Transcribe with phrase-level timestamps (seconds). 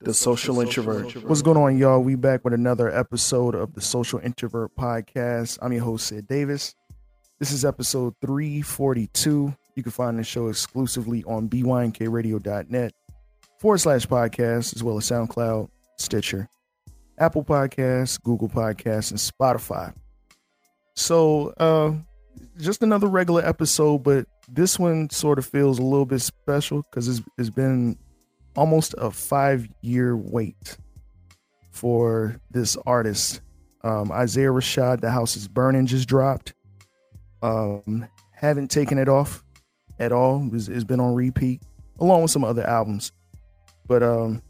[0.00, 1.24] The Social Introvert.
[1.24, 2.00] What's going on, y'all?
[2.00, 5.58] We back with another episode of the Social Introvert Podcast.
[5.60, 6.76] I'm your host, Sid Davis.
[7.40, 9.52] This is episode 342.
[9.74, 12.92] You can find the show exclusively on bynkradio.net
[13.58, 16.48] forward slash podcast, as well as SoundCloud, Stitcher,
[17.18, 19.92] Apple Podcasts, Google Podcasts, and Spotify.
[20.94, 21.94] So, uh,
[22.60, 27.08] just another regular episode, but this one sort of feels a little bit special because
[27.08, 27.98] it's, it's been
[28.56, 30.76] almost a five year wait
[31.70, 33.40] for this artist.
[33.84, 36.54] Um, Isaiah Rashad, The House is Burning, just dropped.
[37.42, 39.44] Um, haven't taken it off
[39.98, 40.48] at all.
[40.52, 41.62] It's, it's been on repeat
[41.98, 43.12] along with some other albums.
[43.86, 44.42] But um,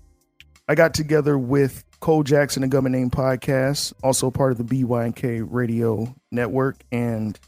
[0.69, 5.46] I got together with Cole Jackson, a Gubmint Name podcast, also part of the BYNK
[5.49, 6.77] radio network.
[6.93, 7.38] And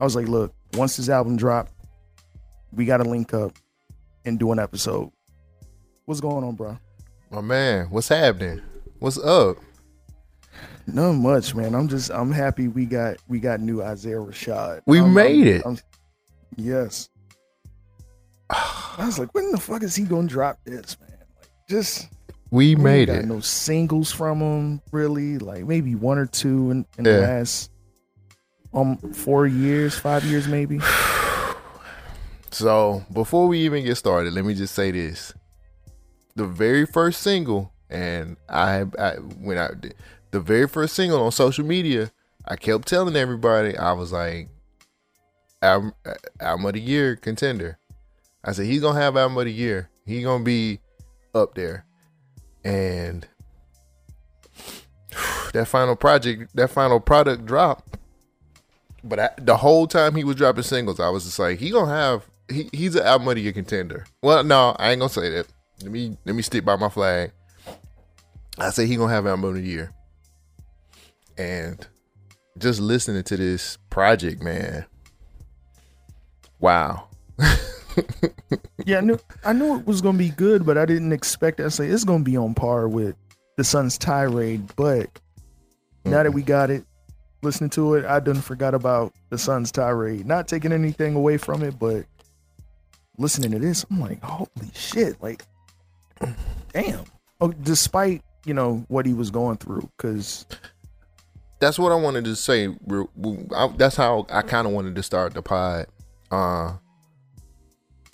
[0.00, 1.72] I was like, look, once this album dropped,
[2.72, 3.52] we got to link up
[4.24, 5.10] and do an episode.
[6.08, 6.78] What's going on, bro?
[7.30, 8.62] My man, what's happening?
[8.98, 9.58] What's up?
[10.86, 11.74] Not much, man.
[11.74, 14.80] I'm just I'm happy we got we got new Isaiah Rashad.
[14.86, 15.66] We I'm- made I'm- it.
[15.66, 15.78] I'm-
[16.56, 17.10] yes.
[18.48, 21.10] I was like, when the fuck is he gonna drop this, man?
[21.36, 22.08] Like, just
[22.50, 23.26] We we made it.
[23.26, 25.36] No singles from him, really.
[25.36, 27.70] Like maybe one or two in, in the last
[28.72, 30.80] um four years, five years, maybe.
[32.50, 35.34] So before we even get started, let me just say this:
[36.38, 39.70] the very first single, and I, I when I
[40.30, 42.12] the very first single on social media,
[42.46, 44.48] I kept telling everybody I was like,
[45.60, 45.92] album,
[46.40, 47.78] album of the year contender.
[48.44, 49.90] I said he's gonna have album of the year.
[50.06, 50.78] He gonna be
[51.34, 51.84] up there,
[52.64, 53.26] and
[55.52, 57.96] that final project, that final product dropped.
[59.02, 61.90] But I, the whole time he was dropping singles, I was just like, he gonna
[61.90, 64.06] have he, he's an album of the year contender.
[64.22, 65.48] Well, no, I ain't gonna say that.
[65.82, 67.32] Let me let me stick by my flag.
[68.58, 69.92] I say he gonna have album of the year.
[71.36, 71.86] And
[72.58, 74.86] just listening to this project, man.
[76.58, 77.08] Wow.
[78.88, 81.60] Yeah, I knew I knew it was gonna be good, but I didn't expect.
[81.60, 83.14] I say it's gonna be on par with
[83.58, 84.74] the Sun's tirade.
[84.76, 85.10] But
[86.06, 86.36] now that mm-hmm.
[86.36, 86.86] we got it,
[87.42, 90.24] listening to it, I done forgot about the Sun's tirade.
[90.24, 92.06] Not taking anything away from it, but
[93.18, 95.22] listening to this, I'm like, holy shit!
[95.22, 95.44] Like,
[96.72, 97.04] damn.
[97.40, 100.46] Oh, despite you know what he was going through, because
[101.60, 102.68] that's what I wanted to say.
[103.76, 105.86] That's how I kind of wanted to start the pod.
[106.30, 106.74] Uh,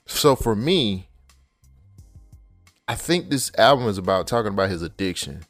[0.06, 1.08] so for me,
[2.86, 5.44] I think this album is about talking about his addiction,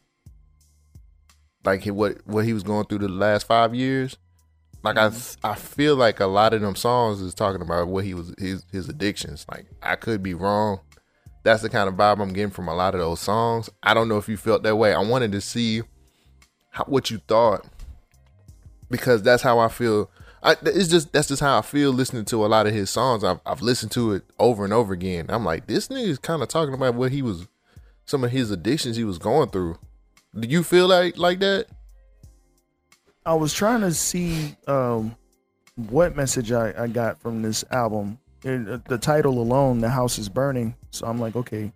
[1.64, 4.16] like what what he was going through the last five years.
[4.82, 5.10] Like I
[5.42, 8.64] I feel like a lot of them songs is talking about what he was his
[8.70, 9.46] his addictions.
[9.50, 10.80] Like I could be wrong.
[11.44, 13.70] That's the kind of vibe I'm getting from a lot of those songs.
[13.82, 14.94] I don't know if you felt that way.
[14.94, 15.82] I wanted to see
[16.70, 17.66] how, what you thought
[18.90, 20.10] because that's how I feel.
[20.42, 23.22] I, it's just that's just how I feel listening to a lot of his songs.
[23.22, 25.26] I've I've listened to it over and over again.
[25.28, 27.46] I'm like, this nigga is kind of talking about what he was,
[28.06, 29.78] some of his addictions he was going through.
[30.38, 31.66] Do you feel like like that?
[33.26, 35.14] I was trying to see um,
[35.76, 38.18] what message I, I got from this album.
[38.44, 41.72] And, uh, the title alone, "The House Is Burning," so I'm like, okay,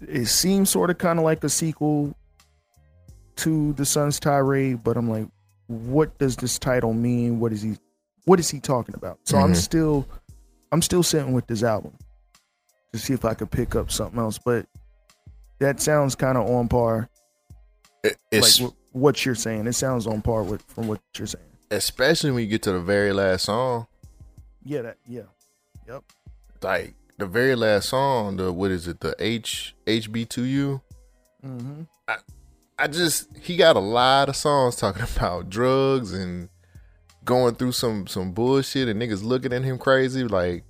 [0.00, 2.14] it seems sort of kind of like a sequel
[3.36, 5.26] to the Sun's tirade, but I'm like,
[5.66, 7.40] what does this title mean?
[7.40, 7.76] What is he?
[8.26, 9.18] What is he talking about?
[9.24, 9.56] So I'm Mhm.
[9.56, 10.06] still,
[10.72, 11.92] I'm still sitting with this album
[12.92, 14.66] to see if I could pick up something else, but
[15.58, 17.08] that sounds kind of on par
[18.30, 19.66] It's like what you're saying.
[19.66, 21.44] It sounds on par with from what you're saying.
[21.70, 23.86] especially when you get to the very last song.
[24.62, 25.22] Yeah, that yeah.
[25.88, 26.02] Yep.
[26.62, 29.00] Like the very last song, the what is it?
[29.00, 30.80] The H HB2U.
[31.44, 31.82] Mm-hmm.
[32.76, 36.48] I just he got a lot of songs talking about drugs and
[37.24, 40.24] going through some some bullshit and niggas looking at him crazy.
[40.24, 40.64] Like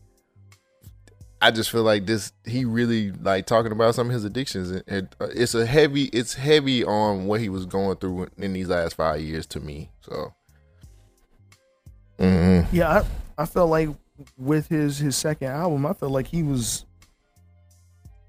[1.41, 4.71] I just feel like this he really like talking about some of his addictions.
[4.71, 8.53] And, and, uh, it's a heavy it's heavy on what he was going through in
[8.53, 9.91] these last five years to me.
[10.03, 10.33] So
[12.19, 12.67] Mhm.
[12.73, 13.89] Yeah, I I felt like
[14.39, 16.85] with his his second album, I felt like he was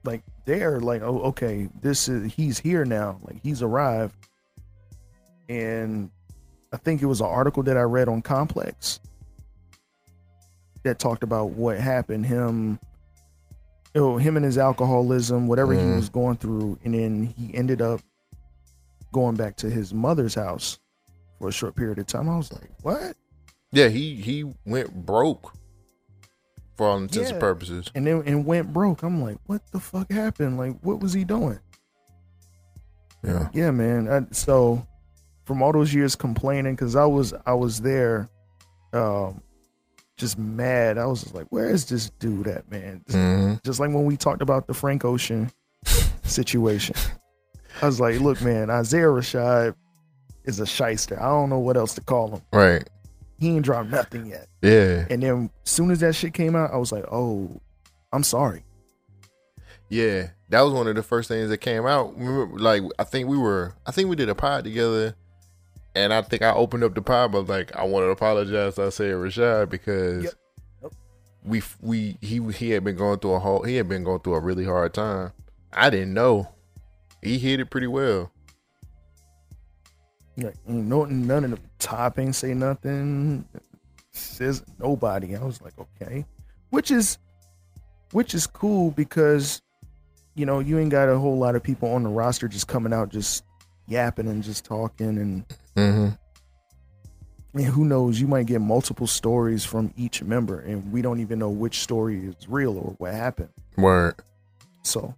[0.04, 4.16] like there, like oh okay, this is he's here now, like he's arrived,
[5.50, 6.10] and
[6.74, 9.00] I think it was an article that I read on Complex
[10.84, 12.80] that talked about what happened him.
[13.98, 15.96] Oh, him and his alcoholism, whatever he Mhm.
[15.96, 18.02] was going through, and then he ended up
[19.14, 20.78] going back to his mother's house
[21.40, 22.28] for a short period of time.
[22.28, 23.16] I was like, "What?"
[23.72, 25.54] Yeah, he he went broke
[26.76, 27.90] for all intents and purposes.
[27.96, 29.04] and then and went broke.
[29.04, 30.58] I'm like, what the fuck happened?
[30.58, 31.60] Like, what was he doing?
[33.24, 33.50] Yeah.
[33.54, 34.08] Yeah, man.
[34.08, 34.86] I, so
[35.46, 38.30] from all those years complaining, because I was I was there,
[38.94, 39.42] um,
[40.18, 40.98] just mad.
[40.98, 43.04] I was just like, where is this dude at, man?
[43.10, 45.52] hmm Just like when we talked about the Frank Ocean
[46.24, 46.96] situation.
[47.82, 49.76] I was like, look, man, Isaiah Rashad
[50.46, 51.20] is a shyster.
[51.22, 52.42] I don't know what else to call him.
[52.54, 52.88] Right.
[53.40, 54.48] He ain't dropped nothing yet.
[54.62, 55.06] Yeah.
[55.10, 57.62] And then as soon as that shit came out, I was like, oh,
[58.14, 58.64] I'm sorry.
[59.90, 60.30] Yeah.
[60.50, 62.18] That was one of the first things that came out.
[62.18, 65.16] Remember, like I think we were I think we did a pod together
[65.96, 68.90] and I think I opened up the pod but like I want to apologize I
[68.90, 70.34] said Rashad because Yep.
[70.84, 70.94] Yep.
[71.44, 74.36] we we he he had been going through a whole he had been going through
[74.36, 75.32] a really hard time.
[75.74, 76.48] I didn't know.
[77.22, 78.32] He hit it pretty well.
[80.38, 83.46] Like, no, none of the top ain't say nothing.
[84.12, 85.36] Says nobody.
[85.36, 86.26] I was like, okay,
[86.70, 87.18] which is,
[88.12, 89.62] which is cool because,
[90.36, 92.94] you know, you ain't got a whole lot of people on the roster just coming
[92.94, 93.44] out just
[93.88, 95.46] yapping and just talking and,
[95.76, 96.10] Mm-hmm.
[97.58, 101.40] and who knows, you might get multiple stories from each member and we don't even
[101.40, 103.50] know which story is real or what happened.
[103.78, 104.16] Word.
[104.84, 105.14] So,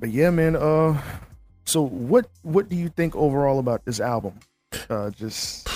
[0.00, 0.56] but yeah, man.
[0.56, 1.00] Uh,
[1.68, 4.34] so what what do you think overall about this album?
[4.88, 5.68] Uh, just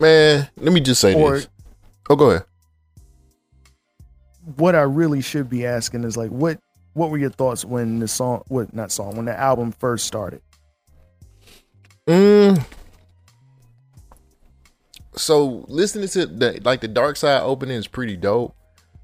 [0.00, 1.48] Man, let me just say Or- this.
[2.08, 2.44] Oh, go ahead.
[4.56, 6.58] what I really should be asking is like, what
[6.94, 10.42] what were your thoughts when the song, what not song, when the album first started?
[12.06, 12.64] Mm.
[15.14, 18.54] So listening to the like the Darkseid opening is pretty dope,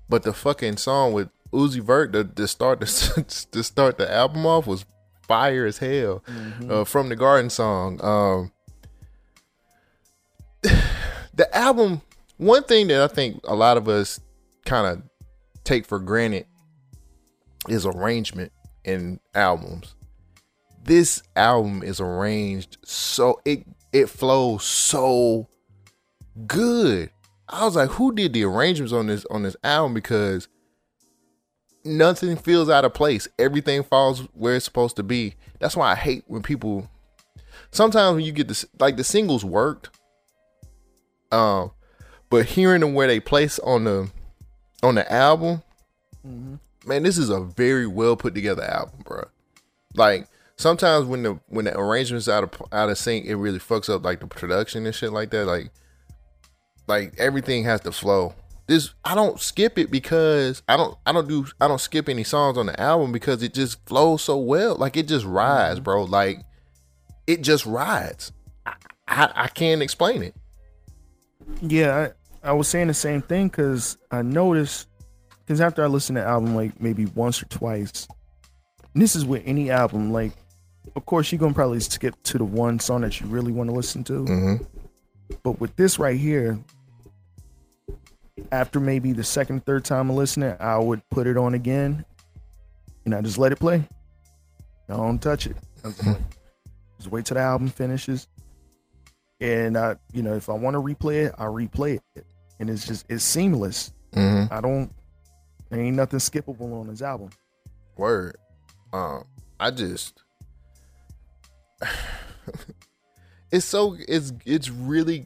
[0.08, 4.46] but the fucking song with Uzi Vert to, to start the to start the album
[4.46, 4.84] off was
[5.28, 6.24] fire as hell.
[6.68, 8.52] Uh, from the Garden song, um,
[11.34, 12.02] the album.
[12.38, 14.20] One thing that I think a lot of us
[14.64, 15.02] kind of
[15.64, 16.46] take for granted
[17.68, 18.52] is arrangement
[18.84, 19.96] in albums
[20.88, 25.48] this album is arranged so it it flows so
[26.46, 27.10] good.
[27.48, 29.94] I was like, who did the arrangements on this on this album?
[29.94, 30.48] Because
[31.88, 33.26] nothing feels out of place.
[33.38, 35.34] Everything falls where it's supposed to be.
[35.58, 36.88] That's why I hate when people.
[37.70, 39.90] Sometimes when you get this, like the singles worked,
[41.30, 41.72] um,
[42.30, 44.10] but hearing them where they place on the
[44.82, 45.62] on the album,
[46.24, 49.24] man, this is a very well put together album, bro.
[49.94, 50.26] Like
[50.56, 54.04] sometimes when the when the arrangements out of out of sync, it really fucks up
[54.04, 55.46] like the production and shit like that.
[55.46, 55.70] Like
[56.86, 58.34] like everything has to flow.
[58.68, 62.22] This I don't skip it because I don't I don't do I don't skip any
[62.22, 64.76] songs on the album because it just flows so well.
[64.76, 66.04] Like it just rides, bro.
[66.04, 66.42] Like
[67.26, 68.30] it just rides.
[68.66, 68.74] I
[69.08, 70.36] I, I can't explain it.
[71.62, 72.10] Yeah,
[72.44, 74.86] I, I was saying the same thing because I noticed
[75.46, 78.06] because after I listened to the album like maybe once or twice,
[78.94, 80.32] this is with any album, like
[80.94, 83.74] of course you're gonna probably skip to the one song that you really want to
[83.74, 84.24] listen to.
[84.24, 84.64] Mm-hmm.
[85.42, 86.58] But with this right here,
[88.52, 92.04] after maybe the second, third time of listening, I would put it on again
[93.04, 93.88] and I just let it play.
[94.88, 95.56] I don't touch it.
[95.82, 96.16] Just, like,
[96.98, 98.28] just wait till the album finishes.
[99.40, 102.26] And I, you know, if I want to replay it, I replay it.
[102.58, 103.92] And it's just it's seamless.
[104.12, 104.52] Mm-hmm.
[104.52, 104.92] I don't
[105.70, 107.30] there ain't nothing skippable on this album.
[107.96, 108.36] Word.
[108.92, 109.24] Um,
[109.60, 110.22] I just
[113.52, 115.24] it's so it's it's really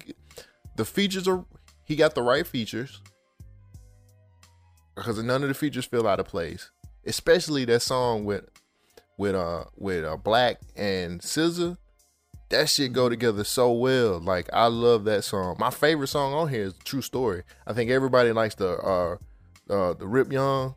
[0.77, 1.45] the features are
[1.85, 3.01] he got the right features
[4.95, 6.71] because none of the features feel out of place.
[7.05, 8.45] Especially that song with
[9.19, 11.77] with uh with uh 6LACK and SZA.
[12.51, 14.21] That shit go together so well.
[14.21, 15.57] Like I love that song.
[15.59, 17.43] My favorite song on here is True Story.
[17.67, 19.17] I think everybody likes the uh
[19.73, 20.75] uh the Rip Young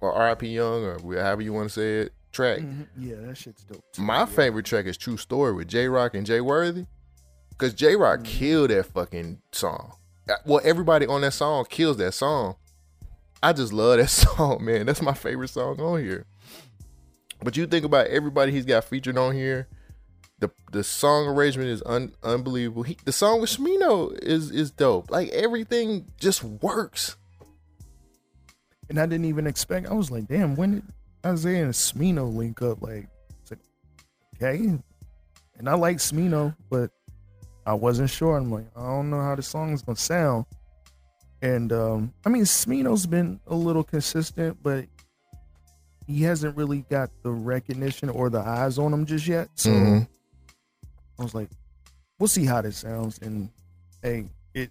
[0.00, 2.60] or RIP Young or however you want to say it track.
[2.98, 3.82] Yeah, that shit's dope.
[3.92, 4.02] too.
[4.02, 4.26] My Yeah.
[4.26, 6.86] favorite track is True Story with Jay Rock and Jay Worthy.
[7.58, 9.92] Cause Jay Rock killed that fucking song.
[10.28, 12.56] Uh, Well, everybody on that song kills that song.
[13.42, 14.86] I just love that song, man.
[14.86, 16.26] That's my favorite song on here.
[17.42, 19.66] But you think about everybody he's got featured on here.
[20.40, 22.82] The the song arrangement is un, unbelievable.
[22.82, 25.10] He, the song with Smino is is dope.
[25.10, 27.16] Like everything just works.
[28.88, 30.82] And I didn't even expect I was like, damn, when did
[31.24, 32.82] Isaiah and Smino link up?
[32.82, 33.08] Like,
[33.42, 33.60] it's like
[34.36, 34.78] okay.
[35.58, 36.90] And I like Smino, but
[37.66, 38.36] I wasn't sure.
[38.36, 40.46] I'm like, I don't know how the song is gonna sound.
[41.42, 44.86] And um, I mean, Smino's been a little consistent, but
[46.06, 49.48] he hasn't really got the recognition or the eyes on him just yet.
[49.54, 50.08] So Mhm.
[51.18, 51.48] I was like,
[52.18, 53.18] we'll see how this sounds.
[53.20, 53.48] And
[54.02, 54.70] hey, it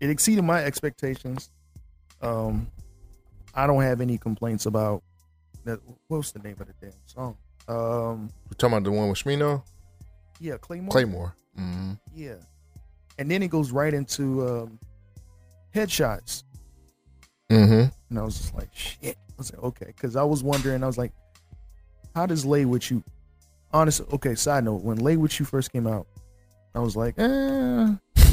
[0.00, 1.50] it exceeded my expectations.
[2.20, 2.68] Um,
[3.54, 5.02] I don't have any complaints about
[5.64, 5.80] that.
[6.08, 7.36] What's the name of the damn song?
[7.66, 9.62] Um, We're talking about the one with Smino?
[10.38, 10.90] yeah, Claymore.
[10.90, 11.36] Claymore.
[11.58, 11.92] Mm-hmm.
[12.14, 12.34] Yeah,
[13.18, 14.78] and then it goes right into um,
[15.74, 16.44] headshots,
[17.50, 17.88] Mm-hmm.
[18.10, 19.16] and I was just like, shit.
[19.30, 20.82] I was like, okay, because I was wondering.
[20.82, 21.12] I was like,
[22.14, 23.02] how does Lay with you?
[23.72, 24.34] Honestly, okay.
[24.34, 26.06] Side note: When Lay with you first came out,
[26.74, 27.88] I was like, eh,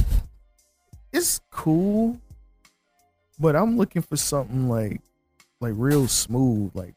[1.14, 2.20] it's cool,
[3.40, 5.02] but I'm looking for something like,
[5.60, 6.94] like real smooth, like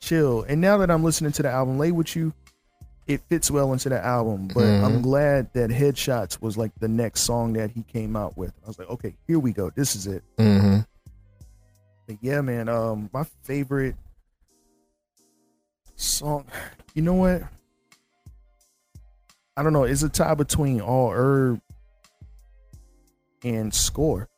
[0.00, 0.42] chill.
[0.42, 2.32] And now that I'm listening to the album, Lay with you,
[3.08, 4.48] it fits well into the album.
[4.54, 5.02] But I'm Mhm.
[5.02, 8.52] glad that Headshots was like the next song that he came out with.
[8.64, 9.70] I was like, okay, here we go.
[9.70, 10.22] This is it.
[10.36, 10.80] Mm-hmm.
[12.06, 12.68] But yeah, man.
[12.68, 13.96] Um, my favorite
[15.96, 16.44] song.
[16.94, 17.42] You know what?
[19.56, 19.84] I don't know.
[19.84, 21.60] It's a tie between All Herb
[23.42, 24.28] and Score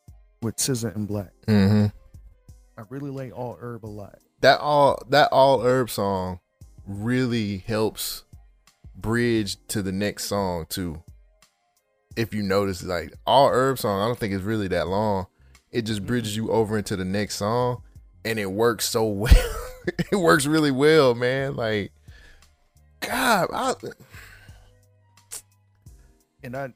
[0.41, 1.29] with SZA and 6LACK.
[1.47, 1.85] Mm-hmm.
[2.77, 4.17] I really like All Herb a lot.
[4.41, 6.39] That all that all herb song
[6.87, 8.23] really helps
[9.01, 11.01] bridge to the next song too.
[12.15, 15.27] If you notice, like all herb song, I don't think it's really that long.
[15.71, 16.47] It just bridges mm-hmm.
[16.47, 17.83] you over into the next song,
[18.25, 19.55] and it works so well.
[20.11, 21.55] it works really well, man.
[21.55, 21.91] Like,
[22.99, 23.73] God, I,
[26.43, 26.73] And I,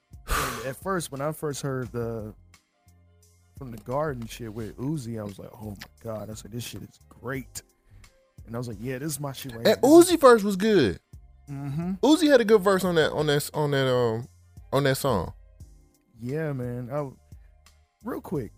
[0.65, 2.33] at first, when I first heard the
[3.57, 6.29] from the garden shit with Uzi, I was like, oh my god!
[6.29, 7.61] I said this shit is great.
[8.45, 10.99] And I was like, yeah, this is my shit right and Uzi first was good.
[11.49, 11.93] Mm-hmm.
[12.03, 14.27] Uzi had a good verse on that on that on that um
[14.73, 15.33] on that song.
[16.19, 16.89] Yeah, man.
[16.91, 17.07] I,
[18.03, 18.51] real quick,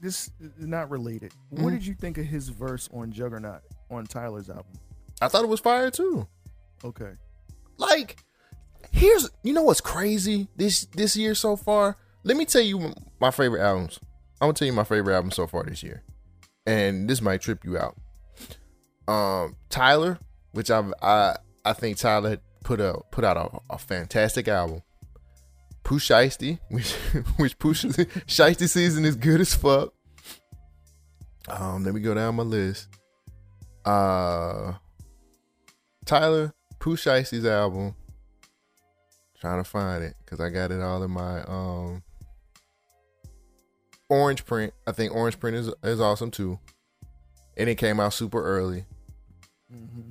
[0.00, 1.32] this is not related.
[1.50, 1.70] What Mhm.
[1.72, 4.72] did you think of his verse on Juggernaut on Tyler's album?
[5.20, 6.26] I thought it was fire too.
[6.84, 7.12] Okay.
[7.78, 8.16] like
[8.92, 13.30] here's you know what's crazy this this year so far let me tell you my
[13.32, 13.98] favorite albums
[14.40, 16.04] i'm gonna tell you my favorite album so far this year
[16.66, 17.96] and this might trip you out
[19.08, 20.18] um tyler
[20.52, 24.82] which i've i i think tyler put a put out a, a fantastic album
[25.84, 26.92] Pooh Shiesty, which
[27.36, 29.92] which Pooh Shiesty season is good as fuck.
[31.46, 32.88] Um, let me go down my list.
[33.84, 34.72] Uh,
[36.06, 37.94] Tyler, Pooh Shiesty's album.
[39.38, 42.02] Trying to find it because I got it all in my um
[44.08, 44.72] orange print.
[44.86, 46.58] I think orange print is is awesome too,
[47.58, 48.86] and it came out super early.
[49.70, 50.10] Mm-hmm.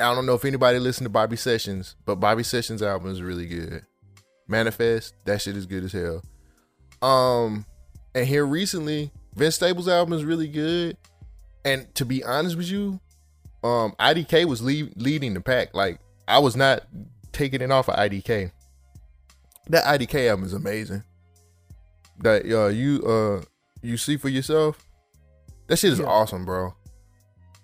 [0.00, 3.46] I don't know if anybody listened to Bobby Sessions, but Bobby Sessions' album is really
[3.46, 3.84] good.
[4.46, 6.22] Manifest, that shit is good as hell.
[7.02, 7.66] Um,
[8.14, 10.96] and here recently, Vince Staples' album is really good.
[11.64, 12.98] And to be honest with you,
[13.62, 15.74] um, IDK was lead, leading the pack.
[15.74, 16.82] Like I was not
[17.32, 18.50] taking it off of IDK.
[19.68, 21.02] That IDK album is amazing.
[22.20, 23.42] That uh, you uh
[23.82, 24.84] you see for yourself.
[25.66, 26.06] That shit is Yeah.
[26.06, 26.74] awesome, bro.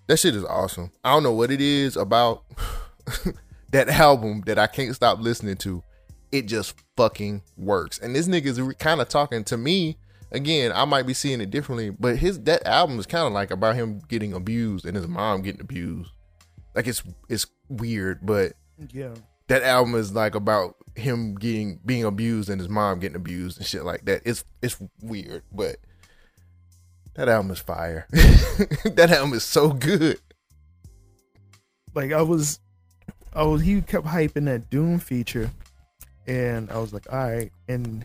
[0.06, 0.90] That shit is awesome.
[1.02, 2.44] I don't know what it is about
[3.70, 5.82] that album that I can't stop listening to.
[6.32, 7.98] It just fucking works.
[7.98, 9.96] And this nigga is kind of talking to me.
[10.32, 13.50] Again, I might be seeing it differently, but his that album is kind of like
[13.52, 16.10] about him getting abused and his mom getting abused.
[16.74, 18.54] Like it's it's weird, but
[18.92, 19.14] Yeah.
[19.46, 23.66] that album is like about him getting being abused and his mom getting abused and
[23.66, 24.22] shit like that.
[24.24, 25.76] It's it's weird, but
[27.14, 28.06] that album is fire.
[28.10, 30.18] that album is so good.
[31.94, 32.58] Like I was,
[33.32, 33.62] I was.
[33.62, 35.50] He kept hyping that Doom feature,
[36.26, 37.52] and I was like, all right.
[37.68, 38.04] And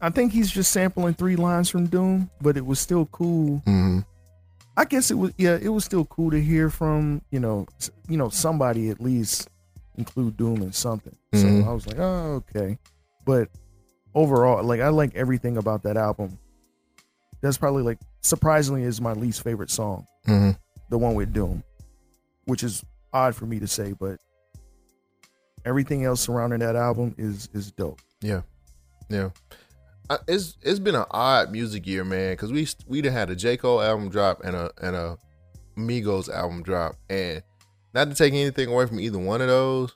[0.00, 3.62] I think he's just sampling three lines from Doom, but it was still cool.
[3.66, 4.00] Mm-hmm.
[4.76, 7.66] I guess it was yeah, it was still cool to hear from you know
[8.08, 9.48] you know somebody at least
[9.96, 11.16] include Doom in something.
[11.34, 11.62] Mhm.
[11.64, 12.78] So I was like, oh okay,
[13.24, 13.48] but
[14.14, 16.38] overall, like I like everything about that album.
[17.44, 20.52] That's probably like surprisingly is my least favorite song, Mm-hmm.
[20.88, 21.62] the one with Doom,
[22.46, 22.82] which is
[23.12, 24.18] odd for me to say, but
[25.66, 28.00] everything else surrounding that album is is dope.
[28.22, 28.40] Yeah,
[29.10, 29.28] yeah.
[30.08, 33.36] I, it's it's been an odd music year, man, because we we done had a
[33.36, 35.18] J Cole album drop and a and a
[35.76, 37.42] Migos album drop, and
[37.92, 39.94] not to take anything away from either one of those,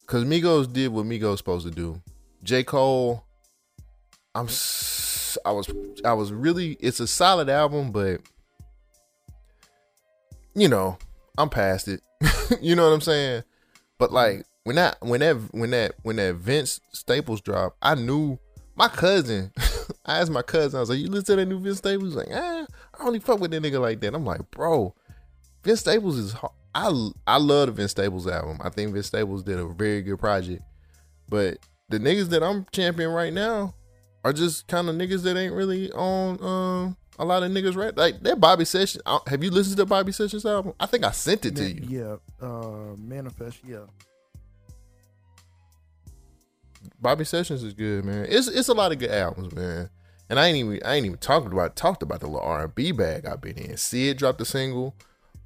[0.00, 2.02] because Migos did what Migos supposed to do.
[2.42, 3.24] J Cole,
[4.34, 4.48] I'm
[5.44, 5.70] I was
[6.04, 8.20] I was really it's a solid album, but
[10.54, 10.98] you know
[11.38, 12.00] I'm past it.
[12.60, 13.42] you know what I'm saying?
[13.98, 18.38] But like when that when that when that when that Vince Staples drop, I knew
[18.74, 19.52] my cousin.
[20.04, 22.16] I asked my cousin, I was like, "You listen to that new Vince Staples?" He's
[22.16, 22.66] like, "Ah,
[22.98, 24.94] I only fuck with that nigga like that." I'm like, "Bro,
[25.62, 26.34] Vince Staples is
[26.74, 28.58] I I love the Vince Staples album.
[28.62, 30.62] I think Vince Staples did a very good project.
[31.28, 33.74] But the niggas that I'm championing right now
[34.26, 37.96] are just kind of niggas that ain't really on um a lot of niggas right
[37.96, 39.02] like that Bobby Sessions.
[39.28, 40.74] Have you listened to Bobby Sessions album?
[40.80, 42.20] I think I sent it to you.
[42.40, 43.60] Yeah, uh, manifest.
[43.64, 43.86] Yeah,
[47.00, 48.26] Bobby Sessions is good, man.
[48.28, 49.90] It's it's a lot of good albums, man.
[50.28, 52.74] And I ain't even I ain't even talked about talked about the little R and
[52.74, 53.76] B bag I've been in.
[53.76, 54.96] Syd dropped a single,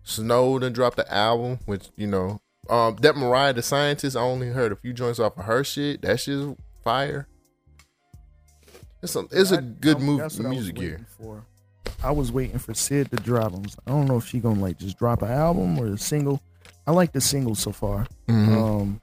[0.07, 4.17] Snoh done dropped the album, which you know, um, that Mariah the Scientist.
[4.17, 6.01] I only heard a few joints off of her shit.
[6.01, 7.29] That shit's fire.
[9.03, 11.07] It's a it's a I- good I- move that's what I was music year.
[11.19, 11.45] For.
[12.03, 13.65] I was waiting for Syd to drop them.
[13.87, 16.41] I don't know if she gonna like just drop an album or a single.
[16.87, 18.07] I like the single so far.
[18.29, 18.57] Mhm.
[18.57, 19.01] Um,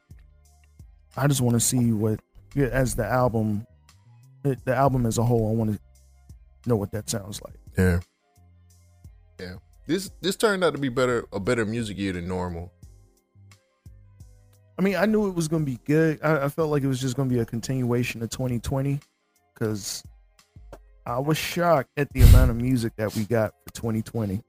[1.16, 2.20] I just want to see what
[2.56, 3.66] as the album,
[4.44, 5.50] the, the album as a whole.
[5.52, 5.80] I want to
[6.70, 7.56] know what that sounds like.
[7.78, 8.00] Yeah.
[9.40, 9.56] Yeah.
[9.86, 12.72] This this turned out to be better a better music year than normal.
[14.80, 16.20] I mean, I knew it was gonna be good.
[16.24, 19.00] I, I felt like it was just gonna be a continuation of 2020
[19.58, 20.04] because
[21.06, 24.42] I was shocked at the amount of music that we got for 2020.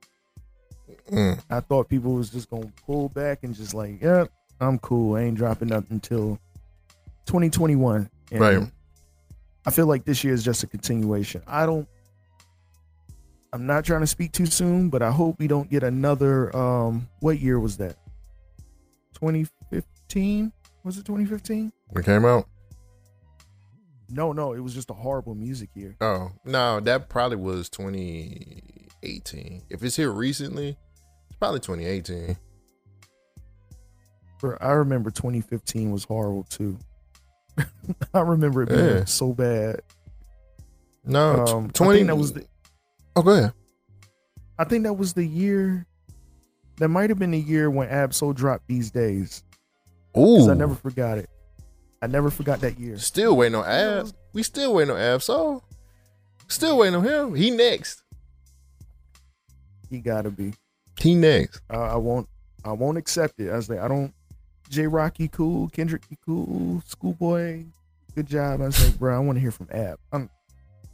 [1.10, 1.40] Mm.
[1.48, 5.16] I thought people was just gonna pull back and just like, yep, I'm cool.
[5.16, 6.38] I ain't dropping nothing until
[7.26, 8.10] 2021.
[8.30, 8.72] And Right.
[9.66, 11.42] I feel like this year is just a continuation.
[11.46, 11.88] I don't.
[13.52, 16.54] I'm not trying to speak too soon, but I hope we don't get another.
[16.54, 17.96] Um, what year was that?
[19.14, 20.52] 2015?
[20.84, 21.72] Was it 2015?
[21.88, 22.46] When it came out?
[24.10, 25.96] No, no, it was just a horrible music year.
[26.00, 29.62] Oh no, that probably was 2018.
[29.68, 30.76] If it's here recently,
[31.28, 32.36] it's probably 2018.
[34.40, 36.78] Bro, I remember 2015 was horrible too.
[38.14, 39.04] I remember it being Yeah.
[39.04, 39.80] so bad.
[41.04, 41.98] No, Um, I 20.
[41.98, 42.46] think that was the,
[43.16, 43.52] oh, go ahead.
[44.58, 45.86] I think that was the year.
[46.76, 49.42] That might have been the year when Ab-Soul dropped these days.
[50.16, 51.28] Ooh, I never forgot it.
[52.00, 52.98] I never forgot that year.
[52.98, 54.10] still waiting on Ab.
[54.32, 55.22] We still waiting on Ab.
[55.22, 55.62] So,
[56.48, 57.34] still waiting on him.
[57.34, 58.02] He next.
[59.90, 60.54] He gotta be.
[61.00, 61.60] He next.
[61.72, 62.28] Uh, I won't.
[62.64, 63.50] I won't accept it.
[63.50, 64.12] I was like, I don't.
[64.68, 67.64] J Rocky cool, Kendrick he cool, Schoolboy,
[68.14, 68.60] good job.
[68.60, 69.98] I was like, bro, I want to hear from Ab.
[70.12, 70.28] I'm.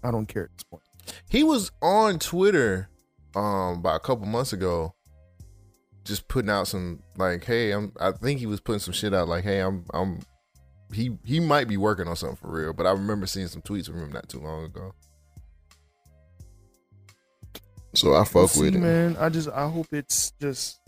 [0.02, 0.82] I don't care at this point.
[1.28, 2.88] He was on Twitter
[3.34, 4.94] um about a couple months ago
[6.04, 9.28] just putting out some like hey I'm I think he was putting some shit out
[9.28, 10.20] like hey I'm I'm
[10.94, 13.86] he he might be working on something for real but I remember seeing some tweets
[13.86, 14.94] from him not too long ago.
[17.94, 18.80] So I fuck We'll with see, it.
[18.80, 19.16] man.
[19.18, 20.80] I just I hope it's just.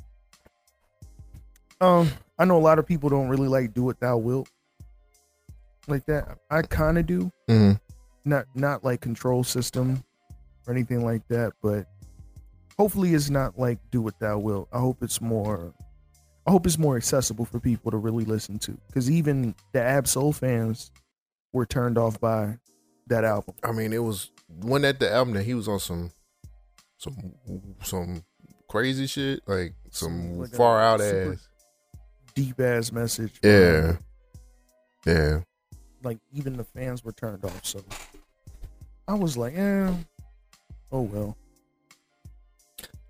[1.81, 4.49] Um, I know a lot of people don't really like "Do What Thou Wilt"
[5.87, 6.38] like that.
[6.51, 7.31] I kind of do.
[7.49, 7.73] hmm
[8.25, 10.03] Not not like control system
[10.66, 11.87] or anything like that, but
[12.77, 15.73] hopefully it's not like "Do What Thou Wilt." I hope it's more.
[16.47, 20.07] I hope it's more accessible for people to really listen to, because even the Ab
[20.07, 20.91] Soul fans
[21.53, 22.59] were turned off by
[23.09, 23.55] that album.
[23.63, 24.31] I mean it was
[24.63, 26.11] when at the album that he was on some
[26.99, 27.33] some
[27.83, 28.25] some
[28.69, 31.49] crazy shit like some Like far out ass
[32.35, 33.39] Deep ass message.
[33.43, 33.97] yeah
[35.07, 35.41] yeah
[36.03, 37.65] like even the fans were turned off.
[37.65, 37.83] So
[39.09, 39.93] I was like, eh,
[40.93, 41.37] oh well.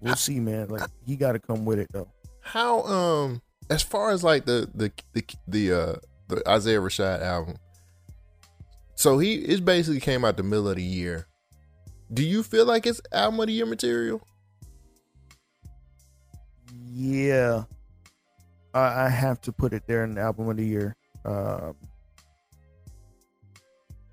[0.01, 0.69] We'll see, man.
[0.69, 2.09] Like he got to come with it though.
[2.47, 5.97] How um as far as like the the the the uh
[6.29, 7.57] the Isaiah Rashad album.
[8.95, 11.27] So he it basically came out the middle of the year.
[12.13, 14.23] Do you feel like it's album of the year material?
[16.93, 17.65] Yeah,
[18.73, 20.95] I, I have to put it there in the album of the year.
[21.25, 21.75] Um,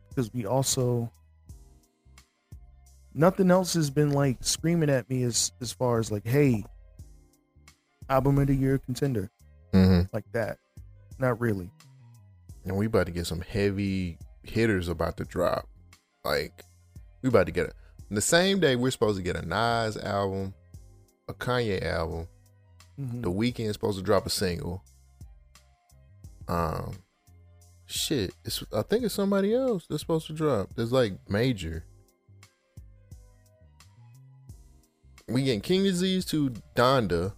[0.10, 1.12] because we also
[3.14, 6.66] nothing else has been like screaming at me as as far as like, hey,
[8.10, 9.30] album of the year contender
[9.74, 10.02] Mm-hmm.
[10.14, 10.58] like that.
[11.20, 11.72] Not really.
[12.66, 15.68] And we about to get some heavy hitters about to drop.
[16.24, 16.64] Like
[17.22, 17.74] we about to get a,
[18.12, 20.54] the same day we're supposed to get a Nas album,
[21.28, 22.28] a Kanye album.
[23.00, 23.24] Mhm.
[23.24, 24.84] The Weeknd is supposed to drop a single.
[26.48, 26.94] Um,
[27.88, 30.70] shit, it's I think it's somebody else that's supposed to drop.
[30.76, 31.84] There's like major.
[35.28, 37.34] We getting King Disease to Donda.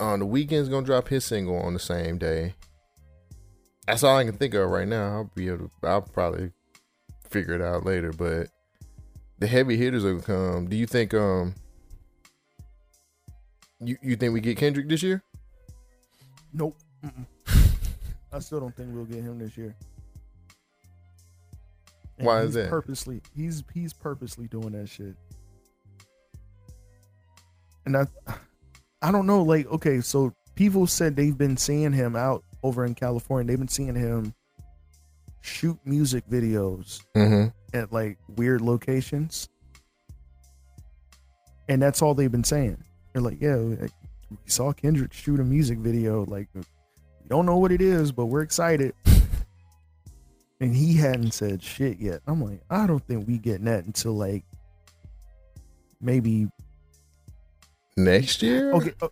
[0.00, 2.54] On the Weeknd's gonna drop his single on the same day.
[3.86, 5.12] That's all I can think of right now.
[5.16, 5.70] I'll be able to.
[5.82, 6.52] I'll probably
[7.28, 8.48] figure it out later, but
[9.38, 10.66] the heavy hitters will come.
[10.68, 11.54] Do you think um
[13.80, 15.22] you you think we get Kendrick this year?
[16.52, 16.76] Nope.
[18.32, 19.74] I still don't think we'll get him this year.
[22.18, 22.68] And Why is that?
[22.70, 25.16] Purposely, he's he's purposely doing that shit.
[27.86, 28.06] And I,
[29.02, 29.42] I don't know.
[29.42, 33.48] Like, okay, so people said they've been seeing him out over in California.
[33.50, 34.34] They've been seeing him
[35.40, 37.48] shoot music videos Mm-hmm.
[37.76, 39.48] at like weird locations.
[41.68, 42.82] And that's all they've been saying.
[43.12, 43.88] They're like, yeah, we
[44.46, 46.24] saw Kendrick shoot a music video.
[46.26, 46.62] Like, we
[47.28, 48.92] don't know what it is, but we're excited.
[50.60, 52.20] and he hadn't said shit yet.
[52.26, 54.44] I'm like, I don't think we getting that until like
[56.00, 56.48] maybe
[58.04, 58.72] Next year?
[58.72, 58.92] okay.
[59.02, 59.08] uh,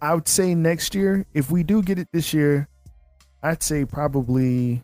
[0.00, 1.26] I would say next year.
[1.34, 2.68] If we do get it this year,
[3.42, 4.82] I'd say probably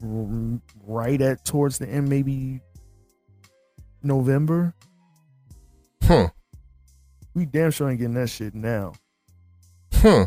[0.00, 2.60] right at towards the end, maybe
[4.02, 4.74] November.
[6.02, 6.28] Huh.
[7.34, 8.92] We damn sure ain't getting that shit now.
[9.92, 10.26] Huh.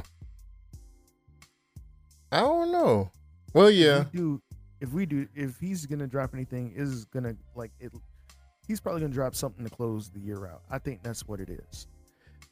[2.32, 3.12] I don't know.
[3.54, 4.02] Well, yeah.
[4.02, 4.42] If we do,
[4.82, 7.92] if we do, if he's gonna drop anything, is gonna like it.
[8.68, 10.62] He's probably gonna drop something to close the year out.
[10.70, 11.88] I think that's what it is.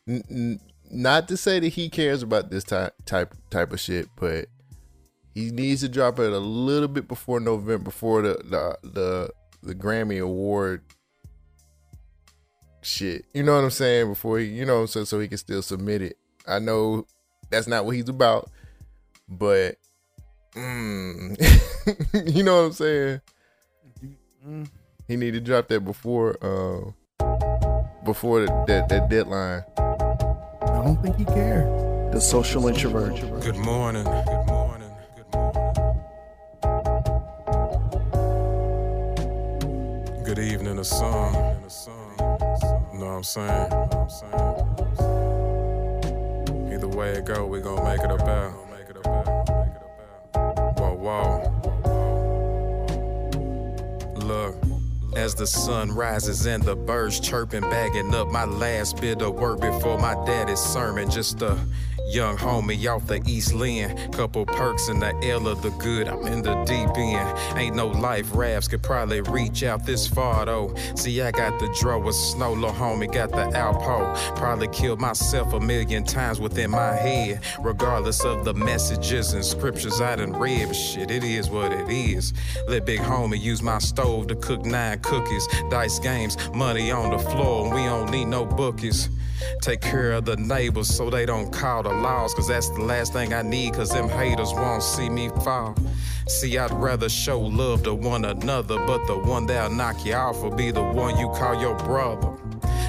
[0.08, 0.60] N- n-
[0.92, 4.48] not to say that he cares about this type type type of shit, but
[5.34, 9.30] he needs to drop it a little bit before November, before the the the,
[9.62, 10.82] the Grammy Award
[12.82, 13.26] shit.
[13.34, 14.08] You know what I'm saying?
[14.08, 16.18] Before he, you know, so so he can still submit it.
[16.48, 17.06] I know
[17.50, 18.50] that's not what he's about,
[19.28, 19.76] but
[20.54, 21.36] mm,
[22.36, 23.22] you know what I'm saying?
[24.48, 24.70] Mm,
[25.08, 26.92] He need to drop that before uh
[28.04, 29.64] before the, that that deadline.
[29.78, 31.68] I don't think he cared.
[32.12, 33.14] The social introvert.
[33.42, 34.04] Good morning.
[34.04, 34.92] Good morning.
[35.16, 35.76] Good morning.
[40.24, 41.34] Good evening, the sun.
[42.94, 43.72] You know what I'm saying?
[46.74, 48.54] Either way it go, we gon' make it about.
[50.80, 51.55] Whoa, whoa.
[55.16, 59.62] As the sun rises and the birds chirping, bagging up my last bit of work
[59.62, 61.10] before my daddy's sermon.
[61.10, 61.58] Just a
[62.08, 64.12] young homie off the East Lynn.
[64.12, 66.08] Couple perks in the L of the good.
[66.08, 67.58] I'm in the deep end.
[67.58, 70.74] Ain't no life rafts could probably reach out this far though.
[70.96, 74.16] See, I got the draw with snow, little homie got the Alpo.
[74.36, 77.42] Probably killed myself a million times within my head.
[77.60, 81.90] Regardless of the messages and scriptures I done read, but shit, it is what it
[81.90, 82.34] is.
[82.68, 85.48] Let big homie use my stove to cook nine cookies.
[85.70, 89.10] Dice games, money on the floor, and we don't need no bookies.
[89.62, 93.14] Take care of the neighbors so they don't call the laws, cause that's the last
[93.14, 95.76] thing I need, cause them haters won't see me fall.
[96.28, 100.42] See, I'd rather show love to one another, but the one that'll knock you off
[100.42, 102.36] will be the one you call your brother.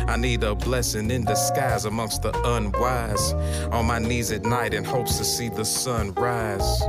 [0.09, 3.33] I need a blessing in disguise amongst the unwise.
[3.73, 6.83] On my knees at night in hopes to see the sun rise.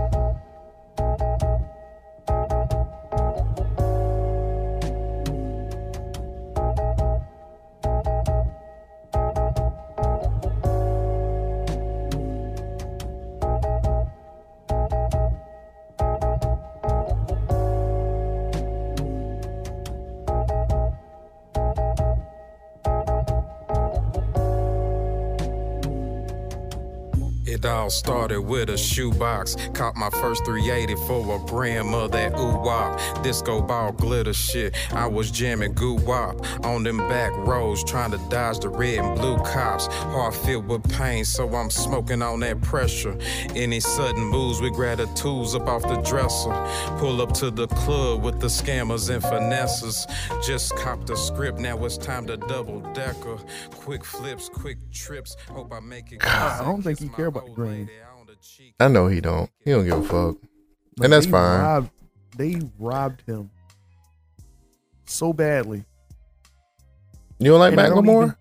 [27.87, 29.55] All started with a shoebox.
[29.73, 32.99] Caught my first 380 for a brand of that ooh wop.
[33.23, 34.75] Disco ball glitter shit.
[34.91, 39.17] I was jamming goo wop on them back roads, trying to dodge the red and
[39.17, 39.87] blue cops.
[39.87, 43.17] Heart filled with pain, so I'm smoking on that pressure.
[43.55, 46.51] Any sudden moves, we grab the tools up off the dresser.
[46.97, 50.05] Pull up to the club with the scammers and finesses.
[50.45, 53.37] Just cop the script, now it's time to double decker.
[53.71, 55.37] Quick flips, quick trips.
[55.49, 56.25] Hope I make it.
[56.25, 57.76] I don't think he care about the green.
[58.79, 59.49] I know he don't.
[59.63, 60.37] He don't give a fuck.
[61.01, 61.61] And that's They fine.
[61.61, 61.91] robbed-
[62.37, 63.49] they robbed him
[65.05, 65.83] so badly.
[67.39, 68.35] You don't like And I don't Macklemore?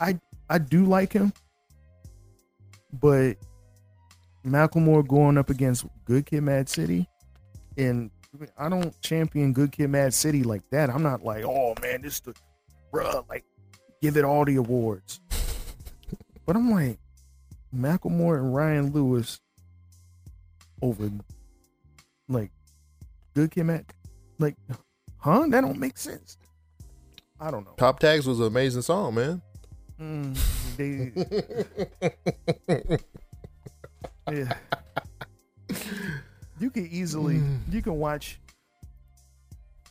[0.00, 1.32] I I do like him,
[2.92, 3.36] but
[4.46, 7.08] Macklemore going up against Good Kid, Mad City,
[7.76, 8.10] and
[8.56, 10.88] I don't champion Good Kid, Mad City like that.
[10.90, 12.34] I'm not like, oh man, this the
[12.92, 13.44] bruh, like
[14.00, 15.20] give it all the awards.
[16.46, 16.98] but I'm like,
[17.74, 19.40] Macklemore and Ryan Lewis
[20.82, 21.10] over
[22.28, 22.50] like
[23.34, 23.84] Good Kid, Mad,
[24.38, 24.56] like,
[25.18, 25.46] huh?
[25.48, 26.38] That don't make sense.
[27.40, 27.74] I don't know.
[27.76, 29.42] Top Tags was an amazing song, man.
[30.00, 30.36] Mm,
[30.76, 31.12] they,
[34.32, 34.52] yeah.
[36.60, 38.40] You can easily you can watch.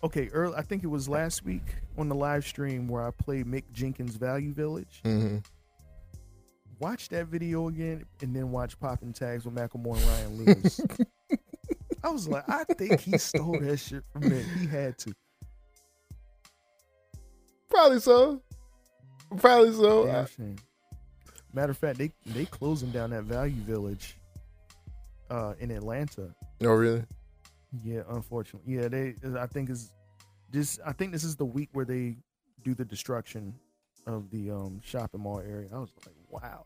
[0.04, 1.64] Okay, early, I think it was last week
[1.98, 5.02] on the live stream where I played Mick Jenkins' Value Village.
[5.04, 5.38] hmm
[6.80, 10.82] Watch that video again, and then watch Poppin' Tags with Macklemore and Ryan Lewis.
[12.04, 14.46] I was like, I think he stole that shit from Mick.
[14.60, 15.14] He had to.
[17.70, 18.42] Probably so.
[19.38, 20.26] Probably so.
[21.54, 24.18] Matter of fact, they they closing down that Value Village
[25.30, 26.34] uh, in Atlanta.
[26.62, 27.04] Oh, really?
[27.84, 28.76] Yeah, unfortunately.
[28.76, 29.16] Yeah, they.
[29.38, 29.92] I think is
[30.52, 30.80] this.
[30.86, 32.18] I think this is the week where they
[32.64, 33.54] do the destruction
[34.06, 35.68] of the um, shopping mall area.
[35.74, 36.66] I was like, wow.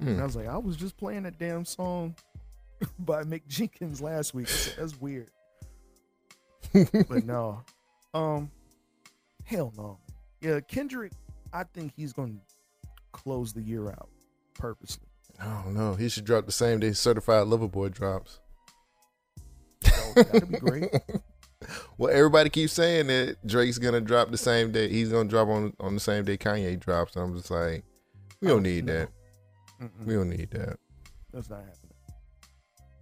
[0.00, 0.08] Hmm.
[0.08, 2.14] And I was like, I was just playing that damn song
[2.98, 4.48] by Mick Jenkins last week.
[4.48, 5.30] Said, That's weird.
[6.72, 7.62] but no,
[8.14, 8.50] um,
[9.44, 9.98] hell no.
[10.40, 11.12] Yeah, Kendrick.
[11.52, 12.38] I think he's gonna
[13.12, 14.08] close the year out
[14.54, 15.08] purposely.
[15.40, 15.94] I don't know.
[15.94, 18.38] He should drop the same day Certified Lover Boy drops.
[20.14, 20.90] That'd be great.
[21.98, 24.88] Well, everybody keeps saying that Drake's gonna drop the same day.
[24.88, 27.16] He's gonna drop on on the same day Kanye drops.
[27.16, 27.84] I'm just like,
[28.40, 28.92] we don't Oh, need no.
[28.92, 29.08] that.
[29.80, 30.78] Mm-mm, We don't need that.
[31.32, 31.76] That's not happening.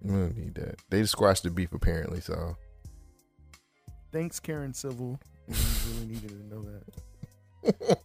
[0.03, 0.81] We don't need that.
[0.91, 2.21] They just squashed the beef apparently.
[2.21, 2.57] So
[4.13, 5.19] Thanks, Karen Civil.
[5.49, 6.65] Really needed to know
[7.65, 7.99] that.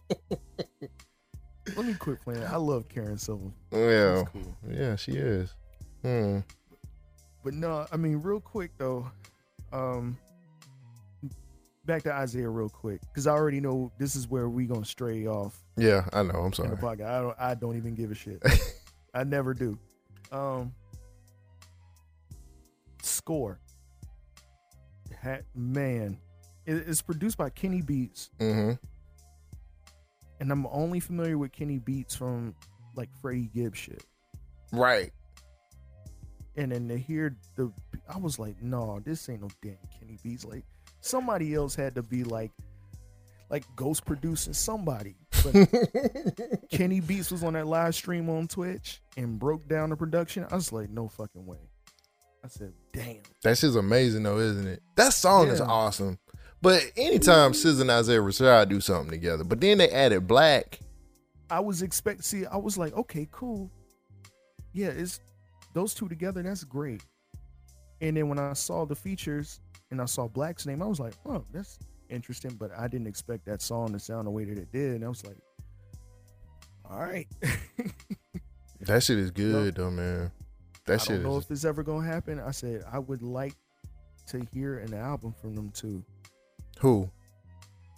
[1.76, 2.44] Let me quit playing.
[2.44, 3.52] I love Karen Civil.
[3.72, 4.54] yeah, cool.
[4.70, 5.54] yeah, she is.
[6.02, 6.40] Hmm.
[7.42, 9.10] But no, I mean, real quick though,
[9.72, 10.16] um,
[11.86, 15.26] back to Isaiah real quick because I already know this is where we gonna stray
[15.26, 16.40] off Yeah, I know.
[16.40, 16.70] I'm sorry.
[16.70, 17.06] the podcast.
[17.10, 18.42] I don't, I don't even give a shit.
[19.14, 19.78] I never do.
[20.32, 20.72] Um,
[23.02, 23.60] score,
[25.20, 26.18] Hat, man,
[26.66, 28.72] it, it's produced by Kenny Beats, Mm-hmm.
[30.40, 32.54] and I'm only familiar with Kenny Beats from
[32.96, 34.04] like Freddie Gibbs shit.
[34.72, 35.12] Right.
[36.56, 37.72] And then to hear the,
[38.08, 40.44] I was like, no, this ain't no damn Kenny Beats.
[40.44, 40.64] Like
[41.04, 42.50] somebody else had to be like,
[43.50, 45.16] like ghost producing somebody.
[45.44, 45.68] But
[46.70, 50.46] Kenny Beats was on that live stream on Twitch and broke down the production.
[50.50, 51.58] I was like, no fucking way.
[52.42, 53.22] I said, damn.
[53.42, 54.82] That shit's amazing though, isn't it?
[54.96, 56.18] That song is awesome.
[56.60, 57.68] But anytime mm-hmm.
[57.68, 60.78] SZA and Isaiah Rashad do something together, but then they added 6LACK.
[61.50, 63.70] I was expect see, I was like, okay, cool.
[64.72, 65.20] Yeah, it's
[65.74, 67.02] those two together, that's great.
[68.00, 69.60] And then when I saw the features
[69.94, 71.78] and I saw 6LACK's name, I was like, oh, that's
[72.10, 72.52] interesting.
[72.52, 74.96] But I didn't expect that song to sound the way that it did.
[74.96, 75.38] And I was like,
[76.90, 77.26] all right.
[78.80, 80.30] That shit is good though, man.
[80.86, 82.38] That I shit I don't know is if this ever gonna happen.
[82.38, 83.54] I said I would like
[84.26, 86.04] to hear an album from them too.
[86.80, 87.10] who?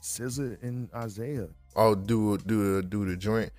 [0.02, 1.48] SZA and Isaiah.
[1.74, 3.50] Oh, do do do the joint.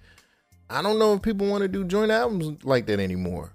[0.69, 3.53] I don't know if people want to do joint albums like that anymore.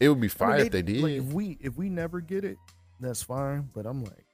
[0.00, 1.02] It would be I fire mean, if they did.
[1.02, 2.56] Like, if we if we never get it,
[3.00, 3.68] that's fine.
[3.74, 4.26] But I'm like,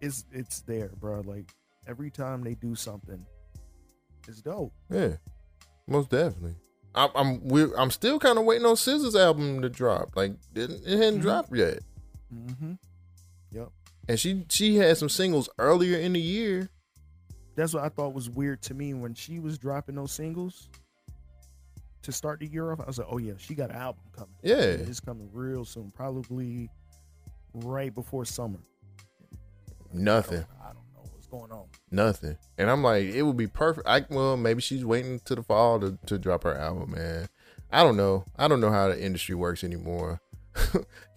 [0.00, 1.20] it's it's there, bro.
[1.20, 1.50] Like
[1.86, 3.24] every time they do something,
[4.26, 4.72] it's dope.
[4.90, 5.16] yeah,
[5.86, 6.56] most definitely.
[6.94, 10.16] I, I'm we're, I'm still kind of waiting on SZA's album to drop.
[10.16, 11.22] Like it, it hadn't Mhm.
[11.22, 11.80] dropped yet,
[12.34, 12.72] Mm-hmm.
[13.52, 13.68] Yep.
[14.08, 16.68] and she she had some singles earlier in the year.
[17.56, 20.68] That's what I thought was weird to me when she was dropping those singles
[22.02, 22.80] to start the year off.
[22.80, 24.34] I was like, oh yeah, she got an album coming.
[24.42, 24.56] Yeah.
[24.56, 26.70] it's coming real soon, probably
[27.54, 28.60] right before summer.
[29.92, 30.44] Nothing.
[30.62, 31.66] I don't know what's going on.
[31.90, 32.36] Nothing.
[32.58, 33.88] And I'm like, it would be perfect.
[33.88, 37.28] I well, maybe she's waiting to the fall to, to drop her album, man.
[37.70, 38.24] I don't know.
[38.36, 40.20] I don't know how the industry works anymore.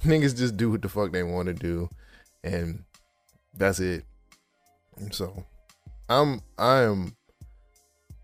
[0.03, 1.89] Niggas just do what the fuck they want to do,
[2.43, 2.83] and
[3.53, 4.05] that's it.
[4.97, 5.45] And so,
[6.09, 7.15] I'm I am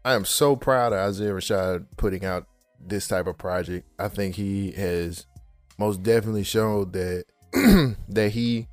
[0.04, 2.48] I am so proud of Isaiah Rashad putting out
[2.80, 3.88] this type of project.
[3.98, 5.26] I think he has
[5.78, 7.26] most definitely showed that
[8.10, 8.68] that he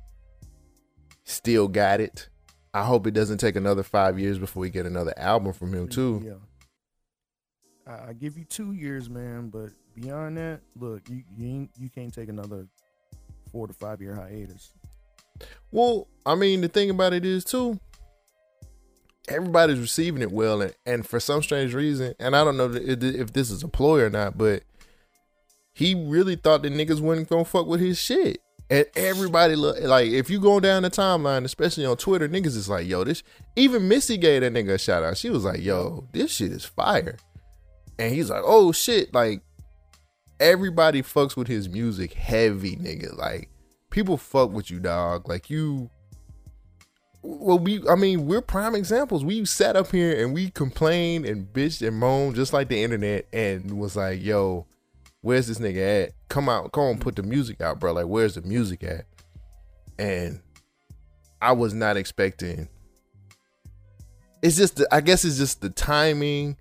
[1.23, 2.29] still got it.
[2.73, 5.87] I hope it doesn't take another five years before we get another album from him
[5.87, 6.21] too.
[6.25, 7.91] Yeah.
[7.91, 11.89] I, I give you two years, man, but beyond that, look, you you, ain't, you
[11.89, 12.67] can't take another
[13.51, 14.73] four to five year hiatus.
[15.71, 17.79] Well, I mean, the thing about it is too,
[19.27, 23.03] everybody's receiving it well, and, and for some strange reason, and I don't know if
[23.03, 24.63] if this is a ploy or not, but
[25.73, 28.41] he really thought the niggas wasn't gonna fuck with his shit.
[28.69, 32.67] And everybody look like if you go down the timeline, especially on Twitter, niggas is
[32.67, 33.21] like, yo, this
[33.55, 35.17] even Missy gave that nigga a shout out.
[35.17, 37.17] She was like, yo, this shit is fire.
[37.99, 39.41] And he's like, oh shit, like
[40.39, 43.15] everybody fucks with his music heavy, nigga.
[43.15, 43.49] Like
[43.91, 45.29] people fuck with you, dog.
[45.29, 45.91] Like you
[47.21, 49.23] well, we I mean, we're prime examples.
[49.23, 53.27] We sat up here and we complained and bitched and moaned just like the internet
[53.31, 54.65] and was like, yo,
[55.25, 56.11] where's this nigga at?
[56.29, 57.93] Come out, come on, put the music out, bro.
[57.93, 59.05] Like, where's the music at?
[59.97, 60.39] And
[61.41, 62.69] I was not expecting.
[64.43, 66.57] It's just, the, I guess it's just the timing,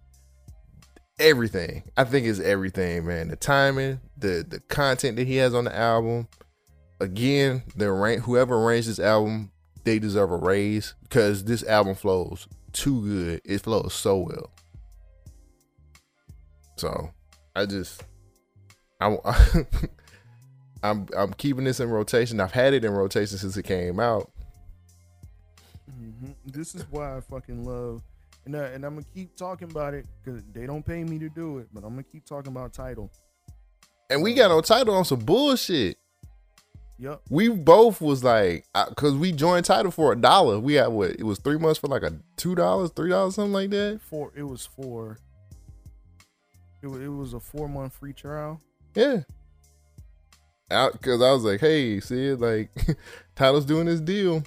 [1.19, 1.83] everything.
[1.99, 3.29] I think it's everything, man.
[3.29, 6.27] The timing, the the content that he has on the album.
[7.01, 7.87] Again, the
[8.25, 9.51] whoever arranged this album,
[9.85, 13.43] they deserve a raise because this album flows too good.
[13.45, 14.51] It flows so well.
[16.77, 17.11] So,
[17.55, 18.03] I just,
[19.01, 19.17] I,
[20.83, 22.41] I'm I'm keeping this in rotation.
[22.41, 24.31] I've had it in rotation since it came out.
[25.91, 28.03] hmm This is why I fucking love,
[28.45, 31.29] and uh, and I'm gonna keep talking about it because they don't pay me to
[31.29, 33.11] do it, but I'm gonna keep talking about Tidal.
[34.11, 35.97] And we got on Tidal on some bullshit.
[36.99, 37.23] Yep.
[37.29, 40.61] We both was like, because we joined Tidal for a dollar.
[40.61, 41.11] We had what?
[41.13, 44.01] It was three months for like a two dollars, three dollars, something like that.
[44.03, 44.33] Four.
[44.37, 45.19] It was four.
[46.83, 48.61] It was, it was a four month free trial.
[48.95, 49.21] Yeah.
[50.71, 52.71] Out because I was like, hey, see, like,
[53.37, 54.43] Tyler's doing this deal.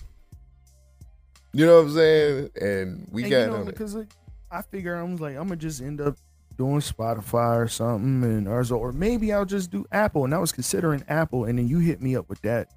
[1.54, 2.50] You know what I'm saying?
[2.60, 4.12] And we and got you know, because like,
[4.52, 6.18] I figure I was like, I'm gonna just end up
[6.58, 10.26] doing Spotify or something, and or, or maybe I'll just do Apple.
[10.26, 12.74] And I was considering Apple, and then you hit me up with that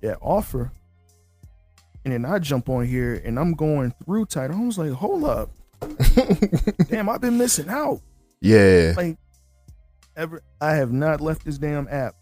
[0.00, 0.72] that offer,
[2.04, 4.56] and then I jump on here and I'm going through Tidal.
[4.56, 5.50] I was like, hold up,
[6.88, 8.00] damn, I've been missing out.
[8.40, 8.94] Yeah.
[8.96, 9.16] Like,
[10.16, 12.14] ever, I have not left this damn app.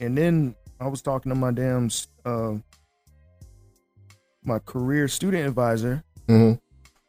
[0.00, 1.88] And then I was talking to my damn
[2.24, 2.54] uh,
[4.44, 6.52] my career student advisor, hmm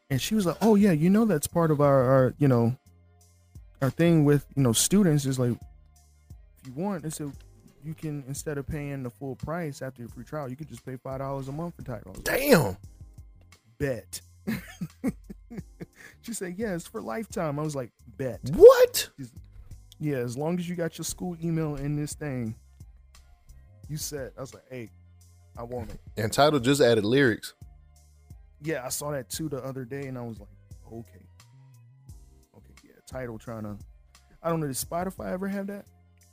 [0.08, 2.76] and she was like, "Oh yeah, you know that's part of our, our you know,
[3.82, 7.32] our thing with you know students is like, if you want, they said
[7.84, 10.86] you can instead of paying the full price after your free trial, you could just
[10.86, 12.76] pay five dollars a month for Tidal." I was Damn.
[13.78, 14.20] bet.
[16.22, 19.10] she said, "Yeah, it's for lifetime." I was like, "Bet." What?
[19.98, 22.54] Yeah, as long as you got your school email in this thing,
[23.88, 24.32] you said.
[24.36, 24.90] I was like, "Hey,
[25.56, 27.54] I want it." And Tidal just added lyrics.
[28.62, 30.48] Yeah, I saw that too the other day, and I was like,
[30.86, 31.22] "Okay,
[32.56, 33.76] okay, yeah." Tidal trying to.
[34.42, 34.66] I don't know.
[34.66, 35.86] Does Spotify ever have that?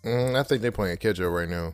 [0.04, 1.74] Mm, I think they're playing catch up right now.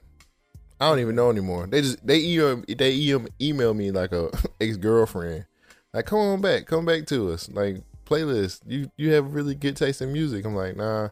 [0.80, 1.68] I don't even know anymore.
[1.68, 4.30] They just they email they email, email me like a
[4.62, 5.46] ex girlfriend.
[5.94, 7.50] Like, come on back, come back to us.
[7.50, 8.62] Like playlist.
[8.66, 10.46] You you have really good taste in music.
[10.46, 11.10] I'm like, nah,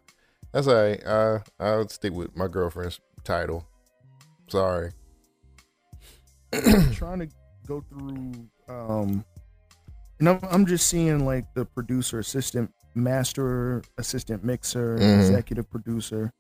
[0.54, 1.06] that's all right.
[1.06, 3.68] I I'll stick with my girlfriend's Tidal.
[4.50, 4.92] Sorry.
[6.94, 7.28] trying to
[7.68, 8.32] go through
[8.70, 9.24] um
[10.20, 15.20] and I'm, I'm just seeing like the producer assistant master assistant mixer Mhm.
[15.20, 16.32] executive producer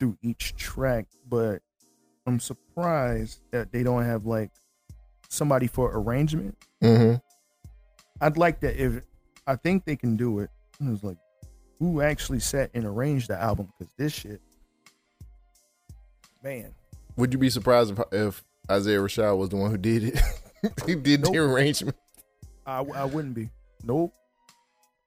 [0.00, 1.62] through each track but
[2.26, 4.50] i'm surprised that they don't have like
[5.28, 7.14] somebody for arrangement Mm-hmm.
[8.22, 9.00] i'd like that if
[9.46, 11.16] i think they can do it it was like
[11.80, 14.40] who actually sat and arranged the album because this shit
[16.44, 16.72] man
[17.16, 20.20] Would you be surprised if, if Isaiah Rashad was the one who did it?
[20.86, 21.96] he did the arrangement.
[22.64, 23.50] I, I wouldn't be.
[23.82, 24.14] Nope.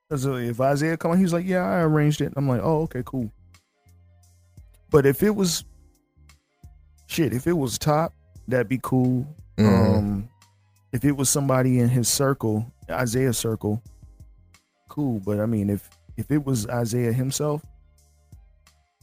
[0.10, 2.34] Because if Isaiah come on, he's like, yeah, I arranged it.
[2.36, 3.32] I'm like, oh, okay, cool.
[4.90, 5.64] But if it was,
[7.08, 8.14] shit, if it was top,
[8.48, 9.26] that'd be cool.
[9.58, 9.98] Mhm.
[9.98, 10.30] Um,
[10.92, 13.82] if it was somebody in his circle, Isaiah circle,
[14.90, 15.20] cool.
[15.20, 17.64] But I mean, if if it was Isaiah himself,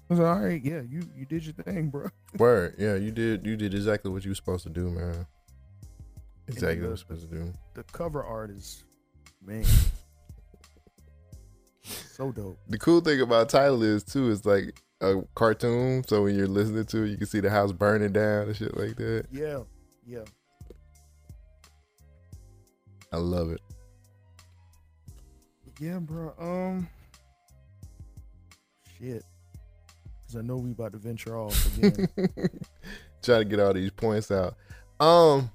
[0.09, 2.09] I was like, all right, yeah, you you did your thing, bro.
[2.38, 2.75] Word.
[2.79, 3.46] Yeah, you did.
[3.46, 5.27] You did exactly what you were supposed to do, man.
[6.49, 7.53] Exactly the- what you were supposed to do.
[7.75, 8.83] The cover art is,
[9.44, 9.64] man,
[11.85, 12.59] so dope.
[12.68, 16.05] The cool thing about Tidal is too is like a cartoon.
[16.09, 18.77] So when you're listening to it, you can see the house burning down and shit
[18.77, 19.27] like that.
[19.31, 19.61] Yeah,
[20.05, 20.25] yeah.
[23.12, 23.61] I love it.
[25.81, 26.33] Yeah, bro.
[26.38, 26.88] Um,
[29.01, 29.25] shit.
[30.23, 32.09] Because I know we about to venture off again.
[33.23, 34.55] Try to get all these points out.
[35.01, 35.51] Um,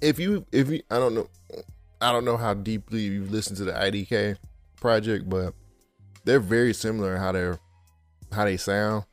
[0.00, 1.28] if you if you I don't know
[2.00, 4.36] I don't know how deeply you've listened to the IDK
[4.76, 5.54] project, but
[6.24, 7.58] they're very similar in how they're
[8.32, 9.04] how they sound,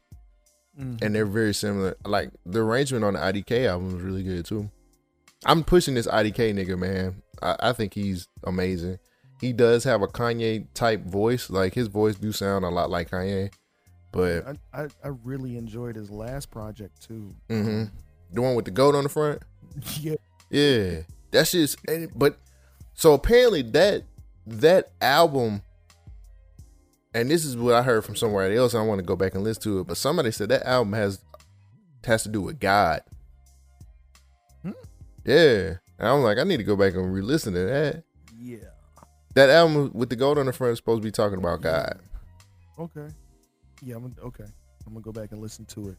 [0.80, 1.02] Mhm.
[1.02, 1.96] and they're very similar.
[2.06, 4.70] Like the arrangement on the IDK album is really good too.
[5.46, 7.22] I'm pushing this IDK nigga, man.
[7.42, 9.00] I, I think he's amazing.
[9.41, 11.49] He does have a Kanye type voice.
[11.49, 13.51] Like his voice do sound a lot like Kanye,
[14.12, 17.36] but I, I I really enjoyed his last project too.
[17.49, 17.86] hmm
[18.34, 19.41] the one with the goat on the front.
[19.99, 20.15] Yeah,
[20.49, 21.01] Yeah,
[21.32, 21.77] that's just.
[22.15, 22.38] But
[22.93, 24.04] so apparently that
[24.45, 25.62] that album,
[27.13, 28.75] and this is what I heard from somewhere else.
[28.75, 31.19] I want to go back and listen to it, but somebody said that album has
[32.06, 33.01] has to do with God.
[34.61, 34.72] Hmm.
[35.26, 38.03] Yeah, and I'm like, I need to go back and re-listen to that.
[38.38, 38.57] yeah.
[39.34, 41.99] That album with the gold on the front is supposed to be talking about God.
[42.79, 43.07] Okay.
[43.82, 44.45] Yeah, I'm gonna- okay.
[44.86, 45.97] I'm gonna go back and listen to it.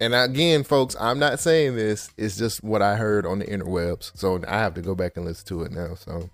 [0.00, 2.10] And again, folks, I'm not saying this.
[2.16, 4.16] It's just what I heard on the interwebs.
[4.16, 5.94] So I have to go back and listen to it now.
[5.94, 6.28] So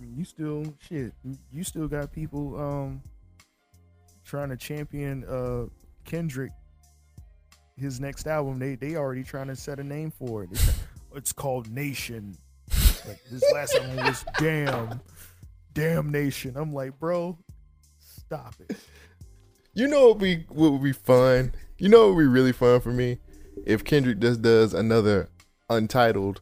[0.00, 1.12] You still shit.
[1.52, 3.02] You still got people um
[4.24, 5.66] trying to champion uh
[6.04, 6.52] Kendrick.
[7.76, 10.50] His next album, they they already trying to set a name for it.
[10.52, 10.70] It's,
[11.14, 12.36] it's called Nation.
[13.06, 15.00] Like this last album was Damn,
[15.72, 16.56] damnation.
[16.56, 17.38] I'm like, bro,
[17.98, 18.76] stop it.
[19.74, 21.52] You know what would be what would be fun?
[21.78, 23.18] You know what would be really fun for me?
[23.66, 25.28] If Kendrick just does another
[25.70, 26.40] untitled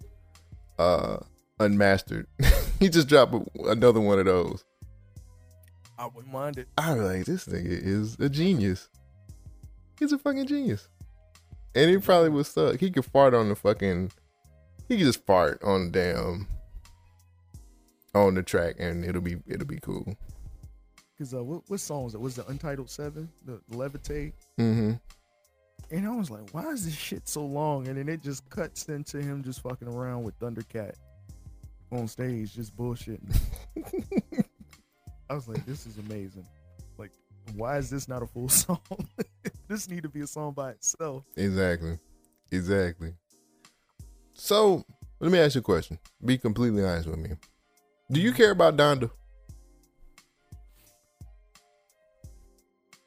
[0.78, 1.18] uh
[1.59, 2.26] unmastered.
[2.80, 3.34] he just dropped
[3.64, 4.64] another one of those.
[5.98, 6.68] I wouldn't mind it.
[6.76, 8.88] I was like, this nigga is a genius.
[9.98, 10.88] He's a fucking genius.
[11.74, 12.80] And he probably would suck.
[12.80, 14.11] He could fart on the fucking
[14.89, 16.49] he could just fart on the damn
[18.14, 20.16] on the track and it'll be it'll be cool.
[21.18, 22.20] Cause uh, what, what song was it?
[22.20, 24.34] Was the Untitled Seven, the Levitate?
[24.61, 24.93] Mm-hmm.
[25.91, 27.89] And I was like, why is this shit so long?
[27.89, 30.95] And then it just cuts into him just fucking around with Thundercat
[31.91, 33.41] on stage, just bullshitting.
[35.30, 36.47] I was like, this is amazing.
[36.99, 37.12] Like,
[37.55, 38.80] why is this not a full song?
[39.68, 41.24] this need to be a song by itself.
[41.37, 41.99] Exactly.
[42.51, 43.14] Exactly.
[44.37, 44.84] So
[45.18, 45.99] let me ask you a question.
[46.24, 47.30] Be completely honest with me.
[48.11, 49.11] Do you care about Donda?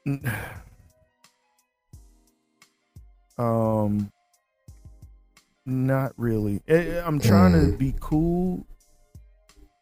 [3.38, 4.10] um,
[5.64, 6.60] not really.
[6.68, 8.66] Eh, eh, I'm trying to be cool.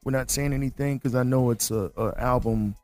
[0.05, 2.77] We're not saying anything because I know it's a, a album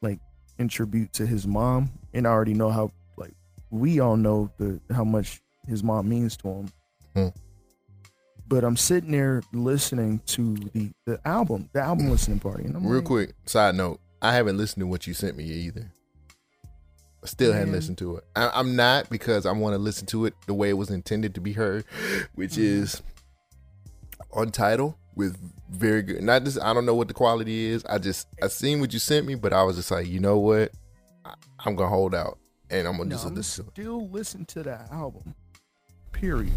[0.00, 0.20] like
[0.58, 3.34] in tribute to his mom, and I already know how like
[3.70, 6.72] we all know the how much his mom means to him.
[7.24, 7.28] Hmm.
[8.46, 12.86] But I'm sitting there listening to the the album, the album listening party, and I'm
[12.86, 14.00] Real like, quick, side note.
[14.22, 15.92] I haven't listened to what you sent me either.
[17.22, 18.24] I still haven't listened to it.
[18.34, 21.34] I, I'm not because I want to listen to it the way it was intended
[21.34, 21.84] to be heard,
[22.34, 22.58] which Mhm.
[22.58, 23.02] is
[24.32, 25.36] on Tidal with
[25.70, 26.22] very good.
[26.22, 27.84] Not just I don't know what the quality is.
[27.84, 30.38] I just I seen what you sent me, but I was just like, you know
[30.38, 30.72] what,
[31.24, 31.34] I,
[31.66, 32.38] I'm gonna hold out
[32.70, 33.68] and I'm gonna No, just I'm listen.
[33.72, 35.34] still listen to that album.
[36.12, 36.52] Period.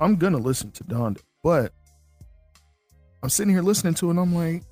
[0.00, 1.72] I'm gonna listen to Donda, but
[3.22, 4.62] I'm sitting here listening to it and I'm like,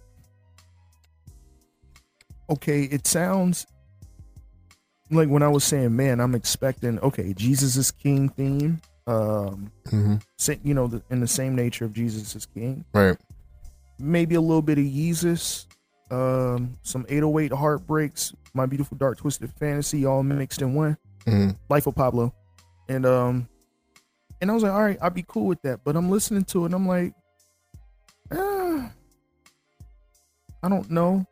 [2.50, 3.66] okay, it sounds
[5.10, 10.22] like when I was saying, man, I'm expecting okay, Jesus is King theme, um, Mhm.
[10.62, 12.84] you know, the, in the same nature of Jesus is King.
[12.94, 13.16] Right.
[13.98, 15.66] Maybe a little bit of Yeezus,
[16.10, 20.96] um, some 808 heartbreaks, my beautiful dark twisted fantasy, all mixed in one.
[21.26, 22.34] hmm Life of Pablo,
[22.88, 23.48] and um,
[24.40, 25.80] and I was like, all right, I'd be cool with that.
[25.84, 27.14] But I'm listening to it, and I'm like,
[28.32, 28.88] eh,
[30.62, 31.26] I don't know.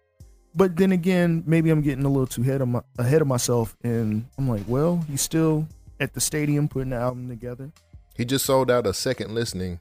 [0.54, 3.76] But then again, maybe I'm getting a little too ahead of my ahead of myself,
[3.82, 5.66] and I'm like, well, he's still
[5.98, 7.72] at the stadium putting the album together.
[8.16, 9.80] He just sold out a second listening.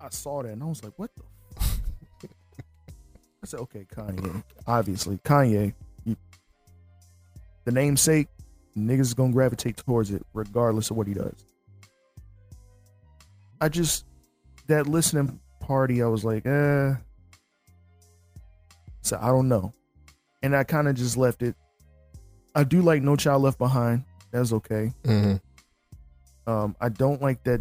[0.00, 1.22] I saw that, and I was like, what the.
[3.42, 4.42] I said, okay, Kanye.
[4.66, 5.72] Obviously, Kanye.
[6.04, 6.16] You,
[7.64, 8.28] the namesake,
[8.76, 11.44] niggas is gonna gravitate towards it regardless of what he does.
[13.60, 14.04] I just
[14.66, 16.94] that listening party, I was like, eh.
[19.02, 19.72] So I don't know,
[20.42, 21.54] and I kind of just left it.
[22.54, 24.04] I do like No Child Left Behind.
[24.32, 24.92] That's okay.
[25.04, 25.34] hmm
[26.46, 27.60] Um, I don't like that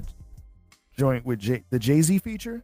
[0.97, 2.63] joint with J- the Jay Z feature.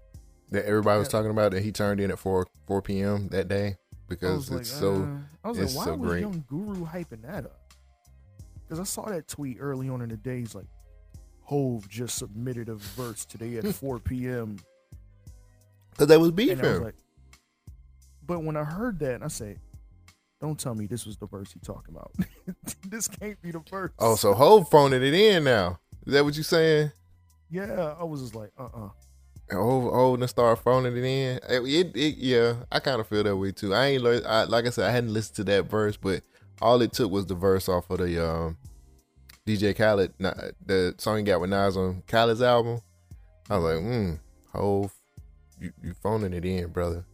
[0.49, 1.11] That everybody was Yeah.
[1.11, 3.27] talking about that he turned in at four four p.m.
[3.29, 3.77] that day
[4.09, 5.03] because it's like, so.
[5.03, 6.21] uh, I was it's like, why so was great.
[6.21, 7.73] Young Guru hyping that up?
[8.65, 10.39] Because I saw that tweet early on in the day.
[10.39, 10.65] He's like,
[11.43, 14.57] Hove just submitted a verse today at 4 p.m.
[15.91, 16.83] Because they was And I was beefing.
[16.83, 16.95] like,
[18.25, 19.59] but when I heard that, I said,
[20.39, 22.11] don't tell me this was the verse he talking about.
[22.89, 23.91] this can't be the verse.
[23.99, 25.79] oh, so Hove phoning it in now.
[26.05, 26.91] Is that what you saying?
[27.49, 28.89] yeah, I was just like, uh uh
[29.51, 31.39] Hove, Hove done start phoning it in.
[31.49, 33.73] It, it, it- yeah, I kind of feel that way too.
[33.73, 36.23] I ain't I, like I said, I hadn't listened to that verse, but
[36.61, 38.57] all it took was the verse off of the um,
[39.45, 42.79] DJ Khaled, the song he got with Nas on Khaled's album.
[43.49, 44.13] I was like, hmm,
[44.53, 44.93] Hove,
[45.59, 47.05] you, you phoning it in, brother.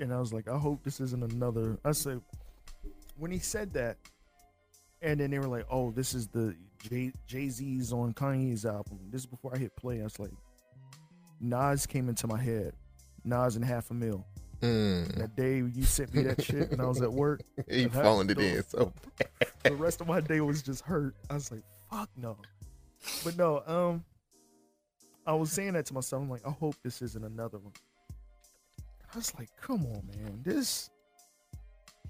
[0.00, 1.78] And I was like, I hope this isn't another.
[1.84, 2.20] I said,
[3.16, 3.96] when he said that,
[5.02, 6.54] and then they were like, oh, this is the
[7.26, 8.98] Jay Z's on Kanye's album.
[9.10, 10.00] This is before I hit play.
[10.00, 10.30] I was like,
[11.40, 12.74] Nas came into my head.
[13.24, 14.24] Nas and half a mil.
[14.62, 15.14] Mm.
[15.16, 17.42] That day you sent me that shit and I was at work.
[17.70, 18.64] He phoned it in.
[18.64, 18.92] So
[19.62, 21.14] The rest of my day was just hurt.
[21.30, 22.36] I was like, fuck no.
[23.24, 24.04] But no, um,
[25.26, 26.22] I was saying that to myself.
[26.22, 27.72] I'm like, I hope this isn't another one.
[29.12, 30.40] I was like, come on, man.
[30.42, 30.90] This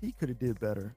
[0.01, 0.94] he could have did better.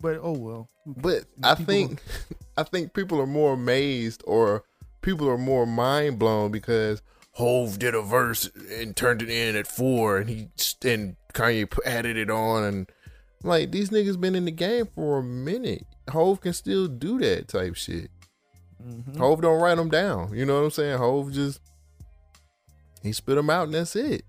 [0.00, 0.68] But oh well.
[0.86, 1.24] But?
[1.42, 2.02] I think
[2.56, 4.64] I think people are more amazed or
[5.02, 7.02] people are more mind blown because
[7.32, 10.48] Hove did a verse and turned it in at four, and he
[10.84, 12.92] and Kanye added it on, and
[13.42, 15.86] like these niggas been in the game for a minute.
[16.10, 18.10] Hove can still do that type shit.
[18.82, 19.16] Mhm.
[19.16, 20.34] Hove don't write them down.
[20.34, 20.98] You know what I'm saying?
[20.98, 21.60] Hove just
[23.02, 24.24] he spit them out and that's it.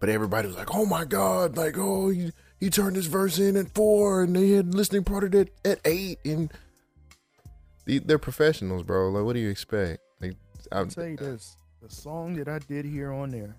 [0.00, 2.30] But everybody was like, "Oh my god!" Like, "Oh, you
[2.60, 6.18] he turned his verse in at four, and they had listening party at at eight,
[6.24, 6.52] and
[7.86, 9.08] they, they're professionals, bro.
[9.08, 10.02] Like, what do you expect?
[10.20, 10.34] Like,
[10.72, 13.56] I'll I'm, tell you this: the song that I did hear on there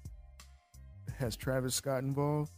[1.20, 2.52] has Travis Scott involved.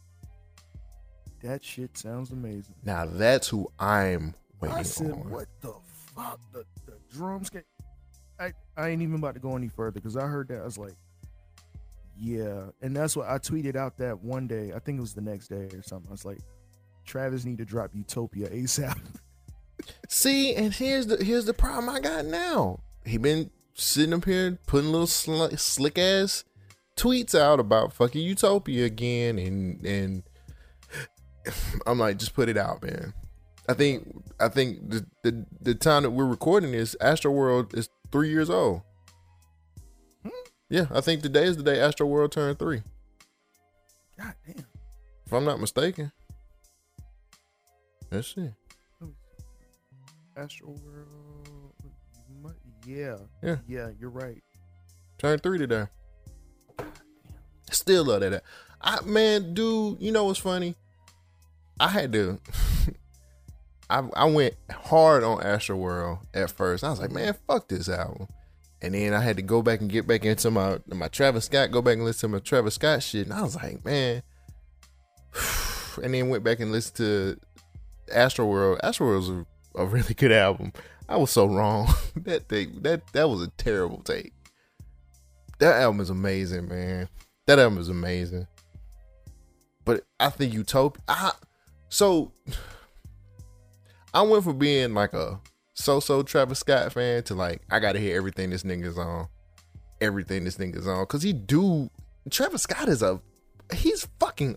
[1.42, 2.74] That shit sounds amazing.
[2.84, 5.30] now that's who I'm waiting I said, on.
[5.30, 5.74] "What the
[6.16, 6.40] fuck?
[6.52, 7.66] The, the drums get."
[8.40, 10.78] I I ain't even about to go any further because I heard that I was
[10.78, 10.94] like,
[12.16, 14.72] "Yeah," and that's what I tweeted out that one day.
[14.74, 16.08] I think it was the next day or something.
[16.08, 16.40] I was like,
[17.04, 18.98] "Travis need to drop Utopia ASAP."
[20.08, 22.80] See, and here's the here's the problem I got now.
[23.04, 26.44] He been sitting up here putting little sl- slick ass
[26.96, 30.22] tweets out about fucking Utopia again, and and
[31.86, 33.14] I'm like, just put it out, man.
[33.68, 37.88] I think I think the the, the time that we're recording this, Astro World is
[38.10, 38.82] three years old.
[40.22, 40.30] Hmm?
[40.68, 42.82] Yeah, I think today is the day Astro World turned three,
[44.18, 44.66] God damn.
[45.24, 46.12] if I'm not mistaken.
[48.10, 48.50] Let's see.
[50.36, 51.27] Astro World.
[52.86, 53.16] Yeah.
[53.42, 53.56] Yeah.
[53.66, 54.42] Yeah, you're right.
[55.18, 55.86] Turned three today.
[57.70, 58.42] Still love that.
[58.80, 60.76] I man, dude, you know what's funny?
[61.80, 62.40] I had to
[63.90, 66.84] I I went hard on Astro World at first.
[66.84, 68.28] I was like, man, fuck this album.
[68.80, 71.72] And then I had to go back and get back into my my Travis Scott,
[71.72, 73.26] go back and listen to my Travis Scott shit.
[73.26, 74.22] And I was like, man.
[76.00, 77.40] And then went back and listened to
[78.14, 78.78] Astro World.
[78.84, 79.46] Astro World was a,
[79.82, 80.72] a really good album.
[81.08, 81.88] I was so wrong.
[82.16, 84.32] that thing, that that was a terrible take.
[85.58, 87.08] That album is amazing, man.
[87.46, 88.46] That album is amazing.
[89.84, 91.02] But I think Utopia.
[91.08, 91.32] I,
[91.88, 92.32] so
[94.14, 95.40] I went from being like a
[95.74, 99.28] so-so Travis Scott fan to like I gotta hear everything this nigga's on,
[100.00, 101.90] everything this nigga's on, cause he do.
[102.30, 103.20] Travis Scott is a
[103.74, 104.56] he's fucking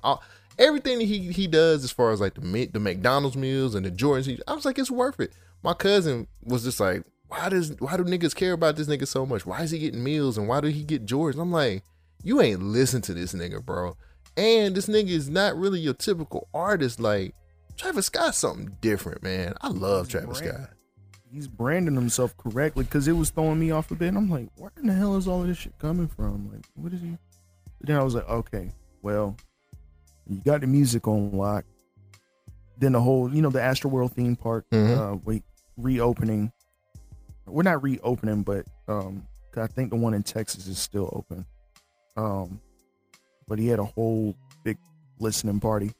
[0.60, 4.26] everything he he does as far as like the the McDonald's meals and the Jordans.
[4.26, 5.34] He, I was like, it's worth it.
[5.64, 9.26] My cousin was just like, why does why do niggas care about this nigga so
[9.26, 9.46] much?
[9.46, 11.40] Why is he getting meals and why do he get Jordans?
[11.40, 11.84] I'm like,
[12.24, 13.96] you ain't listen to this nigga, bro.
[14.38, 17.00] And this nigga is not really your typical artist.
[17.00, 17.34] Like
[17.78, 19.54] Travis Scott's something different, man.
[19.62, 20.70] I love He's Travis brand- Scott.
[21.32, 24.14] He's branding himself correctly because it was throwing me off a bit.
[24.14, 26.52] I'm like, where in the hell is all of this shit coming from?
[26.52, 27.18] Like, what is he?
[27.80, 28.70] Then I was like, okay,
[29.02, 29.38] well,
[30.28, 31.64] you got the music on lock.
[32.78, 34.98] Then the whole, you know, the Astro World theme park, Mhm.
[34.98, 35.44] uh, wait,
[35.78, 36.52] reopening.
[37.46, 41.46] We're not reopening, but um, I think the one in Texas is still open.
[42.18, 42.62] Um,
[43.48, 44.78] but he had a whole big
[45.20, 45.92] listening party,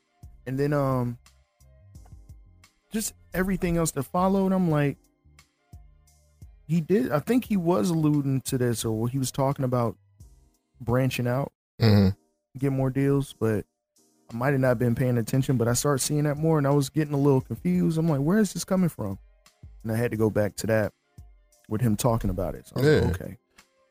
[0.46, 1.18] and then um,
[2.92, 4.52] just everything else that followed.
[4.52, 4.98] I'm like,
[6.68, 7.12] he did.
[7.12, 9.98] I think he was alluding to this, or he was talking about
[10.80, 11.52] branching out,
[11.82, 12.10] Mm-hmm.
[12.60, 13.66] get more deals, but.
[14.34, 16.70] I might have not been paying attention, but I started seeing that more and I
[16.70, 17.98] was getting a little confused.
[17.98, 19.20] I'm like, where is this coming from?
[19.84, 20.94] And I had to go back to that
[21.70, 22.68] with him talking about it.
[22.68, 23.06] So Yeah.
[23.06, 23.38] like, okay.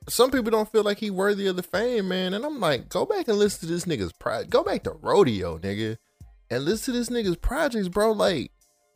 [0.09, 2.35] Some people don't feel like he worthy of the fame, man.
[2.35, 4.45] And I'm like, go back and listen to this nigga's pro.
[4.45, 5.97] Go back to rodeo, nigga,
[6.51, 8.13] and listen to this nigga's projects, bro.
[8.13, 8.51] Like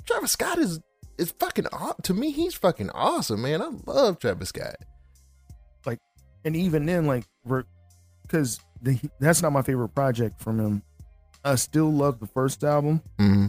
[0.06, 0.80] Travis Scott is
[1.18, 1.66] is fucking
[2.02, 2.30] to me.
[2.32, 3.62] He's fucking awesome, man.
[3.62, 4.76] I love Travis Scott.
[5.86, 6.00] Like,
[6.44, 7.24] and even then, like,
[8.22, 8.58] because
[9.20, 10.82] that's not my favorite project from him.
[11.44, 13.02] I still love the first album.
[13.18, 13.46] Mm-hmm.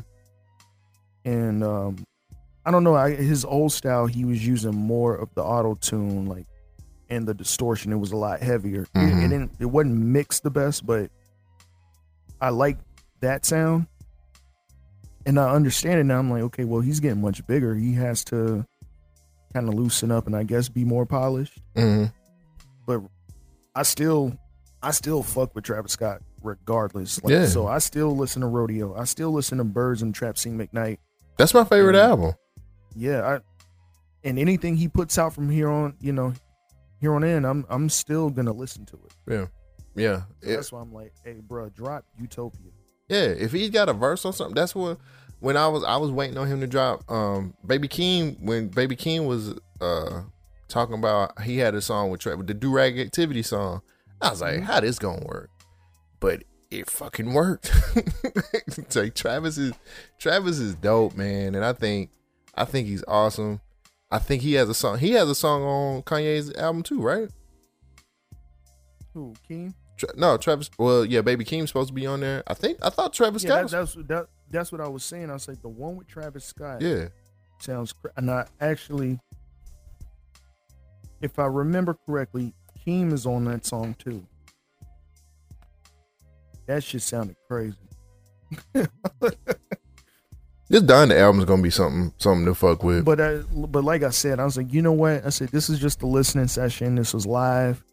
[1.23, 2.05] And um,
[2.65, 6.25] I don't know, I, his old style, he was using more of the auto tune,
[6.25, 6.47] like,
[7.09, 7.91] and the distortion.
[7.91, 8.81] It was a lot heavier.
[8.81, 9.29] It- It, Mhm.
[9.29, 11.11] didn't, it wasn't mixed the best, but
[12.41, 12.77] I like
[13.21, 13.87] that sound.
[15.27, 16.19] And I understand it now.
[16.19, 17.75] I'm like, okay, well, he's getting much bigger.
[17.75, 18.65] He has to
[19.53, 21.59] kind of loosen up and I guess be more polished.
[21.75, 22.05] Mm-hmm.
[22.85, 23.01] But
[23.75, 24.37] I still,
[24.83, 27.23] I still fuck with Travis Scott regardless.
[27.23, 27.45] Like, Yeah.
[27.47, 28.95] So I still listen to Rodeo.
[28.95, 30.97] I still listen to Birds and Trap Sing McKnight.
[31.37, 32.03] That's my favorite Mhm.
[32.07, 32.33] album.
[32.95, 33.39] Yeah, I
[34.23, 36.33] and anything he puts out from here on, you know,
[37.01, 39.13] here on in, I'm I'm still gonna listen to it.
[39.31, 39.45] Yeah,
[39.95, 42.71] yeah, So It- that's why I'm like, hey, bro, drop Utopia.
[43.09, 43.17] yeah.
[43.25, 44.97] If he's got a verse on something, that's what.
[45.41, 47.09] When I was I was waiting on him to drop.
[47.11, 50.21] Um, Baby Keem when Baby Keem was uh
[50.69, 53.81] talking about he had a song with Travis, the Do Rag Activity song.
[54.21, 55.49] I was like, how this gonna work?
[56.21, 57.71] But it fucking worked.
[58.95, 59.73] Like Travis is
[60.19, 62.09] Travis is dope, man, and I think
[62.55, 63.61] I think he's awesome.
[64.11, 64.99] I think he has a song.
[64.99, 67.29] He has a song on Kanye's album too, right?
[69.13, 69.73] Who, Keem?
[69.97, 70.69] Tra- no, Travis.
[70.77, 72.43] Well, yeah, Baby Keem's supposed to be on there.
[72.47, 72.77] I think.
[72.81, 73.71] I thought Travis Yeah, Scott.
[73.71, 75.29] that, was, that's that, that's what I was saying.
[75.29, 77.07] I was like, the one with Travis Scott yeah.
[77.59, 77.93] sounds.
[77.93, 79.19] Cra- and I actually,
[81.21, 82.53] if I remember correctly,
[82.85, 84.25] Keem is on that song too.
[86.67, 87.75] That shit sounded crazy.
[90.67, 93.05] This Donda album is gonna be something something to fuck with.
[93.05, 95.25] But I, but like I said, I was like, you know what?
[95.25, 96.95] I said this is just a listening session.
[96.95, 97.83] This was live.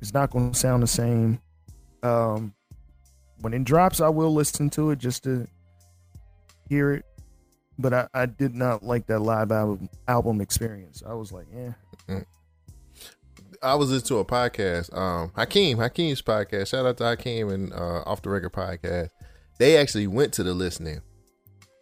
[0.00, 1.40] It's not going to sound the same.
[2.02, 2.54] Um,
[3.40, 5.46] when it drops, I will listen to it just to
[6.68, 7.06] hear it.
[7.78, 11.02] But I, I did not like that live album album experience.
[11.06, 11.72] I was like, yeah,
[13.62, 16.68] I was listening to a podcast, um, Hakeem, Hakeem's podcast.
[16.68, 19.08] Shout out to Hakeem and uh, Off the Record podcast.
[19.58, 21.00] They actually went to the listening.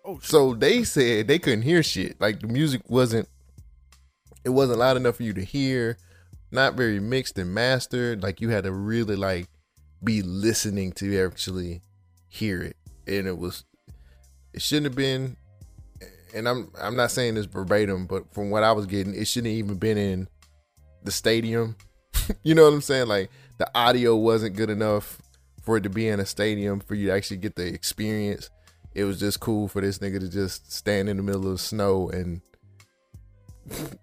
[0.05, 2.21] Oh, So they said they couldn't hear shit.
[2.21, 3.29] Like the music wasn't
[4.45, 5.97] it wasn't loud enough for you to hear,
[6.51, 8.23] not very mixed and mastered.
[8.23, 9.47] Like you had to really like
[10.03, 11.83] be listening to actually
[12.29, 12.77] hear it.
[13.07, 13.65] And it was
[14.53, 15.37] it shouldn't have been
[16.35, 19.53] and I'm I'm not saying this verbatim, but from what I was getting, it shouldn't
[19.53, 20.29] have even been in
[21.03, 21.77] the stadium.
[22.43, 23.09] you know what I'm saying?
[23.09, 25.21] Like the audio wasn't good enough
[25.63, 28.51] for it to be in a stadium for you to actually get the experience.
[28.95, 31.59] It was just cool for this nigga to just stand in the middle of the
[31.59, 32.41] snow and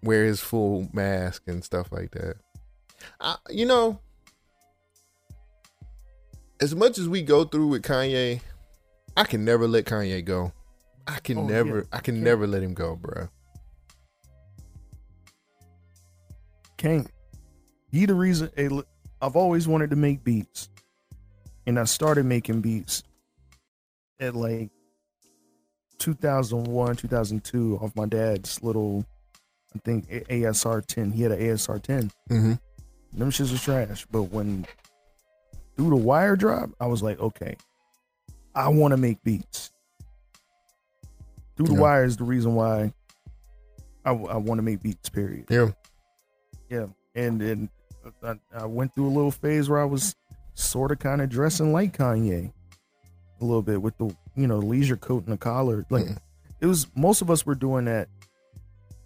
[0.01, 2.35] wear his full mask and stuff like that.
[3.21, 3.99] I, you know,
[6.59, 8.41] as much as we go through with Kanye,
[9.15, 10.51] I can never let Kanye go.
[11.07, 11.83] I can Oh, never, yeah.
[11.91, 12.23] I can Can't.
[12.23, 13.29] never let him go, bro.
[16.77, 17.09] can't.
[17.91, 18.49] He the reason.
[19.21, 20.69] I've always wanted to make beats,
[21.67, 23.03] and I started making beats
[24.19, 24.69] at like
[25.99, 29.05] 2001, 2002 off my dad's little,
[29.75, 31.11] I think ASR 10.
[31.11, 32.11] He had an ASR 10.
[32.29, 32.53] Mm-hmm.
[33.19, 34.05] Them shits was trash.
[34.11, 34.65] But when
[35.75, 37.55] through the wire drop, I was like, okay,
[38.55, 39.71] I want to make beats.
[41.55, 41.79] Through the Yeah.
[41.79, 42.93] wire is the reason why
[44.05, 45.09] I, want to make beats.
[45.09, 45.45] Period.
[45.49, 45.69] Yeah.
[46.69, 46.85] Yeah,
[47.15, 47.69] and then
[48.23, 50.15] I, I went through a little phase where I was
[50.53, 52.53] sort of kind of dressing like Kanye,
[53.41, 55.85] a little bit with the you know leisure coat and the collar.
[55.89, 56.17] Like Mm.
[56.61, 58.07] it was most of us were doing that,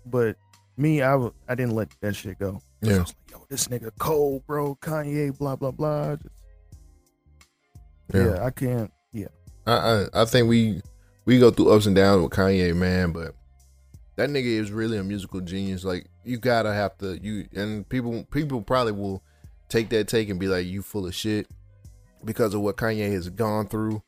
[0.05, 0.37] but
[0.77, 2.59] me, I w- I didn't let that shit go.
[2.83, 2.99] I Yeah.
[2.99, 4.75] was like, yo, this nigga cold, bro.
[4.75, 6.15] Kanye, blah blah blah.
[6.15, 6.29] Just-
[8.13, 8.25] Yeah.
[8.35, 8.91] yeah, I can't.
[9.11, 9.27] Yeah,
[9.65, 10.81] I, I I think we
[11.25, 13.35] we go through ups and downs with Kanye, man, but
[14.15, 15.83] that nigga is really a musical genius.
[15.83, 19.23] Like you gotta have to you and people people probably will
[19.69, 21.47] take that take and be like you full of shit
[22.25, 24.01] because of what Kanye has gone through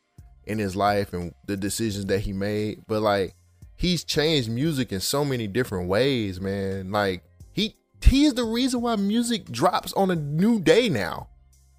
[0.46, 2.82] in his life and the decisions that he made.
[2.86, 3.34] But like
[3.76, 6.90] he's changed music in so many different ways, man.
[6.90, 7.22] Like
[7.52, 11.28] he he is the reason why music drops on a new day now.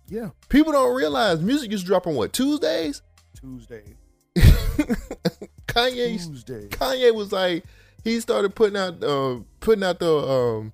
[0.07, 0.30] yeah.
[0.49, 3.01] People don't realize music used to drop on what Tuesdays.
[3.39, 3.84] Tuesday,
[5.68, 6.68] Kanye Tuesday.
[6.70, 7.63] Kanye was like
[8.03, 10.74] he started putting out uh putting out the um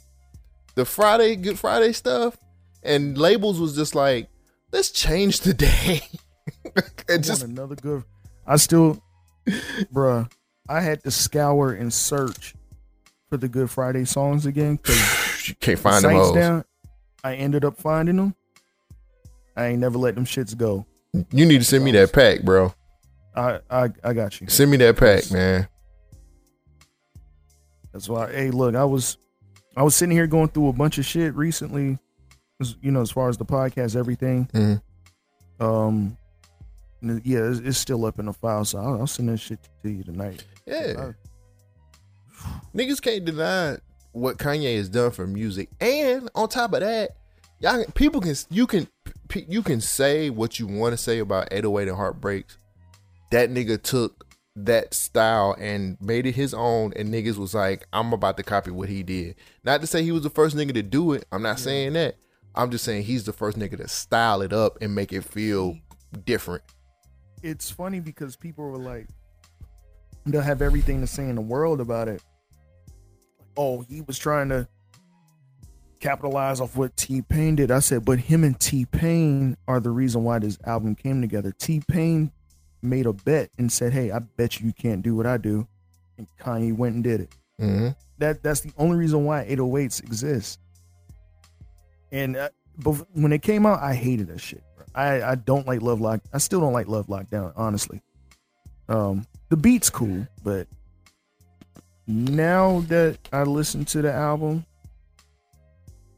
[0.76, 2.38] the Friday Good Friday stuff
[2.82, 4.30] and labels was just like
[4.72, 6.02] let's change the day.
[6.78, 8.04] I and just want another good.
[8.46, 9.02] I still,
[9.94, 10.30] bruh,
[10.68, 12.56] I had to scour and search
[13.30, 16.66] for the Good Friday songs again because you can't find them down.
[17.24, 18.36] I ended up finding them.
[19.56, 20.86] I ain't never let them shits go.
[21.32, 22.74] You need to send me that pack, bro.
[23.36, 24.48] I I, I got you.
[24.48, 25.68] Send me that pack, man.
[27.92, 28.32] That's why.
[28.32, 29.18] Hey, look, I was
[29.78, 32.00] I was sitting here going through a bunch of shit recently.
[32.82, 34.50] You know, as far as the podcast, everything.
[34.54, 34.82] Mhm.
[35.60, 36.18] Um,
[37.24, 39.90] yeah, it's, it's still up in the file, so I'll, I'll send that shit to
[39.90, 40.44] you tonight.
[40.66, 41.12] Yeah.
[42.76, 43.78] Niggas can't deny
[44.14, 47.12] what Kanye has done for music, and on top of that,
[47.60, 48.88] y'all people can you can
[49.48, 52.58] you can say what you want to say about 808 and Heartbreaks.
[53.32, 54.26] That nigga took
[54.56, 58.72] that style and made it his own, and niggas was like, "I'm about to copy
[58.72, 61.26] what he did." Not to say he was the first nigga to do it.
[61.32, 62.16] I'm not saying that.
[62.56, 65.78] I'm just saying he's the first nigga to style it up and make it feel
[66.26, 66.64] different.
[67.44, 69.08] It's funny because people were like,
[70.26, 72.24] they'll have everything to say in the world about it.
[73.56, 74.68] Oh, he was trying to
[76.00, 77.70] capitalize off what T Pain did.
[77.70, 81.52] I said, but him and T Pain are the reason why this album came together.
[81.52, 82.32] T Pain
[82.82, 85.68] made a bet and said, "Hey, I bet you you can't do what I do,"
[86.18, 87.30] and Kanye went and did it.
[87.60, 90.60] hmm That that's the only reason why 808s exist.
[92.12, 92.50] And uh,
[93.14, 94.64] when it came out, I hated that shit.
[94.96, 96.22] I I don't like Love Lock.
[96.34, 97.54] I still don't like Love Lockdown.
[97.56, 98.02] Honestly,
[98.90, 100.68] um, the beat's cool, but
[102.08, 104.66] now that I listen to the album,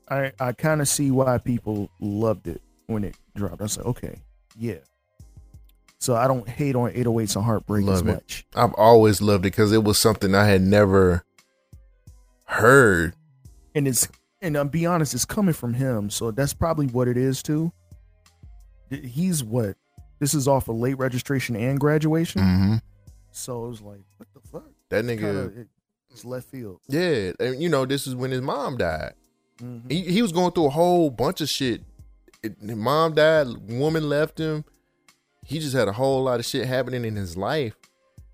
[0.09, 3.61] I I kind of see why people loved it when it dropped.
[3.61, 4.19] I said, okay,
[4.57, 4.77] yeah.
[5.99, 8.13] So I don't hate on 808s and Heartbreak as Love it.
[8.13, 8.45] much.
[8.55, 11.23] I've always loved it because it was something I had never
[12.43, 13.15] heard.
[13.73, 14.07] and it's
[14.41, 17.71] and I'll be honest, it's coming from him, so that's probably what it is too.
[18.89, 19.75] He's what
[20.19, 22.41] this is off of late registration and graduation.
[22.41, 22.75] Mm-hmm.
[23.31, 24.69] So it was like, what the fuck?
[24.89, 25.19] That nigga,
[25.53, 25.65] Kinda,
[26.09, 26.79] it's left field.
[26.87, 29.13] yeah, and you know, this is when his mom died.
[29.59, 29.91] Mhm.
[29.91, 31.81] He he was going through a whole bunch of shit.
[32.43, 34.63] It, his mom died, woman left him.
[35.43, 37.75] He just had a whole lot of shit happening in his life,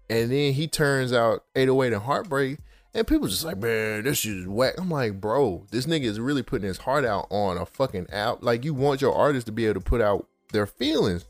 [0.09, 2.59] and then he turns out 808 and heartbreak,
[2.93, 4.75] and people just like, man, this shit is whack.
[4.77, 8.43] I'm like, bro, this nigga is really putting his heart out on a fucking out.
[8.43, 11.25] Like you want your artist to be able to put out their feelings.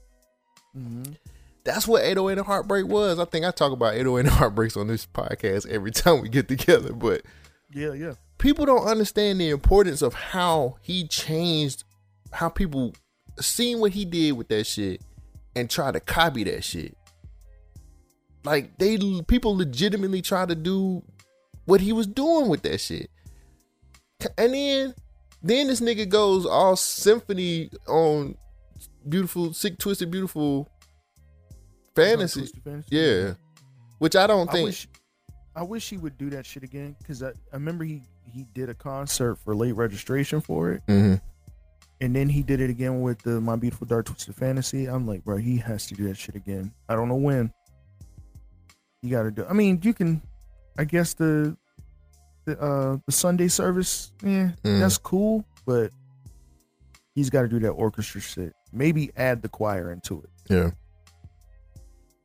[0.75, 1.15] Mhm.
[1.63, 3.19] That's what 808 and Heartbreak was.
[3.19, 6.47] I think I talk about 808 and Heartbreaks on this podcast every time we get
[6.47, 7.21] together, but
[7.73, 8.13] Yeah, yeah.
[8.39, 11.83] people don't understand the importance of how he changed
[12.31, 12.93] how people
[13.39, 15.01] seen what he did with that shit
[15.55, 16.97] and try to copy that shit.
[18.43, 18.97] Like they
[19.27, 21.03] people legitimately try to do
[21.65, 23.09] what he was doing with that shit.
[24.37, 24.95] And then
[25.43, 28.35] then this nigga goes all symphony on
[29.07, 30.69] beautiful sick twisted beautiful
[31.95, 32.41] fantasy.
[32.41, 32.95] Twisted Fantasy?
[32.95, 33.33] Yeah.
[33.99, 34.87] Which I don't I think wish,
[35.55, 38.69] I wish he would do that shit again because I, I remember he he did
[38.69, 41.19] a concert for late registration for it, Mhm.
[41.99, 44.85] and then he did it again with the My Beautiful Dark Twisted Fantasy.
[44.85, 46.71] I'm like, bro, he has to do that shit again.
[46.87, 47.51] I don't know when.
[49.01, 49.45] You got to do.
[49.49, 50.21] I mean, you can.
[50.77, 51.57] I guess the
[52.45, 54.79] the uh the Sunday service, yeah, Mm.
[54.79, 55.91] that's cool, but
[57.13, 58.53] he's got to do that orchestra shit.
[58.73, 60.29] Maybe add the choir into it.
[60.49, 60.71] Yeah.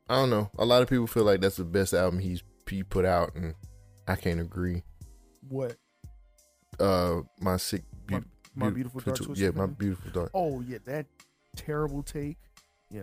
[0.08, 0.50] I don't know.
[0.58, 3.54] A lot of people feel like that's the best album he's he put out, and
[4.06, 4.82] I can't agree.
[5.48, 5.76] What?
[6.78, 8.22] Uh, my sick, My-
[8.54, 9.54] My beau- beautiful dark Twisted- twisted.
[9.54, 10.30] yeah, my beautiful dark.
[10.34, 11.06] Oh yeah, that
[11.56, 12.38] terrible take.
[12.90, 13.02] Yeah.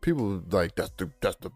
[0.00, 1.50] People like that's the that's the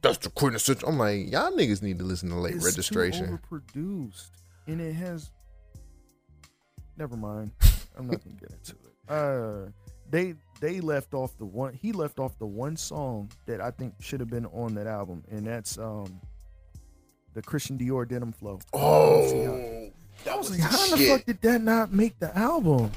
[0.00, 0.88] that's the quintessential.
[0.88, 3.26] I'm like, y'all niggas need to listen to late It's registration.
[3.26, 3.38] Too
[3.74, 4.30] overproduced,
[4.66, 5.30] and it has.
[6.96, 7.50] Never mind.
[7.98, 9.10] I'm not gonna get into it.
[9.12, 9.70] Uh,
[10.10, 11.72] they they left off the one.
[11.74, 15.22] He left off the one song that I think should have been on that album,
[15.30, 16.20] and that's um,
[17.34, 18.58] the Christian Dior Denim Flow.
[18.72, 19.90] Oh,
[20.30, 22.90] I was like, how the fuck did that not make the album?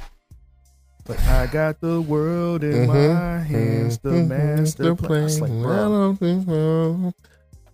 [1.05, 3.13] But I got the world in Mm-hmm.
[3.13, 5.21] my hands, the master plan.
[5.21, 7.13] I was like, bro,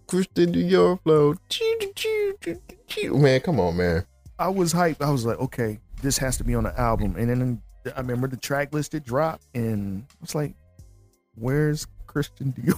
[0.08, 1.36] Christian Dior flow.
[3.20, 4.06] Man, come on, man.
[4.38, 5.02] I was hyped.
[5.02, 7.16] I was like, okay, this has to be on the album.
[7.18, 7.62] And then
[7.96, 10.56] I remember the track list it dropped, and I was like,
[11.36, 12.76] where's Christian Dior?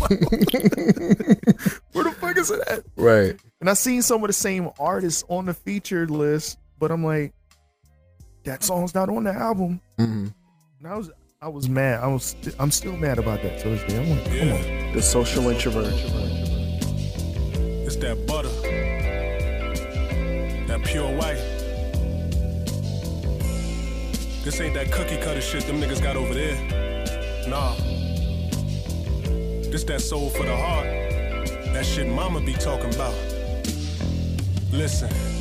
[1.92, 2.82] Where the fuck is it at?
[2.96, 3.36] Right.
[3.60, 7.32] And I seen some of the same artists on the featured list, but I'm like,
[8.44, 9.80] that song's not on the album.
[9.98, 10.28] hmm
[10.78, 11.10] And I was,
[11.42, 12.00] I was mad.
[12.02, 14.00] I was, st- I'm still mad about that to this day.
[14.02, 14.92] I'm like, come on.
[14.94, 15.92] The social introvert.
[17.86, 18.48] It's that butter.
[20.66, 21.49] That pure white.
[24.42, 26.56] This ain't that cookie cutter shit them niggas got over there.
[27.46, 27.74] Nah.
[29.70, 30.86] This that soul for the heart.
[31.74, 33.14] That shit mama be talking about.
[34.72, 35.39] Listen.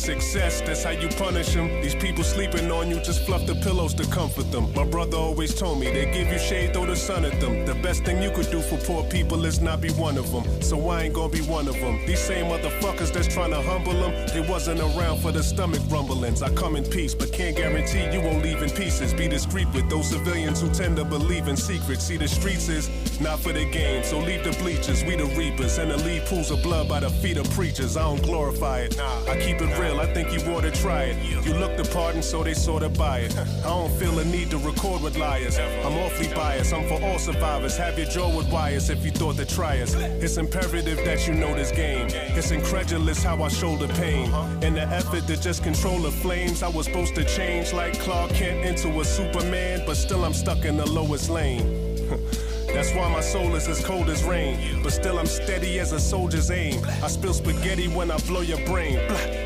[0.00, 1.68] Success, that's how you punish them.
[1.82, 4.72] These people sleeping on you, just fluff the pillows to comfort them.
[4.72, 7.66] My brother always told me they give you shade, throw the sun at them.
[7.66, 10.62] The best thing you could do for poor people is not be one of them.
[10.62, 11.98] So I ain't gonna be one of them.
[12.06, 16.40] These same motherfuckers that's trying to humble them, they wasn't around for the stomach rumblings.
[16.40, 19.12] I come in peace, but can't guarantee you won't leave in pieces.
[19.12, 22.04] Be discreet with those civilians who tend to believe in secrets.
[22.04, 22.88] See, the streets is
[23.20, 25.04] not for the game, so leave the bleachers.
[25.04, 27.98] We the reapers, and the lead pools of blood by the feet of preachers.
[27.98, 28.98] I don't glorify it.
[29.28, 29.89] I keep it real.
[29.98, 31.16] I think you ought to try it.
[31.46, 33.36] You look the part, and so they sort of buy it.
[33.36, 35.58] I don't feel a need to record with liars.
[35.58, 36.72] I'm awfully biased.
[36.72, 37.76] I'm for all survivors.
[37.76, 39.94] Have your jaw with wires if you thought to try us.
[39.94, 42.08] It's imperative that you know this game.
[42.10, 44.32] It's incredulous how I shoulder pain.
[44.62, 48.32] In the effort to just control the flames, I was supposed to change like Clark
[48.32, 51.98] Kent into a Superman, but still I'm stuck in the lowest lane.
[52.72, 54.80] That's why my soul is as cold as rain.
[54.82, 56.84] But still, I'm steady as a soldier's aim.
[57.02, 58.96] I spill spaghetti when I blow your brain.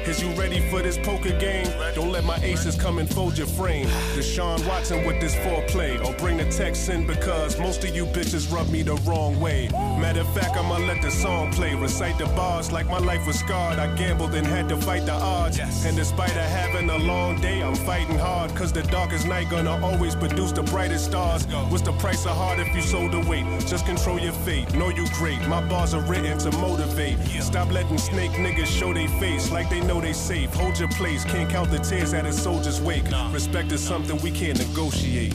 [0.06, 1.66] Is you ready for this poker game?
[1.94, 3.86] Don't let my aces come and fold your frame.
[4.14, 6.04] Deshaun Watson with this foreplay.
[6.04, 9.68] Or bring the text in because most of you bitches rub me the wrong way.
[9.98, 11.74] Matter of fact, I'ma let the song play.
[11.74, 13.78] Recite the bars like my life was scarred.
[13.78, 15.58] I gambled and had to fight the odds.
[15.86, 18.54] And despite of having a long day, I'm fighting hard.
[18.54, 21.46] Cause the darkest night gonna always produce the brightest stars.
[21.70, 24.72] What's the price of heart if you sold Just control your fate.
[24.74, 25.40] Know you great.
[25.48, 27.18] My bars are written to motivate.
[27.42, 30.52] Stop letting snake niggas show they face like they know they safe.
[30.54, 31.24] Hold your place.
[31.24, 33.04] Can't count the tears at a soldier's wake.
[33.32, 35.34] Respect is something we can't negotiate.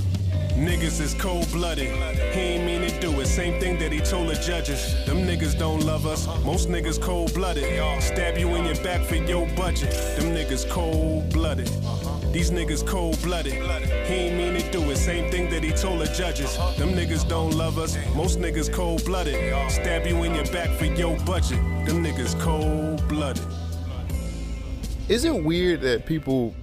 [0.55, 1.89] Niggas is cold blooded.
[2.33, 3.27] He ain't mean to do it.
[3.27, 4.93] Same thing that he told the judges.
[5.05, 6.27] Them niggas don't love us.
[6.43, 7.63] Most niggas cold blooded.
[8.01, 9.91] Stab you in your back for your budget.
[10.17, 11.69] Them niggas cold blooded.
[11.69, 12.18] Uh-huh.
[12.31, 13.53] These niggas cold blooded.
[13.53, 14.97] He ain't mean to do it.
[14.97, 16.55] Same thing that he told the judges.
[16.77, 17.97] Them niggas don't love us.
[18.15, 19.33] Most niggas cold blooded.
[19.71, 21.57] Stab you in your back for your budget.
[21.87, 23.43] Them niggas cold blooded.
[25.07, 26.53] Is it weird that people,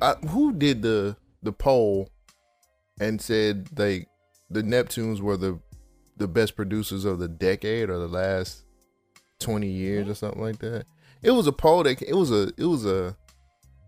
[0.00, 2.08] uh, who did the the poll,
[2.98, 4.06] and said they
[4.48, 5.60] the Neptunes were the
[6.16, 8.64] the best producers of the decade or the last
[9.40, 10.86] twenty years or something like that?
[11.20, 13.14] It was a poll that it was a it was a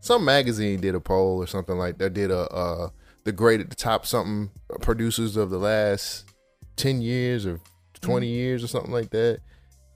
[0.05, 2.13] some magazine did a poll or something like that.
[2.13, 2.91] Did a uh
[3.25, 4.51] the great at the top something
[4.83, 6.31] producers of the last
[6.77, 7.59] ten years or
[8.03, 9.41] 20 years or something like that,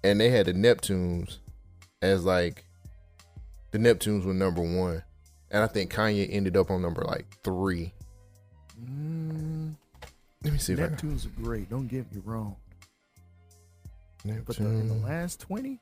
[0.02, 1.38] and they had the Neptunes
[2.00, 2.64] as like
[3.70, 5.02] the Neptunes were number one,
[5.50, 7.92] and I think Kanye ended up on number like three.
[8.82, 9.74] Mm,
[10.42, 11.68] Let me see if Neptunes are great.
[11.68, 12.56] Don't get me wrong.
[14.24, 14.42] I can.
[14.46, 15.78] But the, in the last 20,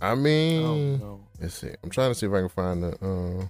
[0.00, 1.28] I I mean, don't know.
[1.42, 1.70] Let's see.
[1.82, 3.46] I'm trying to see if I can find the uh,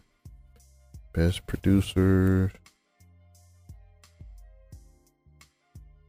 [1.12, 2.50] best producers.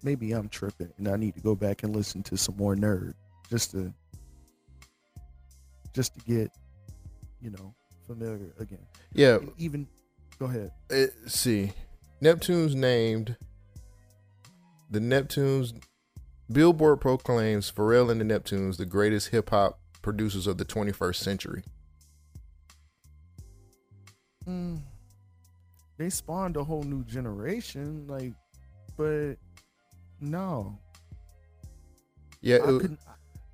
[0.02, 3.14] Maybe I'm tripping and I need to go back and listen to some more N.E.R.D.
[3.50, 3.94] just to
[5.94, 6.52] just to get,
[7.42, 7.76] you know,
[8.08, 8.86] familiar again.
[9.12, 9.86] Yeah, even
[10.40, 10.72] go ahead.
[10.90, 11.74] it, see,
[12.22, 13.36] Neptune's named
[14.90, 15.74] the Neptunes.
[16.50, 21.64] Billboard proclaims Pharrell and the Neptunes the greatest hip hop producers of the 21st century.
[24.48, 24.82] Mm,
[25.98, 28.34] they spawned a whole new generation, like,
[28.98, 29.36] but
[30.20, 30.78] no,
[32.41, 33.00] Yeah, it-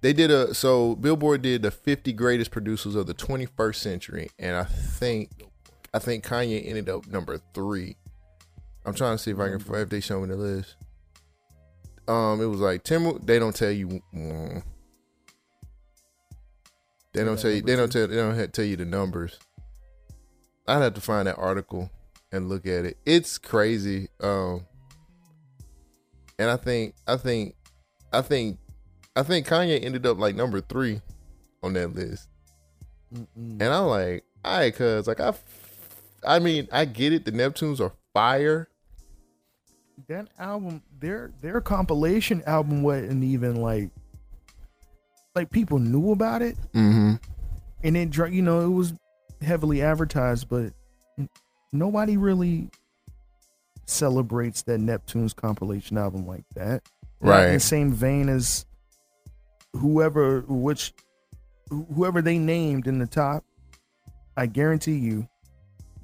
[0.02, 4.56] they did a so Billboard did the 50 greatest producers of the 21st century, and
[4.56, 5.30] I think
[5.94, 7.98] I think Kanye ended up number three.
[8.86, 10.76] I'm trying to see if I can if they show me the list.
[12.08, 13.20] Um, it was like Tim.
[13.24, 14.02] They don't tell you.
[14.14, 14.64] mm.
[17.14, 17.62] they don't tell you.
[17.62, 18.08] They don't tell.
[18.08, 19.38] They don't tell you the numbers.
[20.70, 21.90] I'd have to find that article
[22.32, 22.98] and look at it.
[23.06, 24.08] It's crazy.
[24.22, 24.66] Um,
[26.38, 27.56] and I think I think
[28.14, 28.60] I think
[29.16, 31.02] I think Kanye ended up like number three
[31.64, 32.28] on that list.
[33.14, 33.28] Mm-mm.
[33.36, 35.34] And I'm like, all right, cuz like I,
[36.26, 37.26] I mean, I get it.
[37.26, 38.68] The Neptunes are fire.
[40.08, 43.90] that album, their their compilation album wasn't even like
[45.36, 47.16] like people knew about it, Mm-hmm.
[47.84, 48.94] and then you know it was
[49.42, 50.74] heavily advertised, but
[51.72, 52.70] nobody really
[53.86, 56.84] celebrates that Neptune's compilation album like that.
[57.22, 57.48] Right.
[57.48, 58.66] in the same vein as
[59.74, 60.94] whoever which
[61.70, 63.44] whoever they named in the top.
[64.38, 65.28] I guarantee you,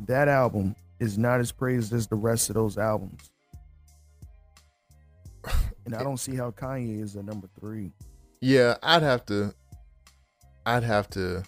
[0.07, 3.31] that album is not as praised as the rest of those albums.
[5.85, 7.91] And I don't see how Kanye is at number three.
[8.41, 9.53] Yeah, I'd have to.
[10.65, 11.43] I'd have to.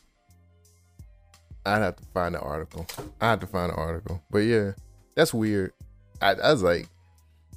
[1.68, 2.88] I'd have to find the article.
[3.20, 4.24] I have to find the article.
[4.32, 4.72] But yeah,
[5.16, 5.74] that's weird.
[6.22, 6.88] I, I was like,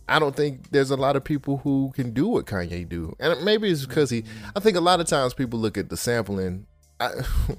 [0.09, 3.45] I don't think there's a lot of people who can do what Kanye do, and
[3.45, 4.25] maybe it's because he.
[4.57, 6.67] I think a lot of times people look at the sampling.
[6.99, 7.11] I,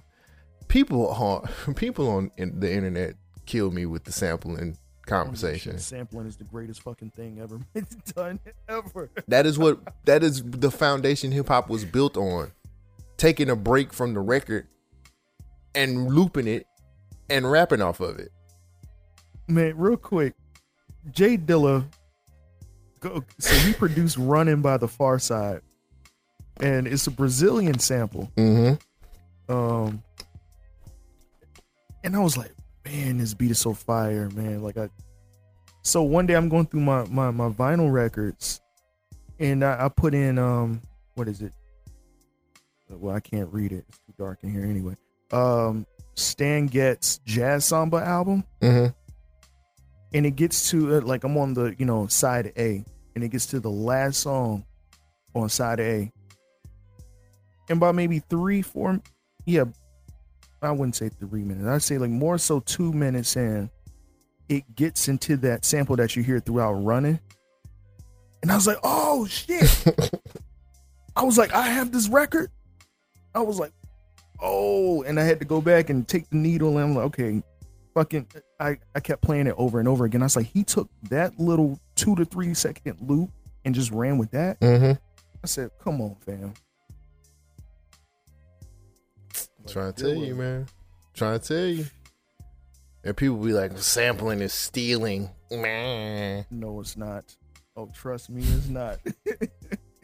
[0.68, 5.78] people on people on in the internet kill me with the sampling conversation.
[5.80, 7.60] Sampling is the greatest fucking thing ever
[8.16, 9.10] done ever.
[9.30, 12.52] That is what that is the foundation hip hop was built on.
[13.16, 14.68] Taking a break from the record
[15.76, 16.66] and looping it
[17.30, 18.32] and rapping off of it.
[19.48, 20.34] Man, real quick,
[21.12, 21.86] J Dilla.
[23.00, 25.62] Go, so he produced "Running" by the Pharcyde,
[26.60, 28.32] and it's a Brazilian sample.
[28.38, 29.54] Mm-hmm.
[29.54, 30.04] Um,
[32.04, 32.52] and I was like,
[32.86, 34.62] man, this beat is so fire, man.
[34.62, 34.90] Like I,
[35.82, 38.62] so one day I'm going through my my, my vinyl records,
[39.40, 40.82] and I, I put in um,
[41.16, 41.54] what is it?
[42.90, 43.86] Well, I can't read it.
[43.88, 44.96] It's too dark in here anyway.
[45.32, 48.88] Um, Stan Getz Jazz Samba album, Mm-hmm.
[50.14, 52.84] and it gets to uh, like I'm on the you know side A,
[53.16, 54.66] and it gets to the last song
[55.34, 56.12] on side A,
[57.70, 59.00] and by maybe three, four,
[59.46, 59.64] yeah,
[60.62, 61.68] I wouldn't say three minutes.
[61.68, 63.70] I'd say like more so two minutes in,
[64.50, 67.20] it gets into that sample that you hear throughout running,
[68.42, 69.86] and I was like, oh shit!
[71.16, 72.52] I was like, I have this record.
[73.34, 73.72] I was like,
[74.42, 77.44] oh, and I had to go back and take the needle, and I'm like, okay,
[77.94, 78.28] fucking
[78.60, 80.22] I, I kept playing it over and over again.
[80.22, 83.30] I was like, he took that little two to three second loop
[83.66, 84.60] and just ran with that.
[84.60, 84.94] Mm-hmm.
[85.44, 86.54] I said, come on, fam.
[89.68, 90.68] Trying to tell you, man.
[91.14, 91.86] Trying to tell you.
[93.04, 95.30] And people be like, sampling is stealing.
[95.52, 96.46] Man.
[96.52, 97.36] No, it's not.
[97.76, 99.00] Oh, trust me, it's not.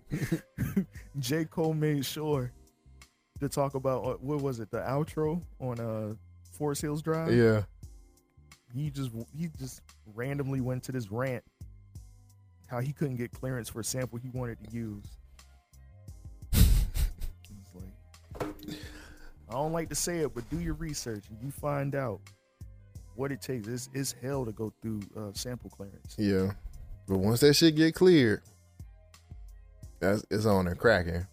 [1.19, 1.45] J.
[1.45, 2.51] Cole made sure
[3.39, 6.13] to talk about uh, what was it, the outro on uh
[6.57, 7.33] Forest Hills Drive.
[7.33, 7.63] Yeah.
[8.73, 9.81] He just he just
[10.13, 11.43] randomly went to this rant
[12.67, 15.05] how he couldn't get clearance for a sample he wanted to use.
[17.73, 18.77] Like,
[19.49, 22.19] I don't like to say it, but do your research and you find out
[23.15, 23.67] what it takes.
[23.67, 26.15] It's, it's hell to go through uh, sample clearance.
[26.17, 26.51] Yeah.
[27.07, 28.41] But once that shit get cleared,
[29.99, 31.25] that's it's on and cracking.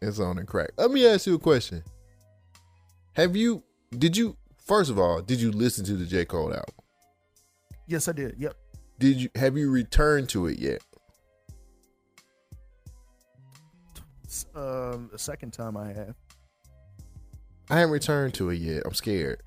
[0.00, 0.70] It's on and crack.
[0.76, 1.82] Let me ask you a question.
[3.14, 3.62] Have you
[3.96, 6.24] did you first of all, did you listen to the J.
[6.24, 6.74] Cole album?
[7.86, 8.36] Yes, I did.
[8.38, 8.54] Yep.
[8.98, 10.82] Did you have you returned to it yet?
[14.54, 16.14] Um, the second time I have,
[17.70, 18.82] I haven't returned to it yet.
[18.84, 19.42] I'm scared.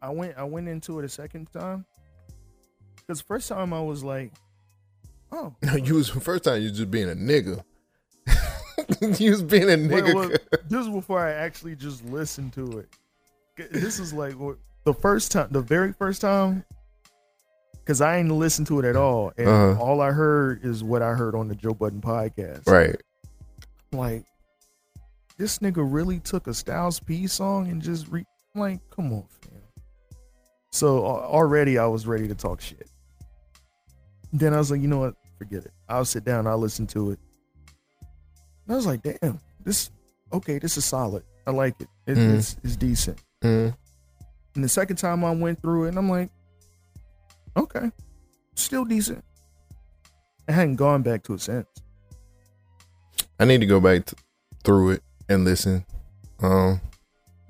[0.00, 1.84] I went I went into it a second time
[2.96, 4.32] because first time I was like,
[5.30, 7.62] oh, No, you was first time you just being a nigga.
[9.18, 10.14] you was being a nigga.
[10.14, 10.28] well,
[10.68, 12.88] this is before I actually just listened to it.
[13.72, 16.64] This is like what- the first time, the very first time,
[17.74, 19.80] because I ain't listened to it at all, and Uh-huh.
[19.82, 22.66] all I heard is what I heard on the Joe Budden podcast.
[22.68, 22.96] right.
[23.92, 24.24] Like,
[25.38, 28.24] this nigga really took a Styles P song and just re.
[28.54, 29.52] Like, come on, fam.
[30.72, 32.88] So uh, already I was ready to talk shit.
[34.32, 35.14] Then I was like, you know what?
[35.38, 35.72] Forget it.
[35.88, 36.46] I'll sit down.
[36.46, 37.18] I'll listen to it.
[38.68, 39.90] And I was like, damn, this
[40.32, 40.58] okay.
[40.58, 41.22] This is solid.
[41.46, 41.88] I like it.
[42.06, 42.36] it Mhm.
[42.38, 43.18] It's it's decent.
[43.42, 43.74] Mm.
[44.54, 46.30] And the second time I went through it, and I'm like,
[47.56, 47.90] okay,
[48.54, 49.24] still decent.
[50.48, 51.66] I hadn't gone back to it since.
[53.40, 54.20] I need to go back th-
[54.64, 55.84] through it and listen.
[56.40, 56.80] Um,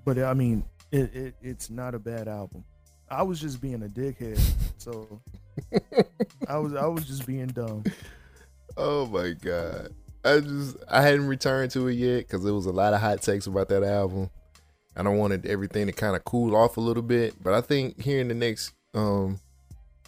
[0.04, 2.64] But I mean, it, it it's not a bad album.
[3.10, 4.38] I was just being a dickhead,
[4.76, 5.20] so
[6.48, 7.82] I was I was just being dumb.
[8.76, 9.94] oh my god,
[10.24, 13.22] I just I hadn't returned to it yet because there was a lot of hot
[13.22, 14.30] takes about that album,
[14.96, 17.42] and I wanted everything to kind of cool off a little bit.
[17.42, 19.38] But I think here in the next um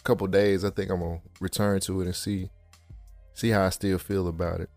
[0.03, 2.49] couple days, I think I'm gonna return to it and see
[3.33, 4.69] see how I still feel about it.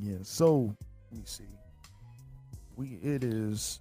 [0.00, 0.18] Yeah.
[0.22, 0.74] So
[1.10, 1.44] let me see.
[2.76, 3.80] We it is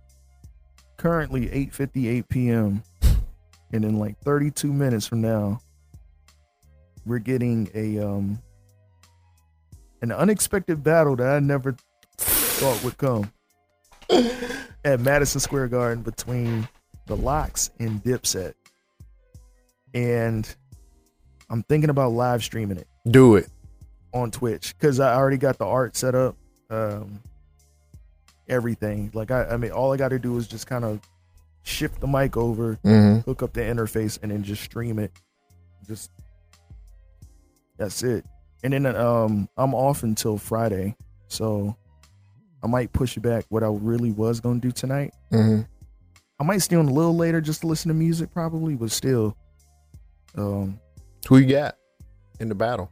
[0.98, 2.84] currently 8:58 p.m.
[3.74, 5.60] and in like 32 minutes from now,
[7.06, 8.42] we're getting a um
[10.02, 11.76] an unexpected battle that I never
[12.18, 13.32] thought would come
[14.86, 16.68] at Madison Square Garden between
[17.08, 18.54] the LOX and Dipset.
[19.94, 20.54] And
[21.50, 23.48] I'm thinking about live streaming it Do it.
[24.14, 26.36] on Twitch because I already got the art set up,
[26.70, 27.20] um,
[28.48, 29.12] everything.
[29.14, 31.00] Like I, I mean, all I got to do is just kind of
[31.64, 33.20] shift the mic over, Mm-hmm.
[33.30, 35.12] hook up the interface, and then just stream it.
[35.88, 36.10] Just
[37.78, 38.26] that's it.
[38.64, 40.96] And then um, I'm off until Friday,
[41.28, 41.76] so
[42.64, 43.46] I might push back.
[43.50, 45.62] What I really was gonna do tonight, Mm-hmm.
[46.40, 49.36] I might stay on a little later just to listen to music, probably, but still,
[50.36, 50.80] um,
[51.30, 51.76] Who you got
[52.40, 52.90] in the battle?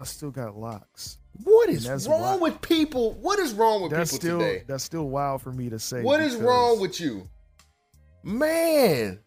[0.00, 1.18] I still got LOX.
[1.44, 3.12] What And wrong why- with people?
[3.14, 4.64] What is wrong with That's people still today?
[4.66, 6.02] that's still wild for me to say.
[6.02, 7.28] What is wrong with you,
[8.22, 9.18] man?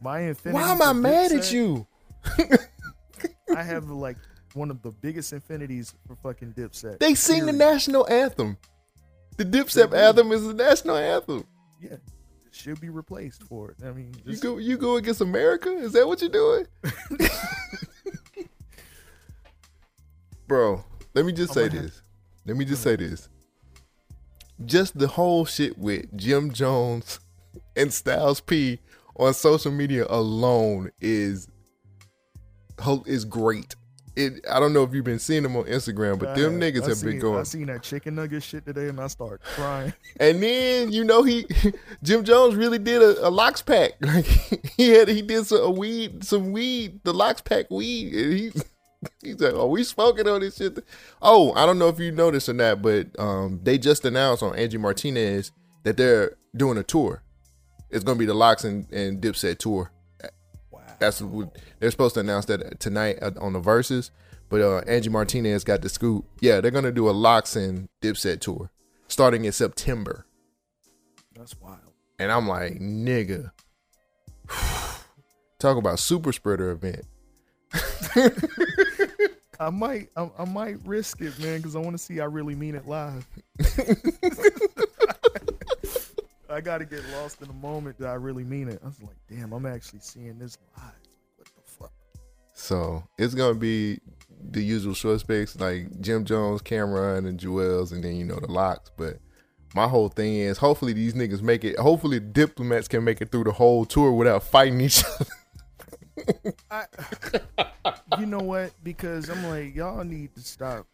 [0.00, 0.62] my infinity?
[0.62, 1.86] Why am I mad at you?
[3.56, 4.16] I have like
[4.56, 6.98] one of the biggest infinities for fucking Dipset.
[6.98, 8.56] They sing the national anthem.
[9.36, 11.44] The Dipset anthem is the national anthem.
[11.80, 12.00] Yeah, it
[12.52, 13.76] should be replaced for it.
[13.84, 15.68] I mean, You go, you go against America?
[15.68, 16.66] Is that what you're doing,
[20.48, 20.82] bro?
[21.14, 22.00] Let me just say this.
[22.46, 23.28] Let me just say this.
[24.64, 27.20] Just the whole shit with Jim Jones
[27.76, 28.80] and Styles P
[29.16, 31.48] on social media alone is
[33.06, 33.74] is great.
[34.16, 36.74] It, I don't know if you've been seeing them on Instagram, but I them have-
[36.74, 37.38] niggas I have seen, been going.
[37.38, 39.92] I seen that chicken nugget shit today, and I start crying.
[40.18, 41.46] And then you know he
[42.02, 43.92] Jim Jones really did a, a LOX pack.
[44.00, 44.24] Like
[44.76, 48.14] he had he did some a weed some weed the LOX pack weed.
[48.14, 48.52] And he
[49.22, 50.78] he's like, oh, we smoking on this shit.
[51.20, 54.56] Oh, I don't know if you noticed or not, but um, they just announced on
[54.56, 55.52] Angie Martinez
[55.84, 57.22] that they're doing a tour.
[57.90, 59.92] It's gonna be the LOX and, and Dipset tour.
[60.98, 64.10] That's what they're supposed to announce that tonight on the Verzuz.
[64.48, 66.24] But uh, Angie Martinez got the scoop.
[66.40, 68.70] Yeah, they're gonna do a LOX and Dipset tour
[69.08, 70.26] starting in September.
[71.34, 71.80] That's wild.
[72.18, 73.50] And I'm like, nigga.
[75.58, 77.04] Talk about super spreader event.
[79.58, 82.54] I might, I, I might risk it, man, because I want to see I really
[82.54, 83.26] mean it live.
[86.48, 88.80] I got to get lost in the moment that I really mean it.
[88.82, 90.92] I was like, damn, I'm actually seeing this live.
[91.36, 91.92] What the fuck?
[92.54, 94.00] So it's gonna be
[94.50, 98.90] the usual suspects like Jim Jones, Cam'ron, and Juelz, and then you know the LOX.
[98.96, 99.18] But
[99.74, 101.78] my whole thing is hopefully these niggas make it.
[101.78, 106.54] Hopefully diplomats can make it through the whole tour without fighting each other.
[106.70, 106.86] I,
[108.18, 108.72] you know what?
[108.82, 110.86] Because I'm like, y'all need to stop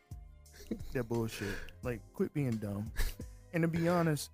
[0.92, 1.54] that bullshit.
[1.82, 2.90] Like, quit being dumb.
[3.52, 4.30] And to be honest,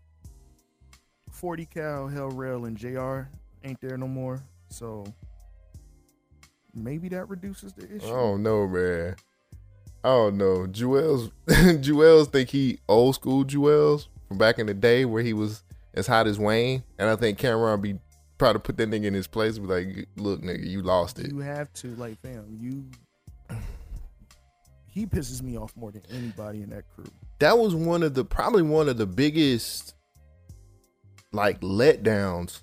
[1.38, 3.22] 40 Cal, Hell Rell, and JR
[3.62, 4.42] ain't there no more.
[4.70, 5.04] So
[6.74, 8.06] maybe that reduces the issue.
[8.06, 9.14] I don't know, man.
[10.02, 10.66] I don't know.
[10.66, 15.62] Juelz, Juelz think he old school Juelz from back in the day where he was
[15.94, 17.98] as hot as Wayne, and I think Cam'ron be
[18.36, 19.56] probably put that nigga in his place.
[19.56, 21.30] And be like, look, nigga, you lost it.
[21.30, 22.84] You have to, like, fam, you.
[24.86, 27.06] He pisses me off more than anybody in that crew.
[27.38, 29.94] That was one of the probably one of the biggest
[31.32, 32.62] like letdowns.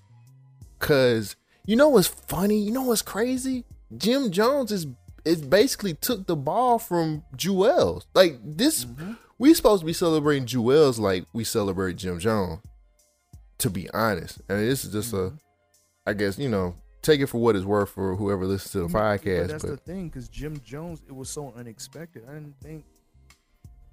[0.80, 1.36] Cause
[1.66, 2.59] you know what's funny?
[2.59, 3.66] You know what's crazy?
[3.97, 4.88] Jim Jones is
[5.24, 8.05] is basically took the ball from Juelz.
[8.13, 9.13] Like this, mm-hmm.
[9.39, 12.61] we supposed to be celebrating Juelz like we celebrate Jim Jones.
[13.59, 15.36] To be honest, and this is just a, mm-hmm.
[16.05, 18.84] I guess you know, take it for what it's worth for whoever listens to the
[18.86, 18.93] mm-hmm.
[18.93, 19.47] But podcast.
[19.47, 22.24] that's But, the thing, because Jim Jones, it was so unexpected.
[22.30, 22.84] I didn't think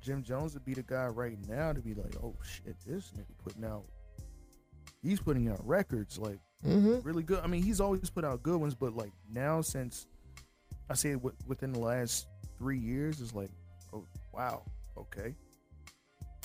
[0.00, 3.38] Jim Jones would be the guy right now to be like, oh shit, this nigga
[3.44, 3.84] putting out,
[5.02, 7.04] he's putting out records like Mhm.
[7.04, 7.40] really good.
[7.42, 10.06] I mean, he's always put out good ones, but like now since
[10.88, 12.26] I say wi- within the last
[12.58, 13.50] three years, it's like,
[13.92, 14.62] oh wow,
[14.96, 15.34] okay,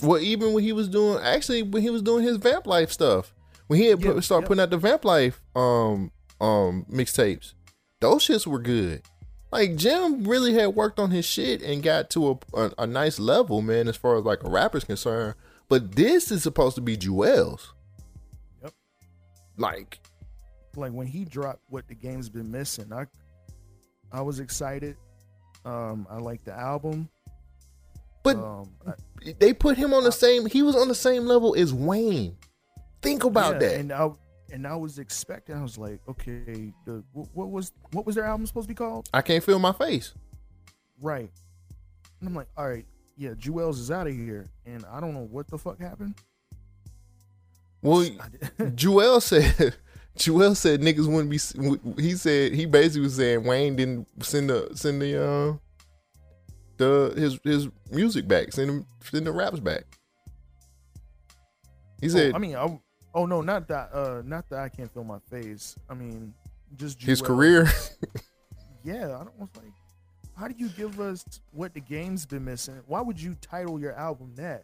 [0.01, 3.33] Well, even when he was doing, actually, when he was doing his Vamp Life stuff,
[3.67, 4.47] when he had put, started yeah.
[4.47, 7.53] putting out the Vamp Life um um mixtapes,
[7.99, 9.01] those shits were good.
[9.51, 13.17] Like Jim really had worked on his shit and got to a, a a nice
[13.19, 15.35] level, man, as far as like a rapper's concerned.
[15.69, 17.67] But this is supposed to be Juelz.
[19.57, 19.99] Like,
[20.75, 23.05] like when he dropped what the game's been missing, I
[24.11, 24.95] I was excited.
[25.65, 27.09] Um, I like the album.
[28.23, 28.93] but Um, I,
[29.39, 30.45] they put him on the same.
[30.45, 32.37] He was on the same level as Wayne.
[33.01, 33.79] Think about Yeah, that.
[33.79, 34.09] And I
[34.53, 35.55] and I was expecting.
[35.55, 39.09] I was like, okay, the what was what was their album supposed to be called?
[39.13, 40.13] I can't feel my face.
[41.01, 41.29] Right.
[42.19, 42.85] And I'm like, all right,
[43.17, 46.15] yeah, Juelz is out of here, and I don't know what the fuck happened.
[47.81, 48.09] Well,
[48.75, 49.75] Joel said
[50.17, 52.01] Joel said niggas wouldn't be.
[52.01, 55.53] He said he basically was saying Wayne didn't send the send the uh
[56.77, 59.83] the his his music back, send him send the raps back.
[62.01, 62.79] He said oh, I mean, I,
[63.13, 63.89] oh no, not that.
[63.93, 65.75] Uh, not that I can't feel my face.
[65.89, 66.33] I mean,
[66.75, 67.69] just his career.
[68.83, 69.73] Yeah, I don't was like,
[70.37, 72.81] how do you give us what the game's been missing?
[72.85, 74.63] Why would you title your album that?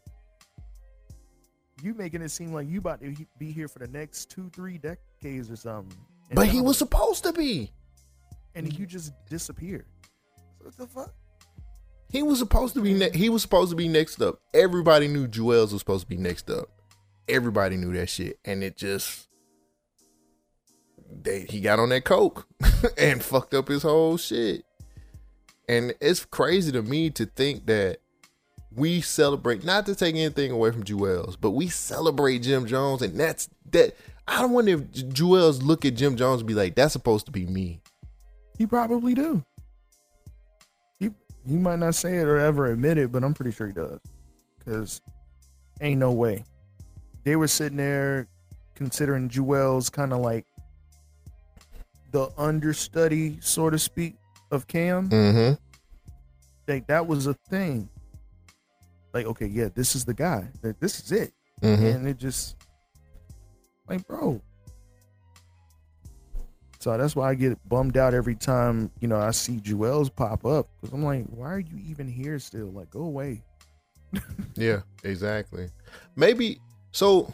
[1.82, 4.78] You making it seem like you about to be here for the next two, three
[4.78, 5.98] decades or something.
[6.30, 7.72] And but he was like- supposed to be.
[8.56, 9.86] and you just disappeared.
[10.62, 11.14] What the fuck?
[12.10, 12.94] He was supposed to be.
[12.94, 14.40] Ne- he was supposed to be next up.
[14.54, 16.68] Everybody knew Joel's was supposed to be next up.
[17.28, 19.28] Everybody knew that shit, and it just
[21.12, 22.48] they he got on that coke
[22.98, 24.64] and fucked up his whole shit.
[25.68, 28.00] And it's crazy to me to think that
[28.76, 33.20] we celebrate not to take anything away from Juelz, but we celebrate Jim Jones, and
[33.20, 33.96] that's that.
[34.28, 37.32] I don't wonder if Juelz look at Jim Jones and be like, "That's supposed to
[37.32, 37.82] be me."
[38.58, 39.44] He probably do.
[41.00, 41.12] He
[41.46, 44.00] he might not say it or ever admit it, but I'm pretty sure he does.
[44.66, 45.02] Cause
[45.82, 46.46] ain't no way.
[47.24, 48.28] They were sitting there
[48.76, 50.46] considering Juelz kind of like
[52.12, 54.16] the understudy, so to speak,
[54.52, 55.10] of Cam.
[55.10, 55.54] Mm-hmm.
[56.68, 57.90] Like that was a thing.
[59.14, 60.48] Like, okay, yeah, this is the guy.
[60.80, 61.34] This is it.
[61.62, 61.86] Mm-hmm.
[61.86, 62.56] And it just
[63.88, 64.42] like, bro.
[66.80, 70.46] So that's why I get bummed out every time, you know, I see Juelz pop
[70.46, 70.68] up.
[70.82, 72.72] Because I'm like, why are you even here still?
[72.72, 73.44] Like, go away.
[74.56, 75.70] Yeah, exactly.
[76.16, 76.60] Maybe
[76.92, 77.34] so.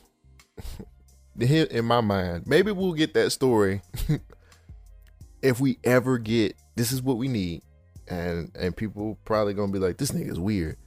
[1.40, 3.82] here In my mind, maybe we'll get that story
[5.42, 6.56] if we ever get.
[6.76, 7.62] This is what we need,
[8.08, 10.78] and and people probably gonna be like, "This nigga's weird."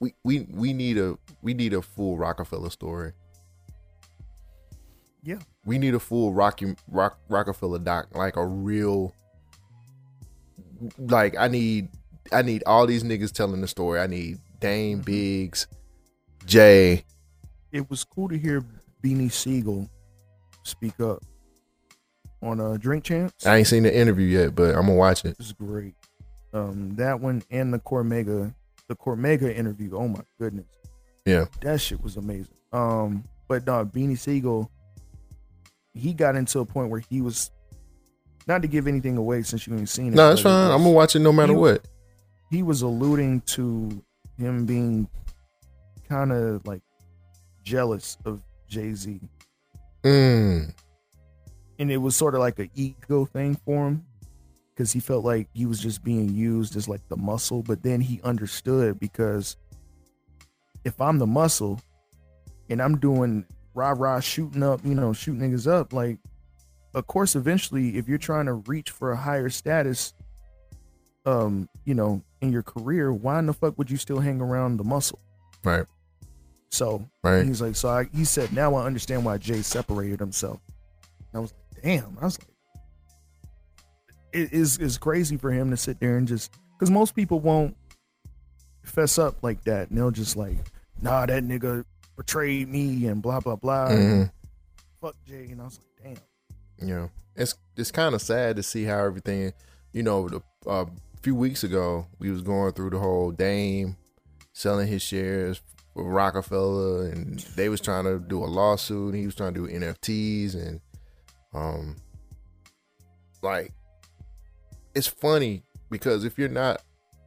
[0.00, 3.12] We we we need a we need a full Rockefeller story.
[5.22, 5.38] Yeah.
[5.66, 9.14] We need a full Rocky Rock Rockefeller doc, like a real.
[10.98, 11.90] Like I need,
[12.32, 14.00] I need all these niggas telling the story.
[14.00, 15.66] I need Dame Biggs,
[16.46, 17.04] Jay.
[17.70, 18.64] It was cool to hear
[19.02, 19.90] Beanie Sigel
[20.62, 21.22] speak up
[22.42, 23.46] on a Drink Champs.
[23.46, 25.36] I ain't seen the interview yet, but I'm gonna watch it.
[25.38, 25.94] It's great.
[26.52, 28.54] Um, that one and the Cormega,
[28.90, 29.96] the Cormega interview.
[29.96, 30.66] Oh my goodness.
[31.24, 32.54] Yeah, that shit was amazing.
[32.72, 34.68] Um, but no, Beanie Sigel,
[35.94, 37.50] he got into a point where he was
[38.48, 40.16] not to give anything away since you ain't seen it.
[40.16, 40.66] no, that's but it fine.
[40.68, 41.88] was- I'm gonna watch it no matter he- what.
[42.50, 44.02] He was alluding to
[44.36, 45.08] him being
[46.08, 46.82] kind of like
[47.62, 49.20] jealous of Jay Z,
[50.02, 50.74] Mm.
[51.78, 54.04] and it was sort of like an ego thing for him
[54.80, 57.62] because he felt like he was just being used as like the muscle.
[57.62, 59.58] But then he understood because
[60.86, 61.82] if I'm the muscle
[62.70, 63.44] and I'm doing
[63.74, 66.16] rah rah shooting up, you know, shooting niggas up, like,
[66.94, 70.14] of course, eventually, if you're trying to reach for a higher status,
[71.26, 74.78] um, you know, in your career, why in the fuck would you still hang around
[74.78, 75.20] the muscle?
[75.62, 75.84] Right.
[76.70, 77.44] So Right.
[77.44, 80.58] he's like, so I, he said, now I understand why Jay separated himself.
[81.18, 82.16] And I was like, damn.
[82.18, 82.48] I was like,
[84.32, 87.76] it is is crazy for him to sit there and just because most people won't
[88.82, 90.56] fess up like that, and they'll just like,
[91.00, 91.84] nah, that nigga
[92.16, 93.88] betrayed me and blah blah blah.
[93.88, 94.30] Mhm.
[95.00, 96.18] Fuck Jay, and I was like,
[96.78, 96.88] damn.
[96.88, 99.52] know it's it's kind of sad to see how everything
[99.92, 100.84] you know the uh,
[101.22, 103.96] few weeks ago we was going through the whole dame
[104.52, 105.60] selling his shares
[105.94, 109.66] for rockefeller and they was trying to do a lawsuit and he was trying to
[109.66, 110.80] do nfts and
[111.54, 111.96] um
[113.42, 113.72] like
[114.94, 116.82] it's funny because if you're not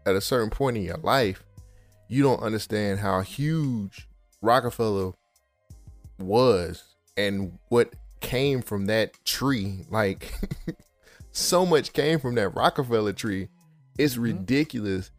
[0.06, 1.44] at a certain point in your life
[2.07, 4.07] you don't understand how huge
[4.41, 5.14] rockefeller
[6.19, 6.84] was
[7.18, 9.85] and what came from that tree.
[9.90, 10.34] Like
[11.31, 13.49] so much came from that Rockefeller tree.
[13.99, 14.23] It's mm-hmm.
[14.23, 15.11] ridiculous.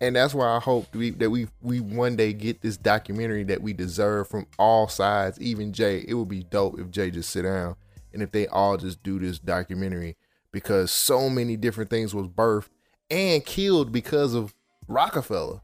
[0.00, 3.62] And that's why I hope we, that we we one day get this documentary that
[3.62, 6.04] we deserve from all sides, even Jay.
[6.08, 7.76] It would be dope if Jay just sit down
[8.12, 10.16] and if they all just do this documentary
[10.52, 12.68] because so many different things was birthed
[13.10, 14.54] and killed because of
[14.88, 15.60] Rockefeller.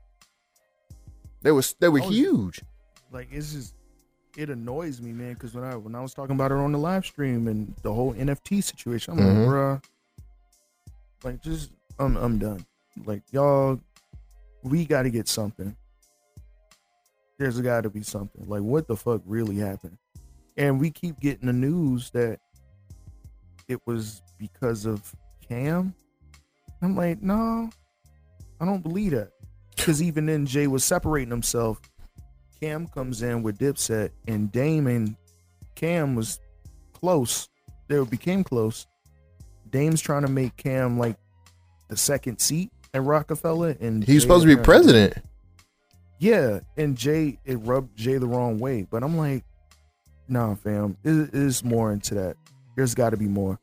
[1.42, 2.60] They was they were Oh, huge.
[3.12, 3.74] Like it's just
[4.36, 6.78] it annoys me, man, because when I when I was talking about it on the
[6.78, 9.46] live stream and the whole NFT situation, I'm Mhm.
[9.46, 9.84] like, bruh,
[11.24, 12.64] like just I'm I'm done.
[13.04, 13.80] Like y'all,
[14.62, 15.76] we got to get something.
[17.38, 18.48] There's got to be something.
[18.48, 19.98] Like what the fuck really happened?
[20.56, 22.40] And we keep getting the news that
[23.68, 25.14] it was because of
[25.46, 25.94] Cam.
[26.82, 27.70] I'm like, no,
[28.60, 29.30] I don't believe that.
[29.76, 31.80] Because even then, Jay was separating himself.
[32.60, 35.16] Cam comes in with Dipset, and Dame and
[35.74, 36.40] Cam was
[36.92, 37.48] close.
[37.88, 38.86] They became close.
[39.70, 41.16] Dame's trying to make Cam like
[41.88, 45.14] the second seat at Rockefeller, and He was Jay supposed to be president.
[46.18, 49.44] Yeah, and Jay it rubbed Jay the wrong way, but I'm like,
[50.26, 52.36] nah, fam, it is more into that.
[52.76, 53.58] There's got to be more.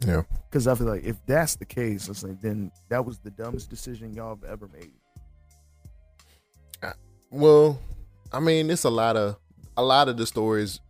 [0.00, 0.22] Yeah.
[0.48, 3.70] Because I feel like if that's the case, it's like then that was the dumbest
[3.70, 4.92] decision y'all have ever made.
[7.30, 7.78] Well,
[8.32, 9.36] I mean, it's a lot of
[9.76, 10.80] a lot of the stories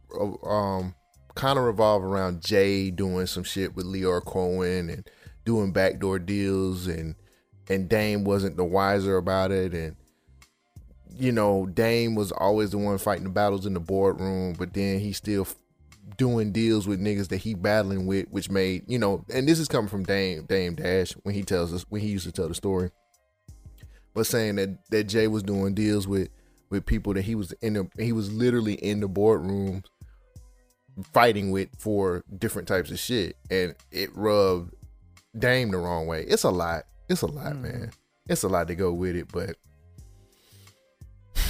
[0.45, 0.95] um
[1.35, 5.09] kind of revolve around Jay doing some shit with Lyor Cohen and
[5.45, 7.15] doing backdoor deals and
[7.69, 9.97] and Dame wasn't the wiser about it and
[11.19, 15.01] you know, Dame was always the one fighting the battles in the boardroom, but then
[15.01, 15.47] he still
[16.17, 19.69] doing deals with niggas that he battling with, which made you know, and this is
[19.69, 22.55] coming from Dame Dame Dash when he tells us when he used to tell the
[22.55, 22.91] story,
[24.15, 26.29] but saying that that Jay was doing deals with
[26.71, 29.85] with people that he was in the he was literally in the boardrooms
[31.13, 34.75] fighting with for different types of shit, and it rubbed
[35.39, 36.23] Dame the wrong way.
[36.23, 36.85] It's a lot.
[37.09, 37.63] It's a lot, mm.
[37.63, 37.91] man.
[38.29, 39.57] It's a lot to go with it, but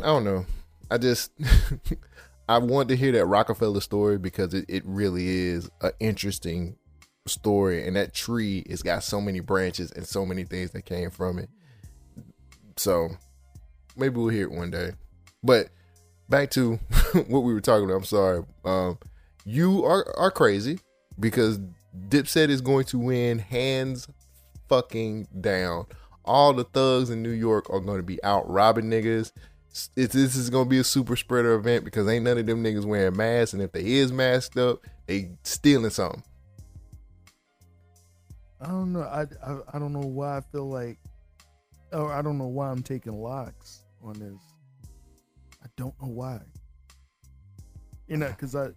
[0.00, 0.46] I don't know.
[0.90, 1.32] I just
[2.48, 6.76] I want to hear that Rockefeller story because it, it really is an interesting
[7.26, 11.10] story, and that tree has got so many branches and so many things that came
[11.10, 11.48] from it.
[12.76, 13.08] So
[13.96, 14.92] maybe we'll hear it one day.
[15.42, 15.68] But
[16.28, 16.74] back to
[17.28, 17.96] what we were talking about.
[17.96, 18.44] I'm sorry.
[18.64, 18.98] Um,
[19.44, 20.78] you are are crazy
[21.18, 21.58] because
[22.08, 24.08] Dipset is going to win hands
[24.68, 25.86] fucking down.
[26.24, 29.32] All the thugs in New York are going to be out robbing niggas.
[29.94, 32.64] It's, this is going to be a super spreader event because ain't none of them
[32.64, 36.22] niggas wearing masks, and if they is masked up, they stealing something.
[38.60, 39.02] I don't know.
[39.02, 40.98] I, I I don't know why I feel like,
[41.92, 44.90] or I don't know why I'm taking LOX on this.
[45.62, 46.40] I don't know why.
[48.08, 48.68] You know, because I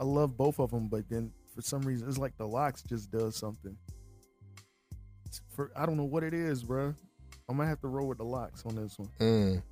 [0.00, 3.10] I love both of them, but then for some reason it's like the LOX just
[3.10, 3.76] does something.
[5.26, 6.94] It's for I don't know what it is, bro.
[7.48, 9.10] I might have to roll with the LOX on this one.
[9.20, 9.62] Mm.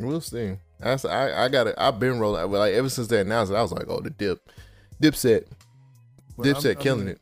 [0.00, 0.56] We'll see.
[0.80, 1.74] That's I I got it.
[1.78, 3.56] I've been rolling like ever since they announced it.
[3.56, 4.50] I was like, oh, the dip,
[5.00, 5.46] Dipset,
[6.36, 7.20] But I'm- Dipset I'm- killing it.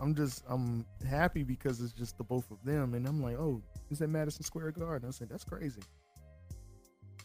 [0.00, 3.60] I'm just I'm happy because it's just the both of them, and I'm like, oh,
[3.90, 5.08] is that Madison Square Garden?
[5.08, 5.80] I said that's crazy.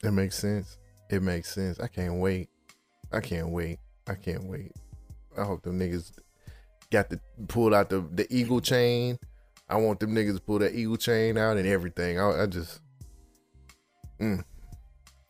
[0.03, 0.79] It makes sense.
[1.11, 1.79] It makes sense.
[1.79, 2.49] I can't wait.
[3.11, 3.77] I can't wait.
[4.07, 4.71] I can't wait.
[5.37, 6.13] I hope them niggas
[6.91, 9.19] got the pulled out the the eagle chain.
[9.69, 12.19] I want them niggas to pull that eagle chain out and everything.
[12.19, 12.81] I, I just,
[14.19, 14.43] mm.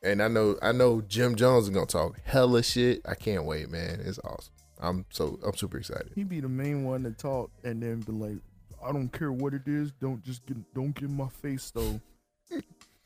[0.04, 3.02] And I know I know Jim Jones is gonna talk hella shit.
[3.06, 4.02] I can't wait, man.
[4.04, 4.54] It's awesome.
[4.80, 6.12] I'm so I'm super excited.
[6.16, 8.38] He'd be the main one to talk and then be like,
[8.86, 12.00] I don't care what it is, don't just get don't get in my face though.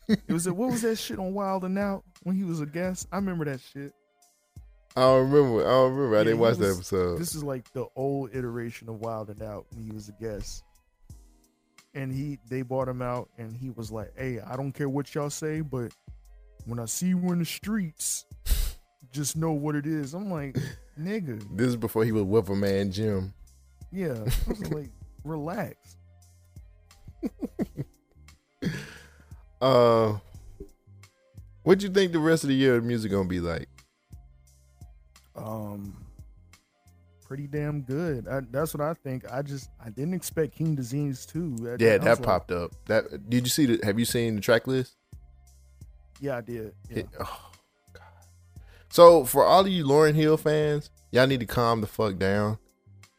[0.08, 3.08] it was what was that shit on Wild and Out when he was a guest?
[3.12, 3.94] I remember that shit.
[4.96, 5.62] I don't remember.
[5.68, 6.18] I don't remember.
[6.18, 7.20] I didn't watch that was- episode.
[7.20, 10.64] This is like the old iteration of Wild and Out when he was a guest.
[11.94, 15.14] And he they brought him out and he was like, Hey, I don't care what
[15.14, 15.92] y'all say, but
[16.68, 18.26] when I see you in the streets,
[19.12, 20.14] just know what it is.
[20.14, 20.58] I'm like,
[21.00, 23.34] nigga, This is before he was with a man Jim.
[23.92, 24.14] yeah.
[24.14, 24.90] I was like,
[25.24, 25.98] relax.
[29.60, 30.16] Uh,
[31.64, 33.68] what do you think the rest of the year of music gonna be like?
[35.36, 35.96] um
[37.28, 38.28] pretty damn good.
[38.28, 39.24] I, that's what I think.
[39.32, 41.56] I just I didn't expect King Disease too.
[41.80, 42.72] Yeah, that like, popped up.
[42.86, 43.80] That did you see the?
[43.86, 44.97] Have you seen the track list?
[46.20, 46.74] Yeah, I did.
[46.90, 46.98] Yeah.
[47.00, 47.52] It- oh
[47.94, 48.04] god.
[48.90, 52.58] So for all of you Lauryn Hill fans, y'all need to calm the fuck down,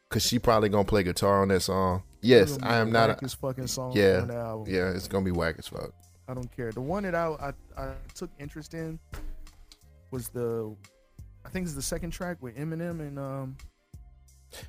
[0.09, 2.03] cause she probably gonna play guitar on that song.
[2.21, 3.23] Yes, It's gonna be I am not.
[3.23, 4.75] A, fucking song yeah, on the album.
[4.75, 5.93] yeah, it's gonna be whack as fuck.
[6.27, 6.73] I don't care.
[6.73, 8.99] The one that I, I I took interest in
[10.11, 10.75] was the
[11.45, 13.57] I think it's the second track with Eminem and um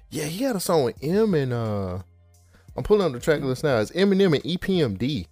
[0.10, 2.00] Yeah, he had a song with M and uh,
[2.78, 3.78] I'm pulling up the track list now.
[3.80, 5.26] It's Eminem and EPMD,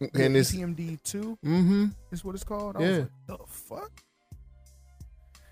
[0.00, 1.86] and it's EPMD two mm-hmm.
[2.12, 2.76] is what it's called.
[2.76, 2.88] I Yeah.
[2.88, 4.00] was like, the fuck?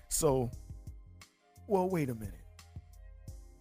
[0.09, 0.49] So
[1.67, 2.33] well wait a minute.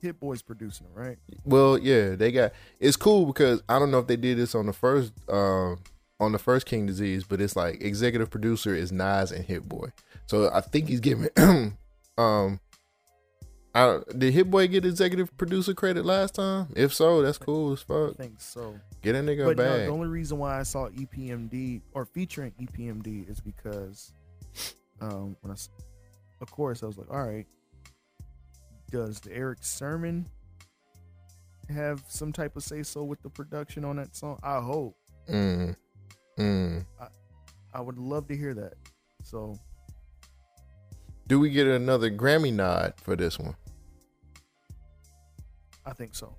[0.01, 1.17] Hit Boy's producing right?
[1.45, 4.67] Well, yeah, they got it's cool because I don't know if they did this on
[4.67, 5.79] the first um
[6.21, 9.89] on the first King Disease, but it's like executive producer is Nas and Hit Boy.
[10.27, 11.29] So I think he's giving
[12.19, 12.61] um
[13.75, 16.69] I did Hit Boy get executive producer credit last time?
[16.77, 18.17] If so, that's cool as I fuck.
[18.17, 18.79] think so.
[19.03, 22.53] Get a nigga a But no, the only reason why I saw EPMD or featuring
[22.61, 24.13] EPMD is because,
[25.01, 25.57] um, when I,
[26.41, 27.47] of course, I was like, all right,
[28.91, 30.25] does the Erick Sermon
[31.69, 34.39] have some type of say so with the production on that song?
[34.45, 34.97] I hope.
[35.29, 35.75] Mm.
[36.39, 36.85] Mm.
[37.75, 38.75] I would love to hear that.
[39.25, 39.59] So
[41.27, 43.57] Do we get another Grammy nod for this one?
[45.87, 46.35] I think so.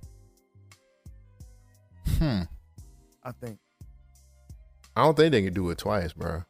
[2.17, 2.41] Hmm.
[3.23, 3.59] I think
[4.95, 6.43] I don't think they can do it twice, bro.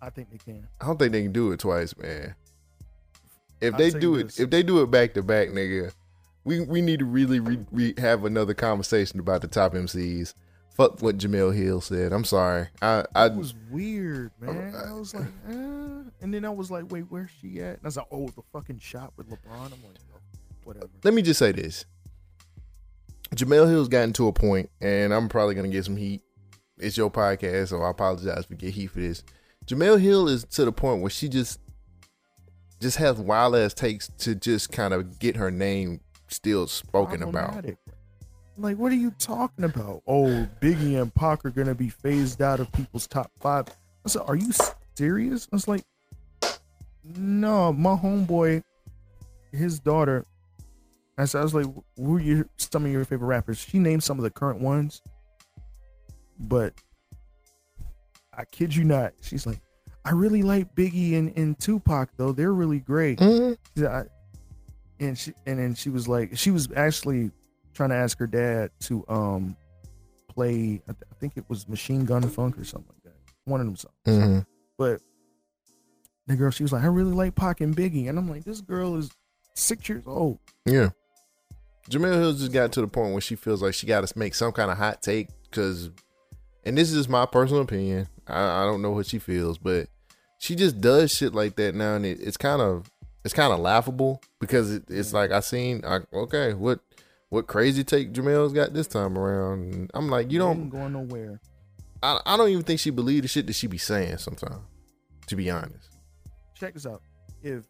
[0.00, 0.66] I think they can.
[0.80, 2.34] I don't think they can do it twice, man.
[3.60, 4.40] If I'll they do it, this.
[4.40, 5.92] if they do it back to back, nigga,
[6.44, 10.34] we we need to really re, re, have another conversation about the top MCs.
[10.74, 12.12] Fuck what Jemele Hill said.
[12.12, 12.68] I'm sorry.
[12.82, 14.74] I I It was weird, man.
[14.74, 15.52] I- I was like, eh.
[16.20, 17.76] and then I was like, wait, where's she at?
[17.76, 19.64] And I was like, oh, the fucking shot with LeBron.
[19.64, 20.18] I'm like, oh,
[20.64, 20.88] whatever.
[21.02, 21.86] let me just say this.
[23.36, 26.22] Jemele Hill's gotten to a point, and I'm probably gonna get some heat.
[26.78, 29.22] It's your podcast, so I apologize for get heat for this.
[29.66, 31.60] Jemele Hill is to the point where she just
[32.80, 37.64] just has wild ass takes to just kind of get her name still spoken about.
[38.58, 40.02] Like, what are you talking about?
[40.06, 43.66] Oh, Biggie and Pac are gonna be phased out of people's top five.
[44.04, 44.50] I said, are you
[44.96, 45.46] serious?
[45.52, 45.84] I was like,
[47.04, 48.62] no, my homeboy,
[49.52, 50.24] his daughter.
[51.18, 51.66] I said, I was like,
[51.96, 53.58] who are your some of your favorite rappers?
[53.58, 55.00] She named some of the current ones,
[56.38, 56.74] but
[58.32, 59.60] I kid you not, she's like,
[60.04, 62.32] I really like Biggie and, and Tupac though.
[62.32, 63.18] They're really great.
[63.18, 63.56] Mhm.
[63.74, 64.04] Yeah, I,
[65.00, 67.30] and she and then she was like, she was actually
[67.74, 69.56] trying to ask her dad to um
[70.28, 70.82] play.
[70.88, 73.20] I, th- I think it was Machine Gun Funk or something like that.
[73.44, 73.94] One of them songs.
[74.06, 74.46] Mhm.
[74.78, 75.00] But
[76.26, 78.60] the girl, she was like, I really like Pac and Biggie, and I'm like, this
[78.60, 79.10] girl is
[79.54, 80.38] six years old.
[80.66, 80.90] Yeah.
[81.90, 84.34] Jemele Hill just got to the point where she feels like she got to make
[84.34, 85.90] some kind of hot take because,
[86.64, 88.08] and this is my personal opinion.
[88.26, 89.88] I, I don't know what she feels, but
[90.38, 92.90] she just does shit like that now, and it, it's kind of
[93.24, 96.80] it's kind of laughable because it, it's like I seen I, okay what
[97.28, 99.74] what crazy take Jemele's got this time around.
[99.74, 101.40] And I'm like you don't going nowhere.
[102.02, 104.60] I, I don't even think she believe the shit that she be saying sometimes.
[105.28, 105.96] To be honest,
[106.54, 107.02] Check this out.
[107.42, 107.64] If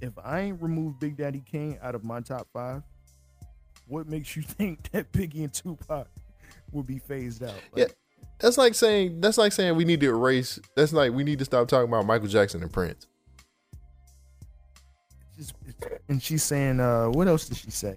[0.00, 2.82] if I ain't removed Big Daddy Kane out of my top five,
[3.92, 6.08] what makes you think that Biggie and Tupac
[6.72, 7.54] will be phased out?
[7.76, 7.86] Yeah.
[8.40, 10.58] that's like saying that's like saying we need to erase.
[10.74, 13.06] That's like we need to stop talking about Michael Jackson and Prince.
[16.08, 17.96] And she's saying, uh, what else did she say?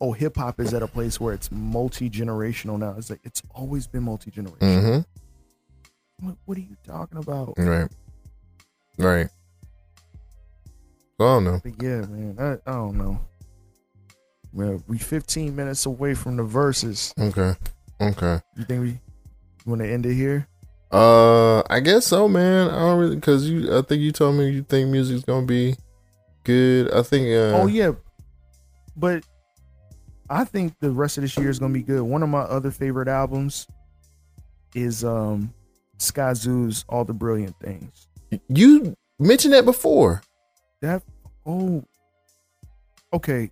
[0.00, 2.94] Oh, hip hop is at a place where it's multi generational now.
[2.96, 4.58] It's like it's always been multi generational.
[4.58, 6.26] Mm-hmm.
[6.26, 7.54] What, what are you talking about?
[7.58, 7.90] Right.
[8.96, 9.28] Right.
[11.20, 11.60] I don't know.
[11.62, 13.20] But yeah, man, I, I don't know.
[14.52, 17.12] Well, we 15 minutes away from the Verzuz.
[17.18, 17.58] Okay.
[18.00, 18.40] Okay.
[18.56, 19.00] You think we
[19.66, 20.48] want to end it here?
[20.90, 22.70] Uh, I guess so, man.
[22.70, 23.76] I don't really because you.
[23.76, 25.76] I think you told me you think music's gonna be
[26.44, 26.90] good.
[26.92, 27.26] I think.
[27.26, 27.92] Uh, oh yeah,
[28.96, 29.22] but
[30.30, 32.02] I think the rest of this year is gonna be good.
[32.02, 33.66] One of my other favorite albums
[34.74, 35.52] is um
[35.98, 38.08] Skyzoo's All the Brilliant Things.
[38.48, 40.22] You mentioned that before.
[40.80, 41.02] That
[41.44, 41.84] oh
[43.12, 43.50] okay.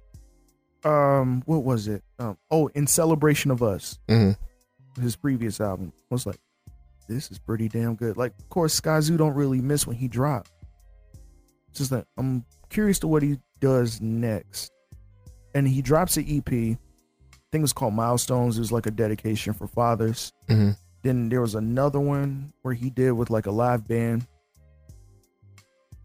[0.86, 2.02] Um what was it?
[2.18, 3.98] Um oh in celebration of us.
[4.08, 5.02] Mm-hmm.
[5.02, 6.38] His previous album was like
[7.08, 8.16] this is pretty damn good.
[8.16, 10.50] Like of course Skyzoo don't really miss when he dropped.
[11.68, 14.72] It's just that I'm curious to what he does next.
[15.54, 16.52] And he drops an EP.
[16.52, 16.76] I
[17.50, 18.56] think it's called Milestones.
[18.56, 20.32] It was like a dedication for fathers.
[20.48, 20.72] Mm-hmm.
[21.02, 24.26] Then there was another one where he did with like a live band.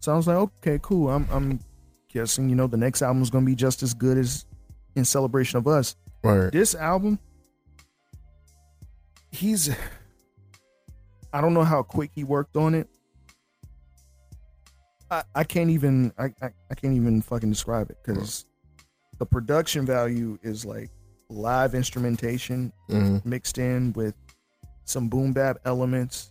[0.00, 1.10] So I was like, okay, cool.
[1.10, 1.60] I'm I'm
[2.08, 4.46] guessing, you know, the next album is gonna be just as good as
[4.94, 5.96] in celebration of us.
[6.22, 6.52] Right.
[6.52, 7.18] This album,
[9.30, 9.70] he's
[11.32, 12.88] I don't know how quick he worked on it.
[15.10, 18.44] I, I can't even I, I, I can't even fucking describe it because
[19.18, 20.90] the production value is like
[21.28, 23.28] live instrumentation Mm-hmm.
[23.28, 24.14] mixed in with
[24.84, 26.30] some boom bap elements.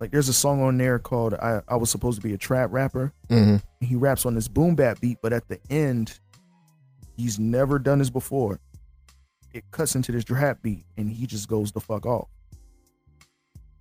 [0.00, 2.70] Like there's a song on there called I, I was supposed to be a trap
[2.72, 3.12] rapper.
[3.28, 3.56] Mm-hmm.
[3.84, 6.18] He raps on this boom bap beat, but at the end,
[7.16, 8.60] he's never done this before.
[9.52, 12.28] It cuts into this trap beat and he just goes the fuck off.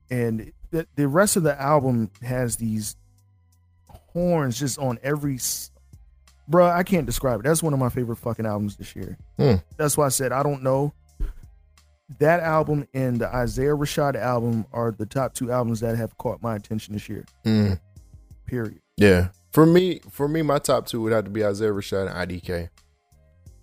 [0.09, 2.95] And the, the rest of the album has these
[3.87, 5.39] horns just on every
[6.49, 7.43] Bruh, I can't describe it.
[7.43, 9.17] That's one of my favorite fucking albums this year.
[9.37, 9.55] Hmm.
[9.77, 10.93] That's why I said I don't know.
[12.19, 16.43] That album and the Isaiah Rashad album are the top two albums that have caught
[16.43, 17.25] my attention this year.
[17.45, 17.79] Mm.
[18.45, 18.81] Period.
[18.97, 19.29] Yeah.
[19.51, 22.69] For me, for me, my top two would have to be Isaiah Rashad and IDK.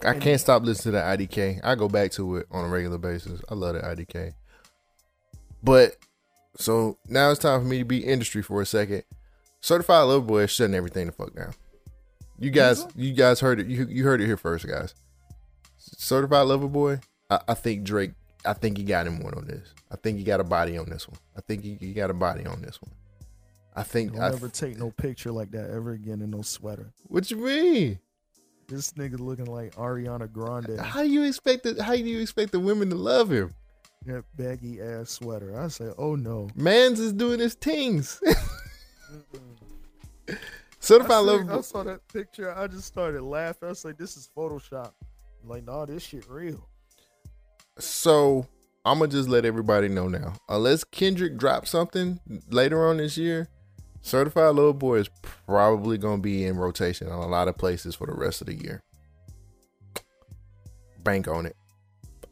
[0.04, 1.60] I can't stop listening to the IDK.
[1.62, 3.40] I go back to it on a regular basis.
[3.48, 4.32] I love the IDK.
[5.62, 5.96] But
[6.56, 9.04] so now it's time for me to be industry for a second.
[9.60, 11.52] Certified Lover Boy is shutting everything the fuck down.
[12.38, 13.66] You guys, you guys heard it.
[13.66, 14.94] You you heard it here first, guys.
[15.76, 17.00] Certified Lover Boy.
[17.28, 18.12] I, I think Drake.
[18.46, 19.74] I think he got him one on this.
[19.90, 21.18] I think he got a body on this one.
[21.36, 22.92] I think he, he got a body on this one.
[23.76, 24.14] I think.
[24.14, 26.92] Don't I, ever take no picture like that ever again in no sweater.
[27.04, 27.98] what you mean?
[28.70, 30.78] This nigga looking like Ariana Grande.
[30.78, 33.52] How do you expect the How do you expect the women to love him?
[34.06, 35.60] That baggy ass sweater.
[35.60, 36.48] I say, oh no.
[36.54, 38.20] Mans is doing his things.
[40.82, 42.56] So if I, Certified see- I saw that picture.
[42.56, 43.66] I just started laughing.
[43.66, 44.92] I was like, this is Photoshop.
[45.44, 46.66] like, nah, this shit real.
[47.78, 48.46] So
[48.84, 50.32] I'm gonna just let everybody know now.
[50.48, 52.18] Unless Kendrick drops something
[52.48, 53.48] later on this year,
[54.02, 55.10] Certified Little Boy is
[55.46, 58.54] probably gonna be in rotation on a lot of places for the rest of the
[58.54, 58.82] year.
[61.02, 61.56] Bank on it.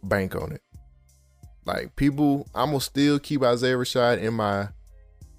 [0.02, 0.62] Bank on it.
[1.64, 4.68] Like people, I'm gonna still keep Isaiah Rashad in my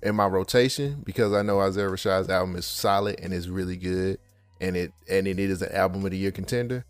[0.02, 4.20] in my rotation because I know Isaiah Rashad's album is solid and it's really good,
[4.62, 6.86] and it and it is an album of the year contender.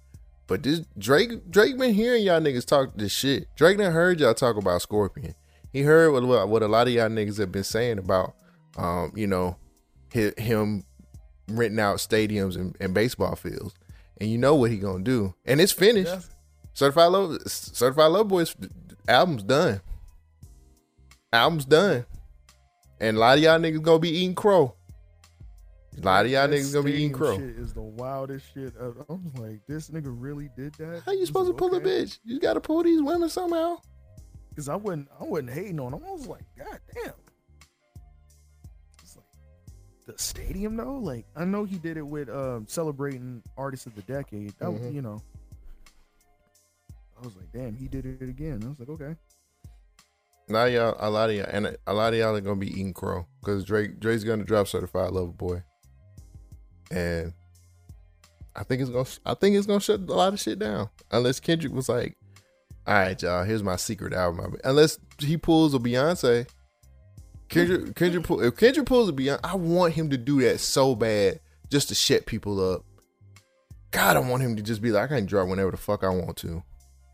[0.47, 3.47] But this Drake Drake been hearing y'all niggas talk this shit.
[3.55, 5.35] Drake done heard y'all talk about Scorpion.
[5.71, 8.33] He heard what what a lot of y'all niggas have been saying about
[8.79, 9.57] um, you know,
[10.13, 10.83] hi- him
[11.47, 13.73] renting out stadiums and, and baseball fields.
[14.21, 15.33] And you know what he gonna do.
[15.45, 16.11] And it's finished.
[16.11, 16.21] Yeah.
[16.73, 18.55] Certified Love Certified Love Boys
[19.07, 19.81] album's done.
[21.31, 22.05] Album's done.
[22.99, 24.75] And a lot of y'all niggas gonna be eating crow.
[25.97, 27.37] A lot of y'all That niggas gonna be eating crow.
[27.37, 28.73] Shit is the wildest shit.
[28.79, 29.05] ever.
[29.09, 31.03] I was like, this nigga really did that.
[31.05, 32.19] How you supposed to pull a bitch?
[32.23, 33.77] You gotta pull these women somehow.
[34.49, 36.01] Because I wasn't, I wasn't hating on them.
[36.07, 37.13] I was like, God damn.
[40.09, 40.95] It's like the stadium though.
[40.97, 44.53] Like I know he did it with um, celebrating artists of the decade.
[44.59, 44.93] That was, Mhm.
[44.93, 45.21] you know.
[47.21, 48.61] I was like, damn, he did it again.
[48.63, 49.15] I was like, okay.
[50.47, 52.93] Now y'all, a lot of y'all, and a lot of y'all are gonna be eating
[52.93, 55.61] crow because Drake, Drake's gonna drop Certified Lover Boy,
[56.89, 57.33] and
[58.55, 61.39] I think it's gonna, I think it's gonna shut a lot of shit down unless
[61.39, 62.17] Kendrick was like,
[62.87, 66.47] "All right, y'all, here's my secret album." Unless he pulls a Beyonce,
[67.49, 70.95] Kendrick, Kendrick, pull, if Kendrick pulls a Beyonce, I want him to do that so
[70.95, 71.39] bad
[71.69, 72.85] just to shut people up.
[73.91, 76.09] God, I want him to just be like, I can drop whenever the fuck I
[76.09, 76.63] want to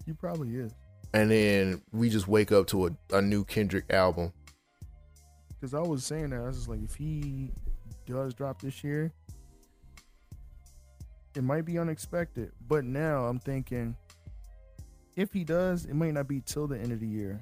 [0.05, 0.73] He probably is.
[1.13, 4.33] and then we just wake up to a, a new Kendrick album.
[5.49, 7.49] Because I was saying that I was just like, if he
[8.05, 9.13] does drop this year,
[11.35, 12.51] it might be unexpected.
[12.67, 13.95] But now I'm thinking,
[15.15, 17.41] if he does, it might not be till the end of the year.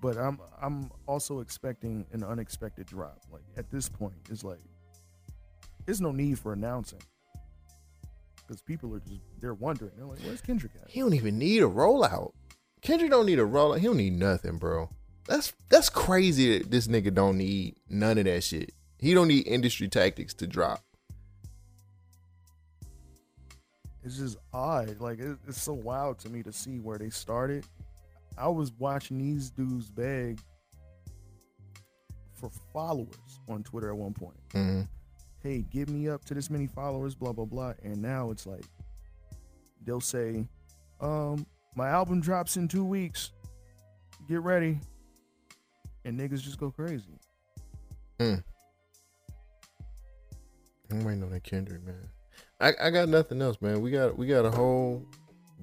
[0.00, 3.20] But I'm I'm also expecting an unexpected drop.
[3.32, 4.60] Like at this point, it's like
[5.86, 7.00] there's no need for announcing
[8.48, 9.92] because people are just they're wondering.
[9.96, 12.32] They're like, "Where's Kendrick at?" He don't even need a rollout.
[12.80, 13.78] Kendrick don't need a rollout.
[13.78, 14.90] He don't need nothing, bro.
[15.26, 18.72] That's that's crazy that this nigga don't need none of that shit.
[18.98, 20.82] He don't need industry tactics to drop.
[24.02, 25.00] It's just odd.
[25.00, 27.66] Like it, it's so wild to me to see where they started.
[28.38, 30.40] I was watching these dudes beg
[32.34, 34.36] for followers on Twitter at one point.
[34.52, 34.82] hmm
[35.40, 37.72] Hey, give me up to this many followers, blah blah blah.
[37.82, 38.64] And now it's like
[39.84, 40.46] they'll say,
[41.00, 43.32] um, my album drops in two weeks.
[44.28, 44.78] Get ready.
[46.04, 47.18] And niggas just go crazy.
[48.20, 48.34] Hmm.
[50.90, 52.08] I'm waiting on that Kendrick man.
[52.60, 53.80] I, I got nothing else, man.
[53.80, 55.06] We got we got a whole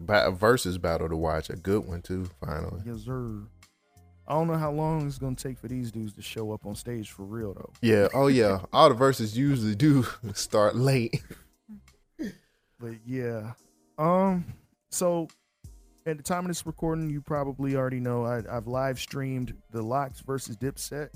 [0.03, 1.49] Verzuz battle to watch.
[1.49, 2.29] A good one too.
[2.45, 2.81] Finally.
[2.85, 3.41] Yes, sir.
[4.27, 6.73] I don't know how long it's gonna take for these dudes to show up on
[6.75, 7.71] stage for real though.
[7.81, 8.07] Yeah.
[8.13, 8.61] Oh yeah.
[8.73, 10.03] All the Verzuz usually do
[10.33, 11.21] start late.
[12.79, 13.51] But yeah.
[13.97, 14.45] Um
[14.89, 15.27] so
[16.07, 19.81] at the time of this recording, you probably already know I, I've live streamed the
[19.81, 21.09] LOX versus Dipset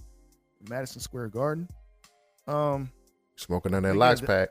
[0.70, 1.68] Madison Square Garden.
[2.48, 2.92] Um
[3.38, 4.50] Smoking on that LOX the- pack.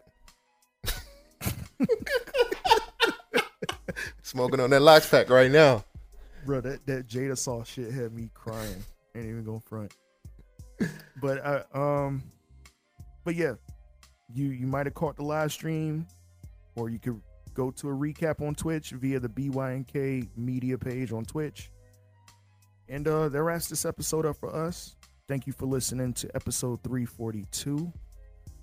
[4.28, 5.82] Smoking on that LOX pack right now.
[6.44, 8.84] bro, that, that Jada Saw shit had me crying.
[9.14, 9.90] Ain't even going front.
[11.22, 12.22] But I um
[13.24, 13.54] but yeah,
[14.34, 16.06] you you might have caught the live stream,
[16.76, 17.18] or you could
[17.54, 21.70] go to a recap on Twitch via the BYNK media page on Twitch.
[22.86, 24.94] And uh that wraps this episode up for us.
[25.26, 27.90] Thank you for listening to episode 342.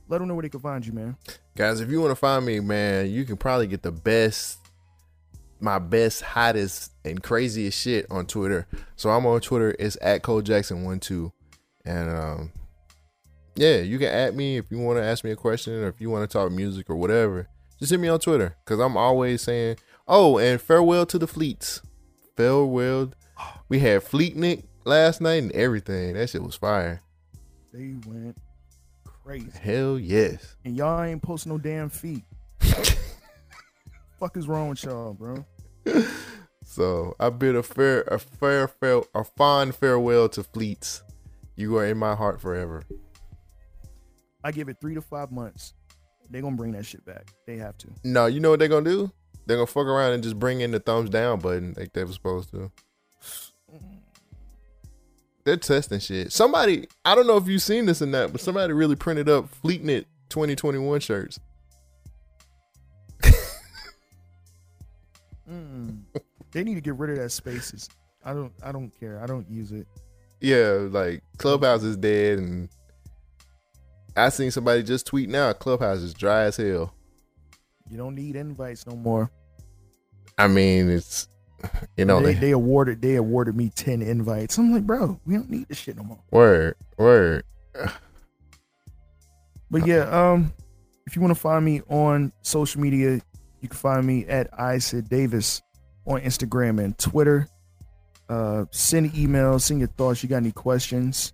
[0.09, 1.17] Let them know where they can find you, man.
[1.57, 4.59] Guys, if you want to find me, man, you can probably get the best,
[5.65, 8.67] my best, hottest, and craziest shit on Twitter.
[8.95, 9.75] So I'm on Twitter.
[9.79, 11.33] It's at Cole Jackson one two,
[11.83, 12.51] and um,
[13.55, 15.99] yeah, you can add me if you want to ask me a question or if
[15.99, 17.49] you want to talk music or whatever.
[17.79, 19.77] Just hit me on Twitter because I'm always saying,
[20.07, 21.81] oh, and farewell to the fleets.
[22.37, 23.11] Farewell.
[23.67, 26.13] We had Fleetnik last night and everything.
[26.13, 27.01] That shit was fire.
[27.73, 28.37] They went
[29.03, 29.49] crazy.
[29.59, 30.55] Hell yes.
[30.63, 32.23] And y'all ain't posting no damn feet.
[34.19, 35.43] Fuck is wrong with y'all, bro?
[36.65, 41.03] So I bid a fair, a fair, fair, a fond farewell to Fleets.
[41.55, 42.83] You are in my heart forever.
[44.43, 45.73] I give it three to five months.
[46.29, 47.27] They gonna bring that shit back.
[47.45, 47.87] They have to.
[48.03, 49.11] No, you know what they're gonna do?
[49.45, 52.11] They're gonna fuck around and just bring in the thumbs down button like they were
[52.11, 52.71] supposed to.
[55.45, 56.31] They're testing shit.
[56.31, 59.47] Somebody, I don't know if you've seen this or not, but somebody really printed up
[59.63, 61.39] Fleetnet 2021 shirts.
[66.55, 67.89] They need to get rid of that spaces.
[68.23, 68.53] I don't.
[68.63, 69.21] I don't care.
[69.21, 69.85] I don't use it.
[70.39, 72.69] Yeah, like Clubhouse is dead, and
[74.15, 75.51] I seen somebody just tweet now.
[75.51, 76.93] Clubhouse is dry as hell.
[77.89, 79.29] You don't need invites no more.
[80.37, 81.27] I mean, it's
[81.97, 83.01] you know they, they, they awarded.
[83.01, 84.57] They awarded me ten invites.
[84.57, 86.19] I'm like, bro, we don't need this shit no more.
[86.31, 87.43] word word.
[89.69, 90.53] But yeah, um,
[91.05, 93.19] if you want to find me on social media,
[93.59, 95.61] you can find me at I said Davis
[96.05, 97.47] on Instagram and Twitter.
[98.27, 100.23] Uh, send emails, send your thoughts.
[100.23, 101.33] You got any questions?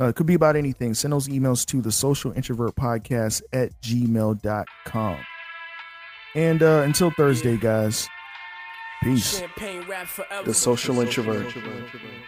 [0.00, 0.94] Uh, it could be about anything.
[0.94, 5.18] Send those emails to the social introvert podcast at gmail.com.
[6.34, 8.08] And uh, until Thursday, guys,
[9.02, 9.40] peace.
[9.40, 10.44] Champagne rap forever.
[10.44, 11.46] The social introvert.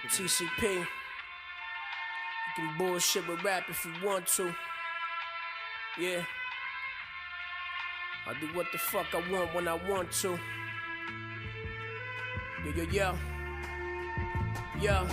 [0.08, 0.62] TCP.
[0.62, 0.86] You
[2.56, 4.52] can bullshit with rap if you want to.
[5.98, 6.24] Yeah.
[8.26, 10.38] I do what the fuck I want when I want to.
[12.64, 13.18] Yo, yo, yo.
[14.80, 15.06] Yo.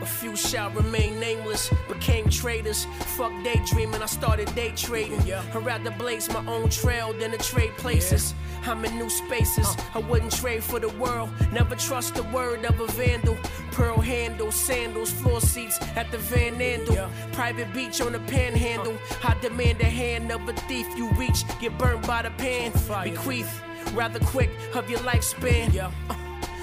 [0.00, 2.84] A few shall remain nameless, became traitors.
[3.16, 5.20] Fuck daydreaming, I started day trading.
[5.32, 8.34] I'd rather blaze my own trail than to trade places.
[8.66, 11.30] I'm in new spaces, I wouldn't trade for the world.
[11.52, 13.36] Never trust the word of a vandal.
[13.72, 17.10] Pearl handle, sandals, floor seats at the Van Andel.
[17.32, 18.96] Private beach on the panhandle.
[19.22, 20.86] I demand a hand of a thief.
[20.96, 22.72] You reach, get burnt by the pan.
[22.72, 23.62] Bequeath,
[23.92, 25.76] rather quick of your lifespan.
[25.78, 25.90] Uh,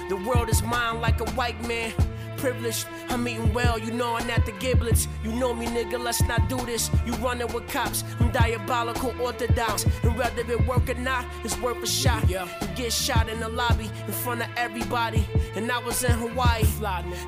[0.08, 1.92] the world is mine like a white man.
[2.36, 5.06] Privileged, I'm eating well, you know I'm at the giblets.
[5.22, 6.90] You know me, nigga, let's not do this.
[7.06, 9.84] You running with cops, I'm diabolical orthodox.
[10.02, 12.28] And whether it work or not, it's worth a shot.
[12.28, 12.48] Yeah.
[12.60, 15.24] You get shot in the lobby in front of everybody.
[15.54, 16.64] And I was in Hawaii,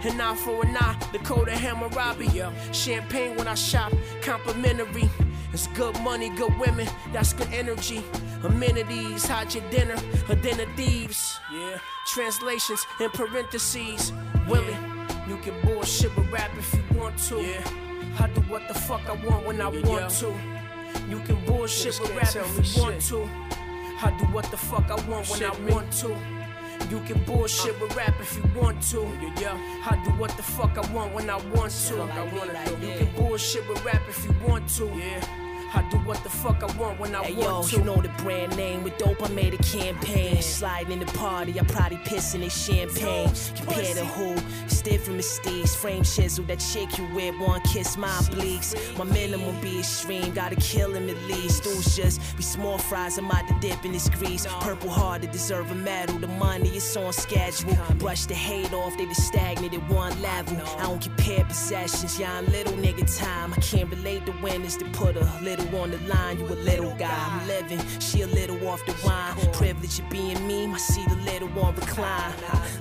[0.04, 2.28] and eye for an eye, Dakota Hammurabi.
[2.72, 5.08] Champagne when I shop, complimentary.
[5.54, 8.02] It's good money, good women, that's good energy.
[8.42, 9.94] Amenities, hide your dinner,
[10.28, 11.38] a den of thieves.
[11.52, 11.78] Yeah.
[12.08, 14.12] Translations in parentheses.
[14.48, 14.76] Willie,
[15.28, 17.40] you can bullshit with rap if you want to.
[17.40, 17.62] Yeah.
[18.18, 20.34] I do what the fuck I want when I want to.
[21.08, 23.22] You can bullshit with rap if you want to.
[24.02, 26.08] I do what the fuck I want when I want to.
[26.90, 29.08] You can bullshit with rap if you want to.
[29.40, 29.56] Yeah,
[29.88, 31.94] I do what the fuck I want when I want to.
[32.82, 34.86] You can bullshit with rap if you want to.
[34.86, 35.43] Yeah.
[35.74, 37.76] I do what the fuck I want when I Hey want yo, to.
[37.76, 38.84] you know the brand name.
[38.84, 40.40] With dope, I made a campaign.
[40.42, 43.30] Sliding in the party, I probably pissing in champagne.
[43.56, 44.36] Compare to who?
[44.68, 45.74] Stiff and Mystique.
[45.76, 47.38] Frame chisel, that chick you with.
[47.40, 48.74] One kiss, my bleaks.
[48.96, 50.32] My minimum be extreme.
[50.32, 51.64] Gotta kill him at least.
[51.64, 53.18] Dudes just be small fries.
[53.18, 54.46] I'm out to dip in this grease.
[54.60, 56.18] Purple heart to deserve a medal.
[56.18, 57.76] The money is on schedule.
[57.98, 60.56] Brush the hate off, they just stagnant at one level.
[60.78, 63.52] I don't compare possessions, yeah, I'm little nigga time.
[63.52, 66.38] I can't relate to winners to put a little on the line.
[66.38, 67.80] You a little guy, I'm living.
[68.00, 69.34] She a little off the wine.
[69.52, 72.32] Privilege of being me, my seat a little on recline.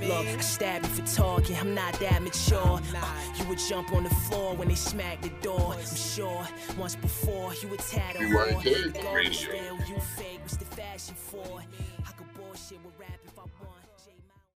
[0.01, 2.79] Look, I stab you for talking, I'm not that mature.
[2.95, 3.05] Uh,
[3.37, 5.75] you would jump on the floor when they smack the door.
[5.77, 6.47] I'm sure
[6.77, 8.93] once before you would tat a BYK whore.
[8.93, 9.75] The gold is Radio.
[9.75, 11.61] real, you fake, what's the fashion for?